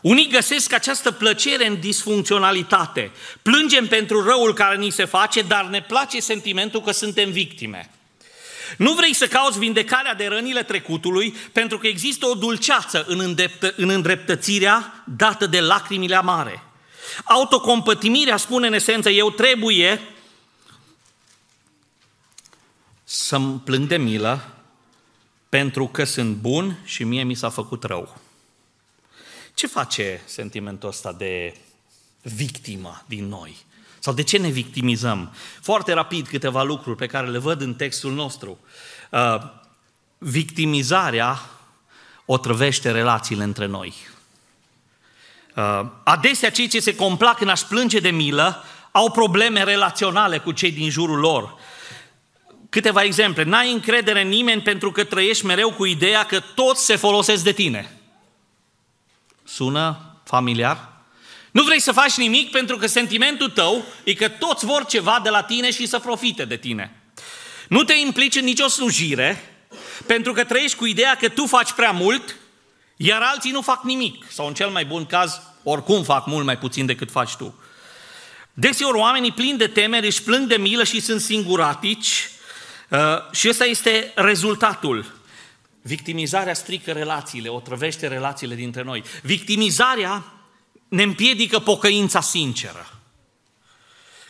Unii 0.00 0.28
găsesc 0.28 0.72
această 0.72 1.10
plăcere 1.10 1.66
în 1.66 1.80
disfuncționalitate. 1.80 3.10
Plângem 3.42 3.86
pentru 3.86 4.22
răul 4.22 4.54
care 4.54 4.76
ni 4.76 4.90
se 4.90 5.04
face, 5.04 5.40
dar 5.40 5.64
ne 5.64 5.82
place 5.82 6.20
sentimentul 6.20 6.80
că 6.80 6.90
suntem 6.90 7.30
victime. 7.30 7.90
Nu 8.78 8.92
vrei 8.92 9.14
să 9.14 9.26
cauți 9.26 9.58
vindecarea 9.58 10.14
de 10.14 10.26
rănile 10.26 10.62
trecutului, 10.62 11.36
pentru 11.52 11.78
că 11.78 11.86
există 11.86 12.26
o 12.26 12.34
dulceață 12.34 13.04
în, 13.08 13.20
îndreptă, 13.20 13.74
în 13.76 13.88
îndreptățirea 13.88 15.04
dată 15.16 15.46
de 15.46 15.60
lacrimile 15.60 16.16
amare. 16.16 16.62
Autocompătimirea 17.24 18.36
spune 18.36 18.66
în 18.66 18.72
esență, 18.72 19.10
eu 19.10 19.30
trebuie 19.30 20.00
să-mi 23.04 23.60
plâng 23.64 23.86
de 23.86 23.96
milă 23.96 24.61
pentru 25.52 25.86
că 25.86 26.04
sunt 26.04 26.36
bun 26.36 26.78
și 26.84 27.04
mie 27.04 27.22
mi 27.22 27.34
s-a 27.34 27.48
făcut 27.48 27.84
rău. 27.84 28.16
Ce 29.54 29.66
face 29.66 30.20
sentimentul 30.24 30.88
ăsta 30.88 31.12
de 31.12 31.56
victimă 32.22 33.02
din 33.06 33.28
noi? 33.28 33.56
Sau 33.98 34.12
de 34.12 34.22
ce 34.22 34.38
ne 34.38 34.48
victimizăm? 34.48 35.34
Foarte 35.60 35.92
rapid 35.92 36.28
câteva 36.28 36.62
lucruri 36.62 36.96
pe 36.96 37.06
care 37.06 37.26
le 37.26 37.38
văd 37.38 37.60
în 37.60 37.74
textul 37.74 38.12
nostru. 38.12 38.58
Uh, 39.10 39.36
victimizarea 40.18 41.40
otrăvește 42.24 42.90
relațiile 42.90 43.42
între 43.42 43.66
noi. 43.66 43.94
Uh, 45.56 45.86
adesea 46.04 46.50
cei 46.50 46.68
ce 46.68 46.80
se 46.80 46.94
complac 46.94 47.40
în 47.40 47.48
a-și 47.48 47.66
plânge 47.66 47.98
de 47.98 48.10
milă 48.10 48.64
au 48.90 49.10
probleme 49.10 49.64
relaționale 49.64 50.38
cu 50.38 50.52
cei 50.52 50.72
din 50.72 50.90
jurul 50.90 51.18
lor. 51.18 51.54
Câteva 52.72 53.02
exemple. 53.02 53.42
N-ai 53.42 53.72
încredere 53.72 54.20
în 54.20 54.28
nimeni 54.28 54.62
pentru 54.62 54.92
că 54.92 55.04
trăiești 55.04 55.46
mereu 55.46 55.72
cu 55.72 55.84
ideea 55.84 56.24
că 56.24 56.40
toți 56.54 56.84
se 56.84 56.96
folosesc 56.96 57.44
de 57.44 57.52
tine. 57.52 58.00
Sună 59.44 60.16
familiar? 60.24 60.92
Nu 61.50 61.62
vrei 61.62 61.80
să 61.80 61.92
faci 61.92 62.16
nimic 62.16 62.50
pentru 62.50 62.76
că 62.76 62.86
sentimentul 62.86 63.50
tău 63.50 63.84
e 64.04 64.14
că 64.14 64.28
toți 64.28 64.64
vor 64.64 64.86
ceva 64.86 65.20
de 65.22 65.28
la 65.28 65.42
tine 65.42 65.70
și 65.70 65.86
să 65.86 65.98
profite 65.98 66.44
de 66.44 66.56
tine. 66.56 67.02
Nu 67.68 67.84
te 67.84 67.94
implici 67.94 68.36
în 68.36 68.44
nicio 68.44 68.68
slujire 68.68 69.54
pentru 70.06 70.32
că 70.32 70.44
trăiești 70.44 70.76
cu 70.76 70.86
ideea 70.86 71.16
că 71.16 71.28
tu 71.28 71.46
faci 71.46 71.72
prea 71.72 71.90
mult, 71.90 72.36
iar 72.96 73.22
alții 73.22 73.50
nu 73.50 73.60
fac 73.60 73.82
nimic. 73.82 74.24
Sau 74.30 74.46
în 74.46 74.54
cel 74.54 74.68
mai 74.68 74.84
bun 74.84 75.06
caz, 75.06 75.40
oricum 75.62 76.02
fac 76.02 76.26
mult 76.26 76.44
mai 76.44 76.58
puțin 76.58 76.86
decât 76.86 77.10
faci 77.10 77.34
tu. 77.34 77.54
Deseori 78.52 78.98
oamenii 78.98 79.32
plini 79.32 79.58
de 79.58 79.66
temeri 79.66 80.06
își 80.06 80.22
plâng 80.22 80.46
de 80.46 80.56
milă 80.56 80.84
și 80.84 81.00
sunt 81.00 81.20
singuratici 81.20 82.06
uh, 82.06 82.31
și 83.32 83.48
ăsta 83.48 83.64
este 83.64 84.12
rezultatul. 84.14 85.12
Victimizarea 85.82 86.54
strică 86.54 86.92
relațiile, 86.92 87.48
o 87.48 87.60
trăvește 87.60 88.06
relațiile 88.06 88.54
dintre 88.54 88.82
noi. 88.82 89.02
Victimizarea 89.22 90.24
ne 90.88 91.02
împiedică 91.02 91.58
pocăința 91.58 92.20
sinceră. 92.20 92.86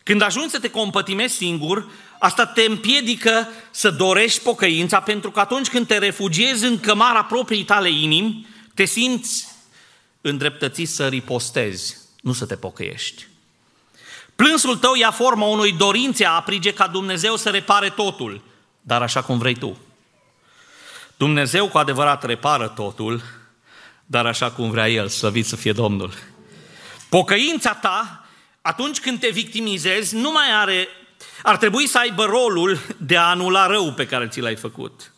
Când 0.02 0.22
ajungi 0.22 0.50
să 0.50 0.58
te 0.58 0.70
compătimezi 0.70 1.34
singur, 1.34 1.90
asta 2.18 2.46
te 2.46 2.62
împiedică 2.62 3.48
să 3.70 3.90
dorești 3.90 4.42
pocăința, 4.42 5.00
pentru 5.00 5.30
că 5.30 5.40
atunci 5.40 5.68
când 5.68 5.86
te 5.86 5.98
refugiezi 5.98 6.64
în 6.64 6.80
cămara 6.80 7.24
proprii 7.24 7.64
tale 7.64 7.90
inimi, 7.90 8.46
te 8.74 8.84
simți 8.84 9.48
îndreptățit 10.20 10.88
să 10.88 11.08
ripostezi, 11.08 11.96
nu 12.20 12.32
să 12.32 12.46
te 12.46 12.56
pocăiești. 12.56 13.26
Plânsul 14.36 14.76
tău 14.76 14.94
ia 14.94 15.10
forma 15.10 15.46
unui 15.46 15.72
dorințe 15.72 16.24
aprige 16.24 16.72
ca 16.72 16.86
Dumnezeu 16.86 17.36
să 17.36 17.50
repare 17.50 17.88
totul, 17.88 18.42
dar 18.82 19.02
așa 19.02 19.22
cum 19.22 19.38
vrei 19.38 19.54
tu. 19.54 19.78
Dumnezeu 21.16 21.68
cu 21.68 21.78
adevărat 21.78 22.24
repară 22.24 22.68
totul, 22.68 23.22
dar 24.06 24.26
așa 24.26 24.50
cum 24.50 24.70
vrea 24.70 24.88
El, 24.88 25.08
slăvit 25.08 25.46
să 25.46 25.56
fie 25.56 25.72
Domnul. 25.72 26.12
Pocăința 27.08 27.74
ta, 27.74 28.26
atunci 28.62 29.00
când 29.00 29.20
te 29.20 29.28
victimizezi, 29.28 30.16
nu 30.16 30.32
mai 30.32 30.46
are, 30.54 30.88
ar 31.42 31.56
trebui 31.56 31.86
să 31.86 31.98
aibă 31.98 32.24
rolul 32.24 32.78
de 32.98 33.16
a 33.16 33.28
anula 33.28 33.66
rău 33.66 33.92
pe 33.92 34.06
care 34.06 34.28
ți 34.28 34.40
l-ai 34.40 34.56
făcut. 34.56 35.12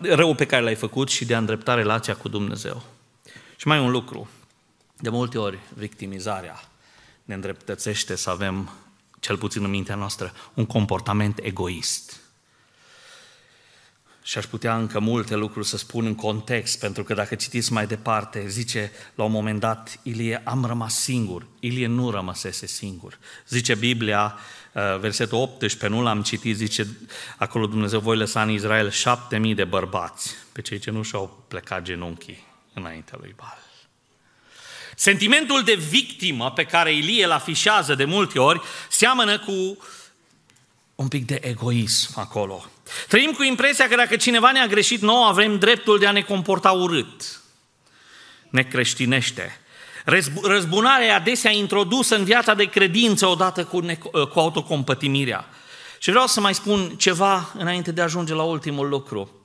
Rău 0.00 0.34
pe 0.34 0.46
care 0.46 0.62
l-ai 0.62 0.74
făcut 0.74 1.08
și 1.08 1.24
de 1.24 1.34
a 1.34 1.38
îndrepta 1.38 1.74
relația 1.74 2.16
cu 2.16 2.28
Dumnezeu. 2.28 2.82
Și 3.56 3.66
mai 3.66 3.78
un 3.78 3.90
lucru, 3.90 4.28
de 4.96 5.08
multe 5.08 5.38
ori 5.38 5.58
victimizarea 5.74 6.60
ne 7.24 7.34
îndreptățește 7.34 8.16
să 8.16 8.30
avem, 8.30 8.70
cel 9.20 9.36
puțin 9.36 9.64
în 9.64 9.70
mintea 9.70 9.94
noastră, 9.94 10.32
un 10.54 10.66
comportament 10.66 11.38
egoist. 11.42 12.20
Și 14.22 14.38
aș 14.38 14.44
putea 14.44 14.76
încă 14.76 14.98
multe 14.98 15.36
lucruri 15.36 15.66
să 15.66 15.76
spun 15.76 16.06
în 16.06 16.14
context, 16.14 16.78
pentru 16.78 17.04
că 17.04 17.14
dacă 17.14 17.34
citiți 17.34 17.72
mai 17.72 17.86
departe, 17.86 18.48
zice 18.48 18.92
la 19.14 19.24
un 19.24 19.32
moment 19.32 19.60
dat, 19.60 19.98
Ilie, 20.02 20.42
am 20.44 20.64
rămas 20.64 20.94
singur. 20.94 21.46
Ilie 21.60 21.86
nu 21.86 22.10
rămăsese 22.10 22.66
singur. 22.66 23.18
Zice 23.48 23.74
Biblia, 23.74 24.38
uh, 24.72 24.98
versetul 24.98 25.38
18, 25.38 25.86
nu 25.86 26.02
l-am 26.02 26.22
citit, 26.22 26.56
zice 26.56 26.86
acolo 27.38 27.66
Dumnezeu 27.66 28.00
voi 28.00 28.16
lăsa 28.16 28.42
în 28.42 28.50
Israel 28.50 28.90
șapte 28.90 29.38
mii 29.38 29.54
de 29.54 29.64
bărbați, 29.64 30.34
pe 30.52 30.60
cei 30.60 30.78
ce 30.78 30.90
nu 30.90 31.02
și-au 31.02 31.44
plecat 31.48 31.82
genunchii 31.82 32.46
înaintea 32.74 33.18
lui 33.20 33.34
Baal. 33.36 33.69
Sentimentul 35.00 35.62
de 35.62 35.74
victimă 35.74 36.50
pe 36.50 36.64
care 36.64 36.92
Ilie 36.92 37.24
îl 37.24 37.30
afișează 37.30 37.94
de 37.94 38.04
multe 38.04 38.38
ori 38.38 38.60
seamănă 38.88 39.38
cu 39.38 39.78
un 40.94 41.08
pic 41.08 41.26
de 41.26 41.40
egoism 41.42 42.18
acolo. 42.18 42.64
Trăim 43.08 43.30
cu 43.30 43.42
impresia 43.42 43.88
că 43.88 43.96
dacă 43.96 44.16
cineva 44.16 44.52
ne-a 44.52 44.66
greșit 44.66 45.00
nouă, 45.00 45.26
avem 45.26 45.58
dreptul 45.58 45.98
de 45.98 46.06
a 46.06 46.10
ne 46.12 46.20
comporta 46.20 46.70
urât. 46.70 47.40
Ne 48.50 48.62
creștinește. 48.62 49.60
Răzbunarea 50.42 51.06
e 51.06 51.12
adesea 51.12 51.50
introdusă 51.50 52.16
în 52.16 52.24
viața 52.24 52.54
de 52.54 52.64
credință 52.64 53.26
odată 53.26 53.64
cu, 53.64 53.78
ne- 53.78 53.98
cu 54.32 54.38
autocompătimirea. 54.38 55.48
Și 55.98 56.10
vreau 56.10 56.26
să 56.26 56.40
mai 56.40 56.54
spun 56.54 56.96
ceva 56.96 57.52
înainte 57.58 57.92
de 57.92 58.00
a 58.00 58.04
ajunge 58.04 58.34
la 58.34 58.42
ultimul 58.42 58.88
lucru. 58.88 59.42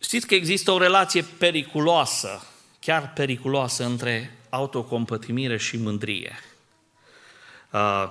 Știți 0.00 0.26
că 0.26 0.34
există 0.34 0.70
o 0.70 0.78
relație 0.78 1.22
periculoasă, 1.38 2.46
chiar 2.80 3.12
periculoasă, 3.12 3.84
între 3.84 4.36
autocompătimire 4.52 5.56
și 5.56 5.76
mândrie. 5.76 6.38
Uh, 7.70 8.10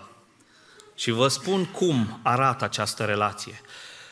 și 0.96 1.12
vă 1.12 1.28
spun 1.28 1.66
cum 1.66 2.20
arată 2.24 2.64
această 2.64 3.06
relație. 3.06 3.62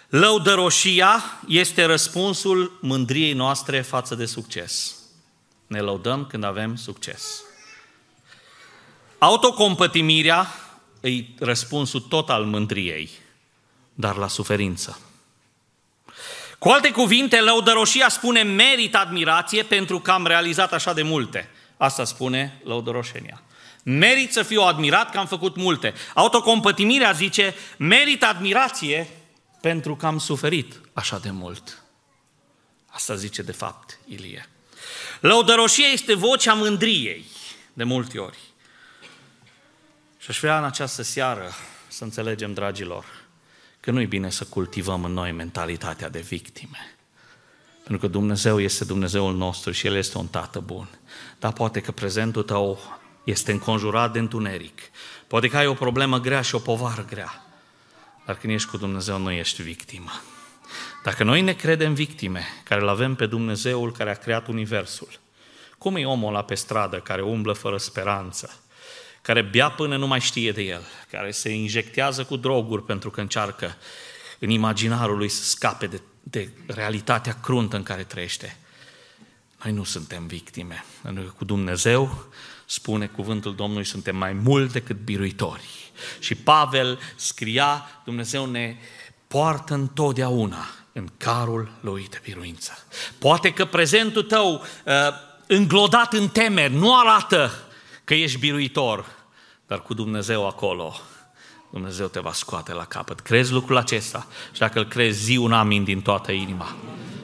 Lăudăroșia 0.09 1.23
este 1.47 1.85
răspunsul 1.85 2.77
mândriei 2.81 3.33
noastre 3.33 3.81
față 3.81 4.15
de 4.15 4.25
succes. 4.25 4.95
Ne 5.67 5.79
lăudăm 5.79 6.25
când 6.25 6.43
avem 6.43 6.75
succes. 6.75 7.43
Autocompătimirea 9.17 10.47
e 11.01 11.23
răspunsul 11.39 11.99
tot 11.99 12.29
al 12.29 12.43
mândriei, 12.43 13.09
dar 13.93 14.15
la 14.15 14.27
suferință. 14.27 14.99
Cu 16.59 16.69
alte 16.69 16.91
cuvinte, 16.91 17.41
lăudăroșia 17.41 18.09
spune 18.09 18.43
merit 18.43 18.95
admirație 18.95 19.63
pentru 19.63 19.99
că 19.99 20.11
am 20.11 20.25
realizat 20.25 20.73
așa 20.73 20.93
de 20.93 21.01
multe. 21.01 21.49
Asta 21.79 22.03
spune 22.03 22.61
lăudăroșenia. 22.63 23.41
Merit 23.83 24.31
să 24.31 24.43
fiu 24.43 24.61
admirat 24.61 25.11
că 25.11 25.17
am 25.17 25.27
făcut 25.27 25.55
multe. 25.55 25.93
Autocompătimirea 26.13 27.11
zice, 27.11 27.55
merit 27.77 28.23
admirație 28.23 29.07
pentru 29.61 29.95
că 29.95 30.05
am 30.05 30.17
suferit 30.17 30.81
așa 30.93 31.19
de 31.19 31.29
mult. 31.31 31.83
Asta 32.85 33.15
zice 33.15 33.41
de 33.41 33.51
fapt 33.51 33.99
Ilie. 34.05 34.49
Lăudăroșia 35.19 35.87
este 35.87 36.13
vocea 36.13 36.53
mândriei, 36.53 37.25
de 37.73 37.83
multe 37.83 38.17
ori. 38.17 38.37
Și 40.17 40.29
aș 40.29 40.39
vrea 40.39 40.57
în 40.57 40.63
această 40.63 41.01
seară 41.01 41.51
să 41.87 42.03
înțelegem, 42.03 42.53
dragilor, 42.53 43.05
că 43.79 43.91
nu 43.91 44.01
e 44.01 44.05
bine 44.05 44.29
să 44.29 44.43
cultivăm 44.43 45.03
în 45.03 45.13
noi 45.13 45.31
mentalitatea 45.31 46.09
de 46.09 46.19
victime. 46.19 46.95
Pentru 47.83 48.07
că 48.07 48.07
Dumnezeu 48.07 48.59
este 48.59 48.83
Dumnezeul 48.83 49.35
nostru 49.35 49.71
și 49.71 49.87
El 49.87 49.95
este 49.95 50.17
un 50.17 50.27
Tată 50.27 50.59
bun. 50.59 50.98
Dar 51.39 51.53
poate 51.53 51.81
că 51.81 51.91
prezentul 51.91 52.43
tău 52.43 52.79
este 53.23 53.51
înconjurat 53.51 54.11
de 54.11 54.19
întuneric. 54.19 54.79
Poate 55.27 55.47
că 55.47 55.57
ai 55.57 55.67
o 55.67 55.73
problemă 55.73 56.19
grea 56.19 56.41
și 56.41 56.55
o 56.55 56.59
povară 56.59 57.05
grea. 57.09 57.43
Dar 58.25 58.37
când 58.37 58.53
ești 58.53 58.69
cu 58.69 58.77
Dumnezeu, 58.77 59.17
nu 59.17 59.31
ești 59.31 59.61
victimă. 59.61 60.11
Dacă 61.03 61.23
noi 61.23 61.41
ne 61.41 61.53
credem 61.53 61.93
victime, 61.93 62.43
care 62.63 62.81
îl 62.81 62.87
avem 62.87 63.15
pe 63.15 63.25
Dumnezeul 63.25 63.91
care 63.91 64.09
a 64.09 64.13
creat 64.13 64.47
Universul, 64.47 65.19
cum 65.77 65.95
e 65.95 66.05
omul 66.05 66.29
ăla 66.29 66.43
pe 66.43 66.55
stradă 66.55 66.97
care 66.97 67.21
umblă 67.21 67.53
fără 67.53 67.77
speranță, 67.77 68.59
care 69.21 69.41
bea 69.41 69.69
până 69.69 69.97
nu 69.97 70.07
mai 70.07 70.19
știe 70.19 70.51
de 70.51 70.61
el, 70.61 70.81
care 71.11 71.31
se 71.31 71.49
injectează 71.49 72.23
cu 72.23 72.35
droguri 72.35 72.83
pentru 72.83 73.09
că 73.09 73.21
încearcă 73.21 73.75
în 74.39 74.49
imaginarul 74.49 75.17
lui 75.17 75.29
să 75.29 75.43
scape 75.43 75.87
de, 75.87 76.01
de 76.23 76.49
realitatea 76.67 77.37
cruntă 77.41 77.75
în 77.75 77.83
care 77.83 78.03
trăiește. 78.03 78.57
Noi 79.63 79.73
nu 79.73 79.83
suntem 79.83 80.27
victime, 80.27 80.85
pentru 81.01 81.23
că 81.23 81.29
cu 81.37 81.45
Dumnezeu 81.45 82.25
spune 82.65 83.05
cuvântul 83.07 83.55
Domnului, 83.55 83.85
suntem 83.85 84.15
mai 84.15 84.33
mult 84.33 84.71
decât 84.71 84.97
biruitori. 84.97 85.91
Și 86.19 86.35
Pavel 86.35 86.99
scria, 87.15 87.85
Dumnezeu 88.05 88.45
ne 88.45 88.77
poartă 89.27 89.73
întotdeauna 89.73 90.65
în 90.91 91.09
carul 91.17 91.71
lui 91.81 92.07
de 92.09 92.19
biruință. 92.23 92.71
Poate 93.17 93.53
că 93.53 93.65
prezentul 93.65 94.23
tău 94.23 94.53
uh, 94.53 94.93
înglodat 95.47 96.13
în 96.13 96.27
temeri 96.27 96.73
nu 96.73 96.99
arată 96.99 97.51
că 98.03 98.13
ești 98.13 98.39
biruitor, 98.39 99.05
dar 99.67 99.81
cu 99.81 99.93
Dumnezeu 99.93 100.47
acolo, 100.47 100.95
Dumnezeu 101.71 102.07
te 102.07 102.19
va 102.19 102.33
scoate 102.33 102.73
la 102.73 102.85
capăt. 102.85 103.19
Crezi 103.19 103.51
lucrul 103.51 103.77
acesta? 103.77 104.27
Și 104.51 104.59
dacă 104.59 104.79
îl 104.79 104.85
crezi, 104.85 105.23
zi 105.23 105.37
un 105.37 105.53
amin 105.53 105.83
din 105.83 106.01
toată 106.01 106.31
inima. 106.31 106.75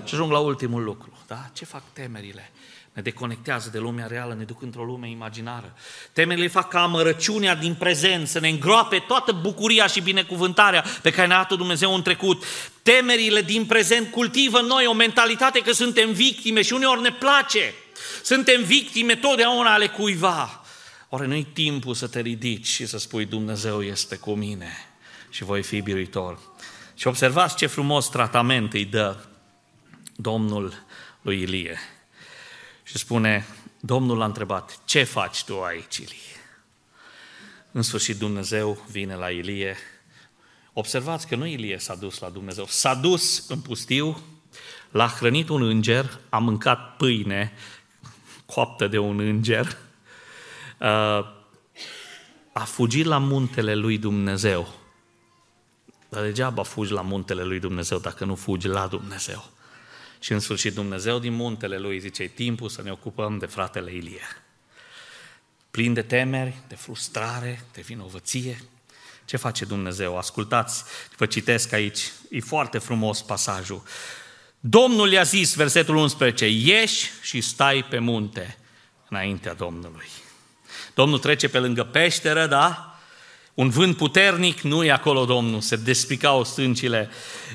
Și 0.03 0.13
ajung 0.13 0.31
la 0.31 0.39
ultimul 0.39 0.83
lucru. 0.83 1.14
Da? 1.27 1.49
Ce 1.53 1.65
fac 1.65 1.83
temerile? 1.93 2.51
ne 2.95 3.01
deconectează 3.01 3.69
de 3.71 3.77
lumea 3.77 4.07
reală, 4.07 4.33
ne 4.33 4.43
duc 4.43 4.61
într-o 4.61 4.83
lume 4.83 5.09
imaginară. 5.09 5.73
Temerile 6.13 6.47
fac 6.47 6.69
ca 6.69 6.81
amărăciunea 6.81 7.55
din 7.55 7.73
prezent 7.73 8.27
să 8.27 8.39
ne 8.39 8.49
îngroape 8.49 9.03
toată 9.07 9.31
bucuria 9.31 9.87
și 9.87 10.01
binecuvântarea 10.01 10.85
pe 11.01 11.11
care 11.11 11.27
ne-a 11.27 11.37
dat 11.37 11.57
Dumnezeu 11.57 11.93
în 11.95 12.01
trecut. 12.01 12.43
Temerile 12.83 13.41
din 13.41 13.65
prezent 13.65 14.11
cultivă 14.11 14.59
în 14.59 14.65
noi 14.65 14.85
o 14.85 14.93
mentalitate 14.93 15.59
că 15.59 15.71
suntem 15.71 16.11
victime 16.11 16.61
și 16.61 16.73
uneori 16.73 17.01
ne 17.01 17.11
place. 17.11 17.73
Suntem 18.23 18.63
victime 18.63 19.15
totdeauna 19.15 19.73
ale 19.73 19.87
cuiva. 19.87 20.63
Oare 21.09 21.25
nu-i 21.25 21.47
timpul 21.53 21.93
să 21.93 22.07
te 22.07 22.19
ridici 22.19 22.67
și 22.67 22.85
să 22.85 22.97
spui 22.97 23.25
Dumnezeu 23.25 23.83
este 23.83 24.15
cu 24.15 24.31
mine 24.31 24.71
și 25.29 25.43
voi 25.43 25.63
fi 25.63 25.81
biruitor. 25.81 26.39
Și 26.93 27.07
observați 27.07 27.55
ce 27.55 27.65
frumos 27.65 28.09
tratament 28.09 28.73
îi 28.73 28.85
dă 28.85 29.15
Domnul 30.15 30.84
lui 31.25 31.41
Ilie. 31.41 31.77
Și 32.83 32.97
spune, 32.97 33.45
Domnul 33.79 34.17
l-a 34.17 34.25
întrebat, 34.25 34.79
ce 34.85 35.03
faci 35.03 35.43
tu 35.43 35.61
aici, 35.61 35.97
Ilie? 35.97 36.35
În 37.71 37.81
sfârșit 37.81 38.17
Dumnezeu 38.17 38.85
vine 38.89 39.15
la 39.15 39.29
Ilie. 39.29 39.77
Observați 40.73 41.27
că 41.27 41.35
nu 41.35 41.45
Ilie 41.45 41.77
s-a 41.77 41.95
dus 41.95 42.19
la 42.19 42.29
Dumnezeu, 42.29 42.65
s-a 42.67 42.93
dus 42.93 43.49
în 43.49 43.61
pustiu, 43.61 44.21
l-a 44.91 45.07
hrănit 45.07 45.49
un 45.49 45.61
înger, 45.61 46.19
a 46.29 46.37
mâncat 46.37 46.95
pâine 46.95 47.53
coaptă 48.45 48.87
de 48.87 48.97
un 48.97 49.19
înger, 49.19 49.77
uh, 50.79 51.25
a 52.53 52.63
fugit 52.63 53.05
la 53.05 53.17
muntele 53.17 53.75
lui 53.75 53.97
Dumnezeu. 53.97 54.73
Dar 56.09 56.23
degeaba 56.23 56.63
fugi 56.63 56.91
la 56.91 57.01
muntele 57.01 57.43
lui 57.43 57.59
Dumnezeu 57.59 57.97
dacă 57.97 58.25
nu 58.25 58.35
fugi 58.35 58.67
la 58.67 58.87
Dumnezeu. 58.87 59.53
Și 60.25 60.31
în 60.31 60.39
sfârșit 60.39 60.73
Dumnezeu 60.73 61.19
din 61.19 61.33
muntele 61.33 61.77
lui 61.77 61.99
zice, 61.99 62.23
e 62.23 62.27
timpul 62.27 62.69
să 62.69 62.81
ne 62.81 62.91
ocupăm 62.91 63.37
de 63.37 63.45
fratele 63.45 63.93
Ilie. 63.93 64.43
Plin 65.71 65.93
de 65.93 66.01
temeri, 66.01 66.55
de 66.67 66.75
frustrare, 66.75 67.65
de 67.73 67.81
vinovăție. 67.81 68.63
Ce 69.25 69.37
face 69.37 69.65
Dumnezeu? 69.65 70.17
Ascultați, 70.17 70.83
vă 71.17 71.25
citesc 71.25 71.71
aici, 71.73 72.11
e 72.29 72.39
foarte 72.39 72.77
frumos 72.77 73.21
pasajul. 73.21 73.83
Domnul 74.59 75.11
i-a 75.11 75.23
zis, 75.23 75.55
versetul 75.55 75.95
11, 75.95 76.47
ieși 76.47 77.11
și 77.21 77.41
stai 77.41 77.83
pe 77.89 77.99
munte 77.99 78.57
înaintea 79.09 79.53
Domnului. 79.53 80.07
Domnul 80.93 81.19
trece 81.19 81.49
pe 81.49 81.59
lângă 81.59 81.83
peșteră, 81.83 82.47
da? 82.47 82.99
Un 83.53 83.69
vânt 83.69 83.97
puternic, 83.97 84.61
nu 84.61 84.83
e 84.83 84.91
acolo 84.91 85.25
Domnul, 85.25 85.61
se 85.61 85.75
despicau 85.75 86.43
stâncile. 86.43 87.09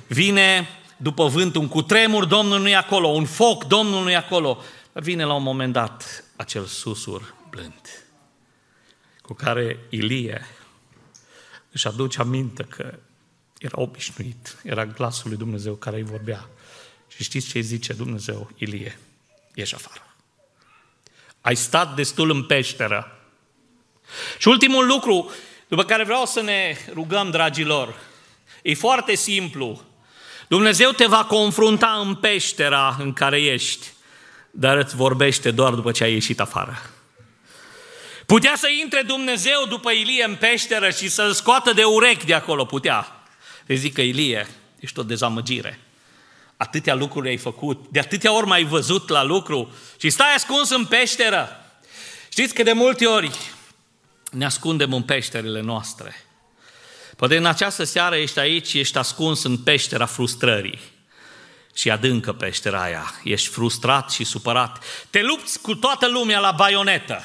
Vine 0.06 0.68
după 1.03 1.26
vânt, 1.26 1.55
un 1.55 1.68
cutremur, 1.68 2.24
Domnul 2.24 2.61
nu 2.61 2.68
e 2.68 2.76
acolo, 2.76 3.09
un 3.09 3.24
foc, 3.24 3.64
Domnul 3.64 4.03
nu 4.03 4.11
e 4.11 4.16
acolo. 4.16 4.62
Vine 4.92 5.24
la 5.24 5.34
un 5.34 5.42
moment 5.42 5.72
dat 5.72 6.24
acel 6.36 6.64
susur 6.64 7.34
blând, 7.51 8.05
cu 9.22 9.34
care 9.34 9.78
Ilie 9.88 10.46
își 11.70 11.86
aduce 11.86 12.20
aminte 12.20 12.62
că 12.62 12.98
era 13.59 13.80
obișnuit, 13.80 14.57
era 14.62 14.86
glasul 14.86 15.28
lui 15.28 15.38
Dumnezeu 15.38 15.74
care 15.74 15.96
îi 15.96 16.03
vorbea. 16.03 16.48
Și 17.09 17.22
știți 17.22 17.48
ce 17.48 17.57
îi 17.57 17.64
zice 17.64 17.92
Dumnezeu? 17.92 18.51
Ilie, 18.57 18.98
ieși 19.55 19.74
afară. 19.74 20.14
Ai 21.40 21.57
stat 21.57 21.94
destul 21.94 22.30
în 22.30 22.44
peșteră. 22.44 23.18
Și 24.38 24.48
ultimul 24.48 24.86
lucru, 24.86 25.30
după 25.68 25.84
care 25.84 26.05
vreau 26.05 26.26
să 26.26 26.40
ne 26.40 26.76
rugăm, 26.92 27.30
dragilor, 27.30 27.94
e 28.62 28.74
foarte 28.74 29.14
simplu. 29.14 29.88
Dumnezeu 30.51 30.90
te 30.90 31.07
va 31.07 31.24
confrunta 31.24 32.03
în 32.05 32.14
peștera 32.14 32.96
în 32.98 33.12
care 33.12 33.40
ești, 33.40 33.86
dar 34.51 34.76
îți 34.76 34.96
vorbește 34.96 35.51
doar 35.51 35.74
după 35.74 35.92
ce 35.92 36.05
ai 36.05 36.12
ieșit 36.12 36.40
afară. 36.40 36.90
Putea 38.26 38.55
să 38.57 38.68
intre 38.82 39.03
Dumnezeu 39.03 39.66
după 39.68 39.90
Ilie 39.90 40.24
în 40.24 40.34
peșteră 40.34 40.90
și 40.90 41.09
să-l 41.09 41.32
scoată 41.32 41.72
de 41.72 41.84
urechi 41.84 42.26
de 42.26 42.34
acolo, 42.34 42.64
putea. 42.64 43.22
Îi 43.66 43.76
zic 43.76 43.94
că 43.94 44.01
Ilie, 44.01 44.48
ești 44.80 44.98
o 44.98 45.03
dezamăgire. 45.03 45.80
Atâtea 46.57 46.94
lucruri 46.94 47.28
ai 47.28 47.36
făcut, 47.36 47.86
de 47.90 47.98
atâtea 47.98 48.32
ori 48.32 48.46
mai 48.46 48.64
văzut 48.64 49.09
la 49.09 49.22
lucru 49.22 49.74
și 49.98 50.11
stai 50.11 50.34
ascuns 50.34 50.70
în 50.70 50.84
peșteră. 50.84 51.64
Știți 52.28 52.55
că 52.55 52.62
de 52.62 52.72
multe 52.72 53.07
ori 53.07 53.30
ne 54.30 54.44
ascundem 54.44 54.92
în 54.92 55.03
peșterile 55.03 55.61
noastre. 55.61 56.29
Poate 57.20 57.36
în 57.36 57.46
această 57.46 57.84
seară 57.84 58.16
ești 58.16 58.38
aici, 58.38 58.74
ești 58.74 58.98
ascuns 58.98 59.42
în 59.42 59.56
peștera 59.56 60.06
frustrării 60.06 60.78
și 61.74 61.90
adâncă 61.90 62.32
peștera 62.32 62.82
aia. 62.82 63.14
Ești 63.24 63.48
frustrat 63.48 64.10
și 64.10 64.24
supărat. 64.24 64.84
Te 65.10 65.22
lupți 65.22 65.60
cu 65.60 65.74
toată 65.74 66.08
lumea 66.08 66.38
la 66.38 66.50
baionetă. 66.50 67.24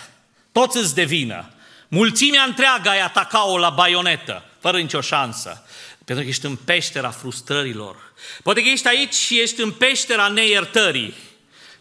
Toți 0.52 0.78
îți 0.78 0.96
devină. 0.96 1.50
Mulțimea 1.88 2.44
întreagă 2.44 2.90
ai 2.90 3.02
atacat-o 3.02 3.58
la 3.58 3.70
baionetă, 3.70 4.44
fără 4.60 4.78
nicio 4.78 5.02
șansă. 5.02 5.66
Pentru 6.06 6.24
că 6.24 6.30
ești 6.30 6.46
în 6.46 6.56
peștera 6.56 7.10
frustrărilor. 7.10 7.96
Poate 8.44 8.62
că 8.62 8.68
ești 8.68 8.88
aici 8.88 9.14
și 9.14 9.40
ești 9.40 9.62
în 9.62 9.72
peștera 9.72 10.28
neiertării. 10.28 11.14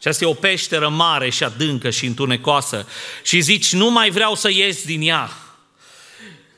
Și 0.02 0.08
asta 0.08 0.24
e 0.24 0.28
o 0.28 0.34
peșteră 0.34 0.88
mare 0.88 1.30
și 1.30 1.44
adâncă 1.44 1.90
și 1.90 2.06
întunecoasă. 2.06 2.88
Și 3.22 3.40
zici, 3.40 3.72
nu 3.72 3.90
mai 3.90 4.10
vreau 4.10 4.34
să 4.34 4.50
ies 4.50 4.84
din 4.84 5.02
ea. 5.02 5.30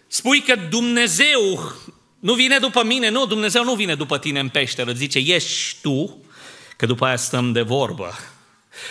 Spui 0.06 0.40
că 0.40 0.54
Dumnezeu 0.54 1.72
Nu 2.20 2.34
vine 2.34 2.58
după 2.58 2.84
mine, 2.84 3.08
nu, 3.08 3.26
Dumnezeu 3.26 3.64
nu 3.64 3.74
vine 3.74 3.94
după 3.94 4.18
tine 4.18 4.40
în 4.40 4.48
peșteră, 4.48 4.92
zice, 4.92 5.18
ieși 5.18 5.76
tu, 5.82 6.24
că 6.76 6.86
după 6.86 7.06
aia 7.06 7.16
stăm 7.16 7.52
de 7.52 7.62
vorbă. 7.62 8.14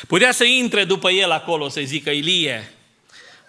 Putea 0.07 0.31
să 0.31 0.43
intre 0.43 0.83
după 0.83 1.11
el 1.11 1.31
acolo, 1.31 1.69
să 1.69 1.81
zică, 1.83 2.09
Ilie, 2.09 2.73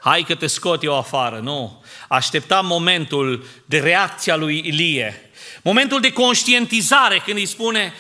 hai 0.01 0.23
că 0.23 0.35
te 0.35 0.47
scot 0.47 0.83
eu 0.83 0.97
afară. 0.97 1.39
Nu, 1.39 1.83
aștepta 2.09 2.61
momentul 2.61 3.45
de 3.65 3.79
reacția 3.79 4.37
lui 4.37 4.63
Ilie, 4.65 5.31
momentul 5.63 6.01
de 6.01 6.13
conștientizare 6.13 7.23
când 7.25 7.37
îi 7.37 7.47
spune, 7.47 7.95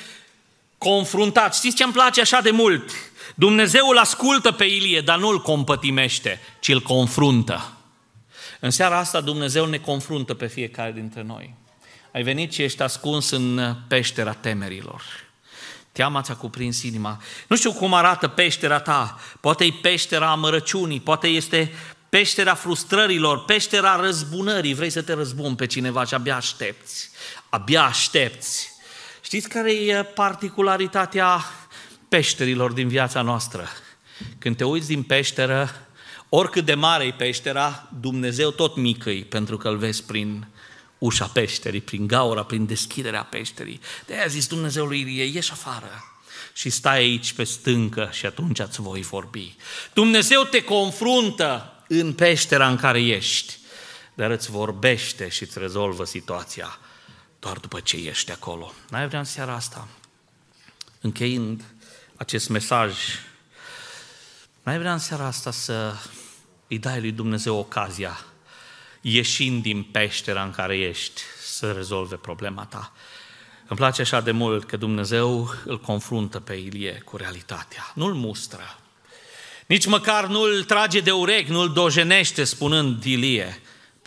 confruntat. 0.78 1.54
Știți 1.54 1.76
ce 1.76 1.84
îmi 1.84 1.92
place 1.92 2.20
așa 2.20 2.40
de 2.40 2.50
mult? 2.50 2.90
Dumnezeu 3.34 3.88
îl 3.88 3.98
ascultă 3.98 4.52
pe 4.52 4.64
Ilie, 4.64 5.00
dar 5.00 5.18
nu 5.18 5.28
îl 5.28 5.42
compătimește, 5.42 6.40
ci 6.60 6.68
îl 6.68 6.80
confruntă. 6.80 7.75
În 8.61 8.70
seara 8.70 8.98
asta 8.98 9.20
Dumnezeu 9.20 9.66
ne 9.66 9.78
confruntă 9.78 10.34
pe 10.34 10.46
fiecare 10.46 10.92
dintre 10.92 11.22
noi. 11.22 11.54
Ai 12.12 12.22
venit 12.22 12.52
și 12.52 12.62
ești 12.62 12.82
ascuns 12.82 13.30
în 13.30 13.74
peștera 13.88 14.32
temerilor. 14.32 15.02
Teama 15.92 16.22
ți-a 16.22 16.34
cuprins 16.34 16.82
inima. 16.82 17.20
Nu 17.46 17.57
știu 17.57 17.72
cum 17.72 17.94
arată 17.94 18.28
peștera 18.28 18.80
ta. 18.80 19.20
Poate 19.40 19.64
e 19.64 19.72
peștera 19.82 20.30
amărăciunii, 20.30 21.00
poate 21.00 21.26
este 21.26 21.72
peștera 22.09 22.54
frustrărilor, 22.54 23.44
peștera 23.44 24.00
răzbunării. 24.00 24.74
Vrei 24.74 24.90
să 24.90 25.02
te 25.02 25.12
răzbuni 25.12 25.57
pe 25.57 25.66
cineva 25.66 26.04
și 26.04 26.14
abia 26.14 26.36
aștepți. 26.36 27.11
Abia 27.48 27.84
aștepți. 27.84 28.70
Știți 29.20 29.48
care 29.48 29.72
e 29.72 30.02
particularitatea 30.02 31.44
peșterilor 32.09 32.72
din 32.72 32.88
viața 32.88 33.22
noastră? 33.22 33.68
Când 34.38 34.57
te 34.57 34.64
uiți 34.64 34.86
din 34.86 35.02
peșteră, 35.02 35.86
oricât 36.28 36.64
de 36.64 36.74
mare 36.74 37.04
e 37.04 37.12
peștera, 37.12 37.88
Dumnezeu 38.00 38.50
tot 38.50 38.76
mică 38.76 39.10
pentru 39.28 39.56
că 39.56 39.68
îl 39.68 39.76
vezi 39.76 40.04
prin 40.04 40.46
ușa 40.98 41.26
peșterii, 41.26 41.80
prin 41.80 42.06
gaura, 42.06 42.44
prin 42.44 42.66
deschiderea 42.66 43.22
peșterii. 43.22 43.80
De 44.06 44.14
aia 44.14 44.24
a 44.24 44.26
zis 44.26 44.46
Dumnezeu 44.46 44.86
lui 44.86 45.00
Ilie, 45.00 45.24
ieși 45.24 45.52
afară 45.52 46.04
și 46.52 46.70
stai 46.70 46.96
aici 46.96 47.32
pe 47.32 47.44
stâncă 47.44 48.08
și 48.12 48.26
atunci 48.26 48.58
îți 48.58 48.80
voi 48.80 49.02
vorbi. 49.02 49.56
Dumnezeu 49.92 50.42
te 50.42 50.64
confruntă 50.64 51.72
în 51.88 52.12
peștera 52.12 52.68
în 52.68 52.76
care 52.76 53.00
ești, 53.02 53.58
dar 54.14 54.30
îți 54.30 54.50
vorbește 54.50 55.28
și 55.28 55.42
îți 55.42 55.58
rezolvă 55.58 56.04
situația 56.04 56.78
doar 57.38 57.58
după 57.58 57.80
ce 57.80 57.96
ești 57.96 58.32
acolo. 58.32 58.72
N-ai 58.90 59.06
vrea 59.06 59.18
în 59.18 59.24
seara 59.24 59.54
asta, 59.54 59.88
încheind 61.00 61.62
acest 62.16 62.48
mesaj, 62.48 62.94
n-ai 64.66 64.78
vrea 64.78 64.92
în 64.92 64.98
seara 64.98 65.24
asta 65.24 65.50
să 65.50 65.94
îi 66.68 66.78
dai 66.78 67.00
lui 67.00 67.12
Dumnezeu 67.12 67.56
ocazia, 67.56 68.24
ieșind 69.00 69.62
din 69.62 69.82
peștera 69.82 70.42
în 70.42 70.50
care 70.50 70.78
ești, 70.78 71.20
să 71.42 71.72
rezolve 71.72 72.16
problema 72.16 72.64
ta. 72.64 72.92
Îmi 73.68 73.78
place 73.78 74.00
așa 74.00 74.20
de 74.20 74.30
mult 74.30 74.64
că 74.64 74.76
Dumnezeu 74.76 75.50
îl 75.64 75.80
confruntă 75.80 76.40
pe 76.40 76.54
Ilie 76.54 77.02
cu 77.04 77.16
realitatea. 77.16 77.92
Nu-l 77.94 78.14
mustră. 78.14 78.78
Nici 79.66 79.86
măcar 79.86 80.26
nu-l 80.26 80.64
trage 80.64 81.00
de 81.00 81.12
urechi, 81.12 81.50
nu-l 81.50 81.72
dojenește 81.72 82.44
spunând 82.44 83.04
Ilie, 83.04 83.60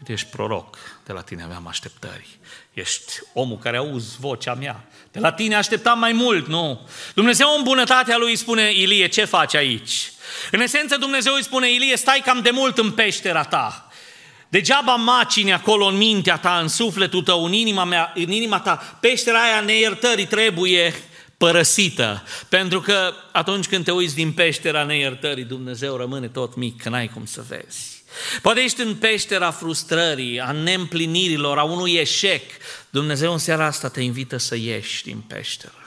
Păi 0.04 0.14
ești 0.14 0.28
proroc, 0.28 0.78
de 1.06 1.14
la 1.14 1.22
tine 1.22 1.44
aveam 1.44 1.68
așteptări. 1.68 2.28
Ești 2.74 3.14
omul 3.34 3.58
care 3.58 3.78
auzi 3.78 4.20
vocea 4.20 4.54
mea. 4.54 4.88
De 5.12 5.20
la 5.20 5.32
tine 5.32 5.56
așteptam 5.56 6.00
mai 6.00 6.12
mult, 6.12 6.48
nu? 6.48 6.88
Dumnezeu 7.14 7.48
în 7.58 7.64
bunătatea 7.64 8.18
lui 8.18 8.30
îi 8.30 8.36
spune, 8.36 8.72
Ilie, 8.74 9.08
ce 9.08 9.26
faci 9.26 9.56
aici? 9.56 10.12
În 10.52 10.60
esență 10.60 10.98
Dumnezeu 10.98 11.34
îi 11.34 11.44
spune, 11.44 11.72
Ilie, 11.72 11.98
stai 11.98 12.22
cam 12.26 12.42
de 12.42 12.50
mult 12.50 12.78
în 12.78 12.92
peștera 12.92 13.44
ta. 13.44 13.90
Degeaba 14.50 14.96
macini 14.96 15.54
acolo 15.54 15.86
în 15.86 15.98
mintea 15.98 16.38
ta, 16.38 16.60
în 16.60 16.68
sufletul 16.68 17.24
tău, 17.24 17.46
în 17.46 17.54
inima, 17.54 17.84
mea, 17.84 18.12
în 18.16 18.32
inima 18.32 18.60
ta. 18.60 18.98
Peștera 19.00 19.44
aia 19.44 19.62
neiertării 19.62 20.26
trebuie 20.26 20.94
părăsită. 21.38 22.24
Pentru 22.50 22.82
că 22.82 23.14
atunci 23.32 23.68
când 23.68 23.84
te 23.84 23.92
uiți 23.92 24.16
din 24.16 24.32
peștera 24.32 24.84
neiertării, 24.84 25.44
Dumnezeu 25.44 25.96
rămâne 25.96 26.28
tot 26.28 26.56
mic, 26.56 26.82
că 26.82 26.90
n-ai 26.90 27.08
cum 27.08 27.26
să 27.26 27.44
vezi. 27.48 27.99
Poate 28.42 28.60
ești 28.60 28.82
în 28.82 28.96
peștera 28.96 29.52
frustrării, 29.52 30.40
a 30.40 30.52
neîmplinirilor, 30.52 31.58
a 31.58 31.64
unui 31.64 31.94
eșec. 31.94 32.44
Dumnezeu 32.90 33.32
în 33.32 33.38
seara 33.38 33.66
asta 33.66 33.90
te 33.90 34.02
invită 34.02 34.38
să 34.38 34.56
ieși 34.56 35.04
din 35.04 35.24
peșteră. 35.28 35.79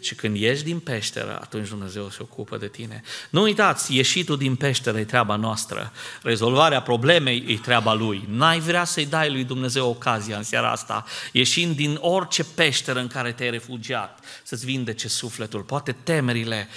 Și 0.00 0.14
când 0.14 0.36
ieși 0.36 0.62
din 0.62 0.78
peșteră, 0.78 1.38
atunci 1.40 1.68
Dumnezeu 1.68 2.10
se 2.10 2.18
ocupă 2.20 2.56
de 2.56 2.68
tine. 2.68 3.02
Nu 3.30 3.42
uitați, 3.42 3.96
ieșitul 3.96 4.36
din 4.36 4.54
peșteră 4.54 4.98
e 4.98 5.04
treaba 5.04 5.36
noastră. 5.36 5.92
Rezolvarea 6.22 6.82
problemei 6.82 7.44
e 7.46 7.56
treaba 7.56 7.94
Lui. 7.94 8.24
N-ai 8.28 8.60
vrea 8.60 8.84
să-i 8.84 9.06
dai 9.06 9.30
lui 9.30 9.44
Dumnezeu 9.44 9.88
ocazia 9.88 10.36
în 10.36 10.42
seara 10.42 10.70
asta, 10.70 11.04
ieșind 11.32 11.76
din 11.76 11.98
orice 12.00 12.44
peșteră 12.44 12.98
în 12.98 13.06
care 13.06 13.32
te-ai 13.32 13.50
refugiat, 13.50 14.18
să-ți 14.42 14.64
vindece 14.64 15.08
sufletul. 15.08 15.60
Poate 15.60 15.96
temerile 16.02 16.68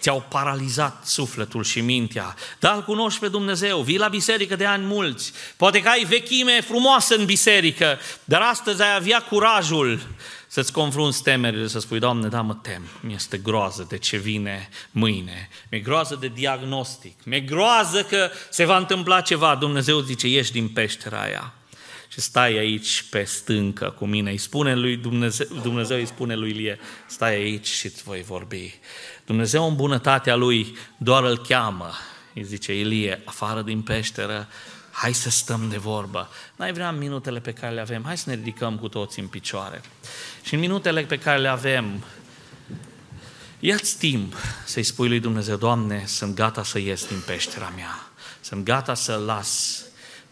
ți-au 0.00 0.24
paralizat 0.28 1.06
sufletul 1.06 1.64
și 1.64 1.80
mintea. 1.80 2.34
Dar 2.58 2.74
îl 2.74 2.82
cunoști 2.82 3.20
pe 3.20 3.28
Dumnezeu, 3.28 3.80
vii 3.80 3.98
la 3.98 4.08
biserică 4.08 4.56
de 4.56 4.66
ani 4.66 4.84
mulți. 4.84 5.32
Poate 5.56 5.82
că 5.82 5.88
ai 5.88 6.04
vechime 6.04 6.60
frumoasă 6.60 7.14
în 7.14 7.24
biserică, 7.24 7.98
dar 8.24 8.40
astăzi 8.40 8.82
ai 8.82 8.94
avea 8.94 9.22
curajul 9.22 10.00
să-ți 10.54 10.72
confrunți 10.72 11.22
temerile, 11.22 11.66
să 11.66 11.78
spui, 11.78 11.98
Doamne, 11.98 12.28
da, 12.28 12.40
mă 12.40 12.54
tem, 12.54 12.82
mi-este 13.00 13.38
groază 13.38 13.86
de 13.88 13.98
ce 13.98 14.16
vine 14.16 14.68
mâine, 14.90 15.48
mi-e 15.70 15.80
groază 15.80 16.16
de 16.20 16.30
diagnostic, 16.34 17.24
mi-e 17.24 17.40
groază 17.40 18.02
că 18.02 18.30
se 18.50 18.64
va 18.64 18.76
întâmpla 18.76 19.20
ceva. 19.20 19.54
Dumnezeu 19.54 20.00
zice, 20.00 20.28
ieși 20.28 20.52
din 20.52 20.68
peștera 20.68 21.20
aia 21.20 21.54
și 22.08 22.20
stai 22.20 22.58
aici 22.58 23.04
pe 23.10 23.24
stâncă 23.24 23.94
cu 23.98 24.06
mine. 24.06 24.30
Îi 24.30 24.38
spune 24.38 24.74
lui 24.74 24.96
Dumnezeu, 24.96 25.46
Dumnezeu 25.62 25.96
îi 25.96 26.06
spune 26.06 26.34
lui 26.34 26.50
Ilie, 26.50 26.78
stai 27.06 27.34
aici 27.34 27.66
și 27.66 27.86
îți 27.86 28.02
voi 28.02 28.22
vorbi. 28.22 28.74
Dumnezeu 29.26 29.68
în 29.68 29.76
bunătatea 29.76 30.34
lui 30.34 30.76
doar 30.96 31.24
îl 31.24 31.38
cheamă. 31.38 31.90
Îi 32.34 32.44
zice, 32.44 32.78
Ilie, 32.78 33.22
afară 33.24 33.62
din 33.62 33.82
peșteră, 33.82 34.48
hai 34.94 35.12
să 35.12 35.30
stăm 35.30 35.68
de 35.68 35.76
vorbă. 35.76 36.28
N-ai 36.56 36.72
vrea 36.72 36.88
în 36.88 36.98
minutele 36.98 37.40
pe 37.40 37.52
care 37.52 37.74
le 37.74 37.80
avem, 37.80 38.02
hai 38.04 38.18
să 38.18 38.28
ne 38.28 38.34
ridicăm 38.34 38.78
cu 38.78 38.88
toți 38.88 39.20
în 39.20 39.26
picioare. 39.26 39.80
Și 40.42 40.54
în 40.54 40.60
minutele 40.60 41.02
pe 41.02 41.18
care 41.18 41.38
le 41.38 41.48
avem, 41.48 42.04
ia-ți 43.60 43.98
timp 43.98 44.36
să-i 44.64 44.82
spui 44.82 45.08
lui 45.08 45.20
Dumnezeu, 45.20 45.56
Doamne, 45.56 46.04
sunt 46.06 46.34
gata 46.34 46.62
să 46.62 46.78
ies 46.78 47.06
din 47.06 47.22
peștera 47.26 47.72
mea. 47.76 48.06
Sunt 48.40 48.64
gata 48.64 48.94
să 48.94 49.22
las 49.26 49.82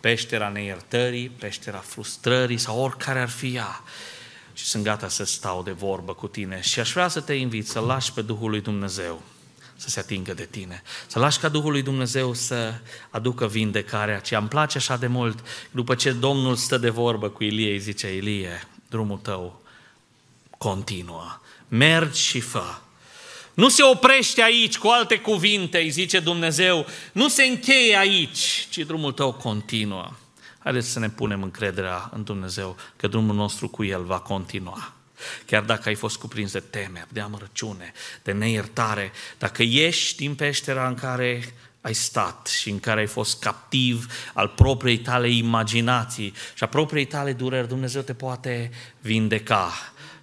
peștera 0.00 0.48
neiertării, 0.48 1.28
peștera 1.28 1.78
frustrării 1.78 2.58
sau 2.58 2.80
oricare 2.80 3.20
ar 3.20 3.28
fi 3.28 3.54
ea. 3.54 3.82
Și 4.52 4.64
sunt 4.64 4.84
gata 4.84 5.08
să 5.08 5.24
stau 5.24 5.62
de 5.62 5.70
vorbă 5.70 6.14
cu 6.14 6.26
tine. 6.26 6.60
Și 6.60 6.80
aș 6.80 6.92
vrea 6.92 7.08
să 7.08 7.20
te 7.20 7.32
invit 7.32 7.68
să 7.68 7.80
lași 7.80 8.12
pe 8.12 8.22
Duhul 8.22 8.50
lui 8.50 8.60
Dumnezeu 8.60 9.22
să 9.82 9.88
se 9.88 10.00
atingă 10.00 10.34
de 10.34 10.48
tine. 10.50 10.82
Să 11.06 11.18
lași 11.18 11.38
ca 11.38 11.48
Duhul 11.48 11.70
lui 11.70 11.82
Dumnezeu 11.82 12.34
să 12.34 12.74
aducă 13.10 13.46
vindecarea 13.46 14.16
aceea. 14.16 14.40
Îmi 14.40 14.48
place 14.48 14.78
așa 14.78 14.96
de 14.96 15.06
mult, 15.06 15.38
după 15.70 15.94
ce 15.94 16.12
Domnul 16.12 16.56
stă 16.56 16.78
de 16.78 16.88
vorbă 16.88 17.28
cu 17.28 17.44
Ilie, 17.44 17.72
îi 17.72 17.78
zice, 17.78 18.14
Ilie, 18.14 18.68
drumul 18.88 19.18
tău 19.18 19.62
continuă. 20.58 21.40
Mergi 21.68 22.20
și 22.20 22.40
fă. 22.40 22.64
Nu 23.54 23.68
se 23.68 23.82
oprește 23.82 24.42
aici, 24.42 24.78
cu 24.78 24.88
alte 24.88 25.18
cuvinte, 25.18 25.78
îi 25.78 25.90
zice 25.90 26.20
Dumnezeu, 26.20 26.86
nu 27.12 27.28
se 27.28 27.42
încheie 27.42 27.96
aici, 27.96 28.66
ci 28.70 28.78
drumul 28.78 29.12
tău 29.12 29.32
continuă. 29.32 30.10
Haideți 30.58 30.88
să 30.88 30.98
ne 30.98 31.08
punem 31.10 31.42
încrederea 31.42 32.10
în 32.14 32.22
Dumnezeu 32.24 32.76
că 32.96 33.08
drumul 33.08 33.34
nostru 33.34 33.68
cu 33.68 33.84
El 33.84 34.02
va 34.02 34.18
continua. 34.18 34.92
Chiar 35.46 35.62
dacă 35.62 35.88
ai 35.88 35.94
fost 35.94 36.16
cuprins 36.16 36.52
de 36.52 36.60
temeri, 36.60 37.06
de 37.08 37.20
amărăciune, 37.20 37.92
de 38.22 38.32
neiertare, 38.32 39.12
dacă 39.38 39.62
ieși 39.62 40.16
din 40.16 40.34
peștera 40.34 40.88
în 40.88 40.94
care 40.94 41.54
ai 41.80 41.94
stat 41.94 42.46
și 42.46 42.70
în 42.70 42.80
care 42.80 43.00
ai 43.00 43.06
fost 43.06 43.40
captiv 43.40 44.06
al 44.32 44.48
propriei 44.48 44.98
tale 44.98 45.28
imaginații 45.28 46.34
și 46.54 46.64
a 46.64 46.66
propriei 46.66 47.06
tale 47.06 47.32
dureri, 47.32 47.68
Dumnezeu 47.68 48.02
te 48.02 48.14
poate 48.14 48.70
vindeca 49.00 49.72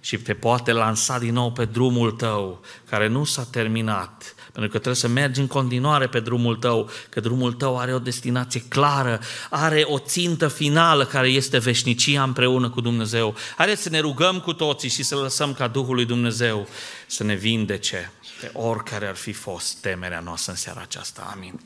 și 0.00 0.16
te 0.16 0.34
poate 0.34 0.72
lansa 0.72 1.18
din 1.18 1.32
nou 1.32 1.52
pe 1.52 1.64
drumul 1.64 2.10
tău, 2.10 2.64
care 2.88 3.06
nu 3.06 3.24
s-a 3.24 3.44
terminat, 3.44 4.34
pentru 4.52 4.70
că 4.70 4.78
trebuie 4.78 4.94
să 4.94 5.08
mergi 5.08 5.40
în 5.40 5.46
continuare 5.46 6.06
pe 6.06 6.20
drumul 6.20 6.56
tău, 6.56 6.90
că 7.08 7.20
drumul 7.20 7.52
tău 7.52 7.78
are 7.78 7.94
o 7.94 7.98
destinație 7.98 8.62
clară, 8.68 9.20
are 9.50 9.82
o 9.82 9.98
țintă 9.98 10.48
finală 10.48 11.04
care 11.04 11.28
este 11.28 11.58
veșnicia 11.58 12.22
împreună 12.22 12.70
cu 12.70 12.80
Dumnezeu. 12.80 13.34
Haideți 13.56 13.82
să 13.82 13.88
ne 13.88 13.98
rugăm 13.98 14.40
cu 14.40 14.52
toții 14.52 14.88
și 14.88 15.02
să 15.02 15.14
lăsăm 15.16 15.52
ca 15.52 15.68
Duhul 15.68 15.94
lui 15.94 16.04
Dumnezeu 16.04 16.68
să 17.06 17.24
ne 17.24 17.34
vindece 17.34 18.12
pe 18.40 18.50
oricare 18.54 19.06
ar 19.06 19.16
fi 19.16 19.32
fost 19.32 19.76
temerea 19.80 20.20
noastră 20.20 20.52
în 20.52 20.58
seara 20.58 20.80
aceasta. 20.80 21.32
Amin. 21.34 21.60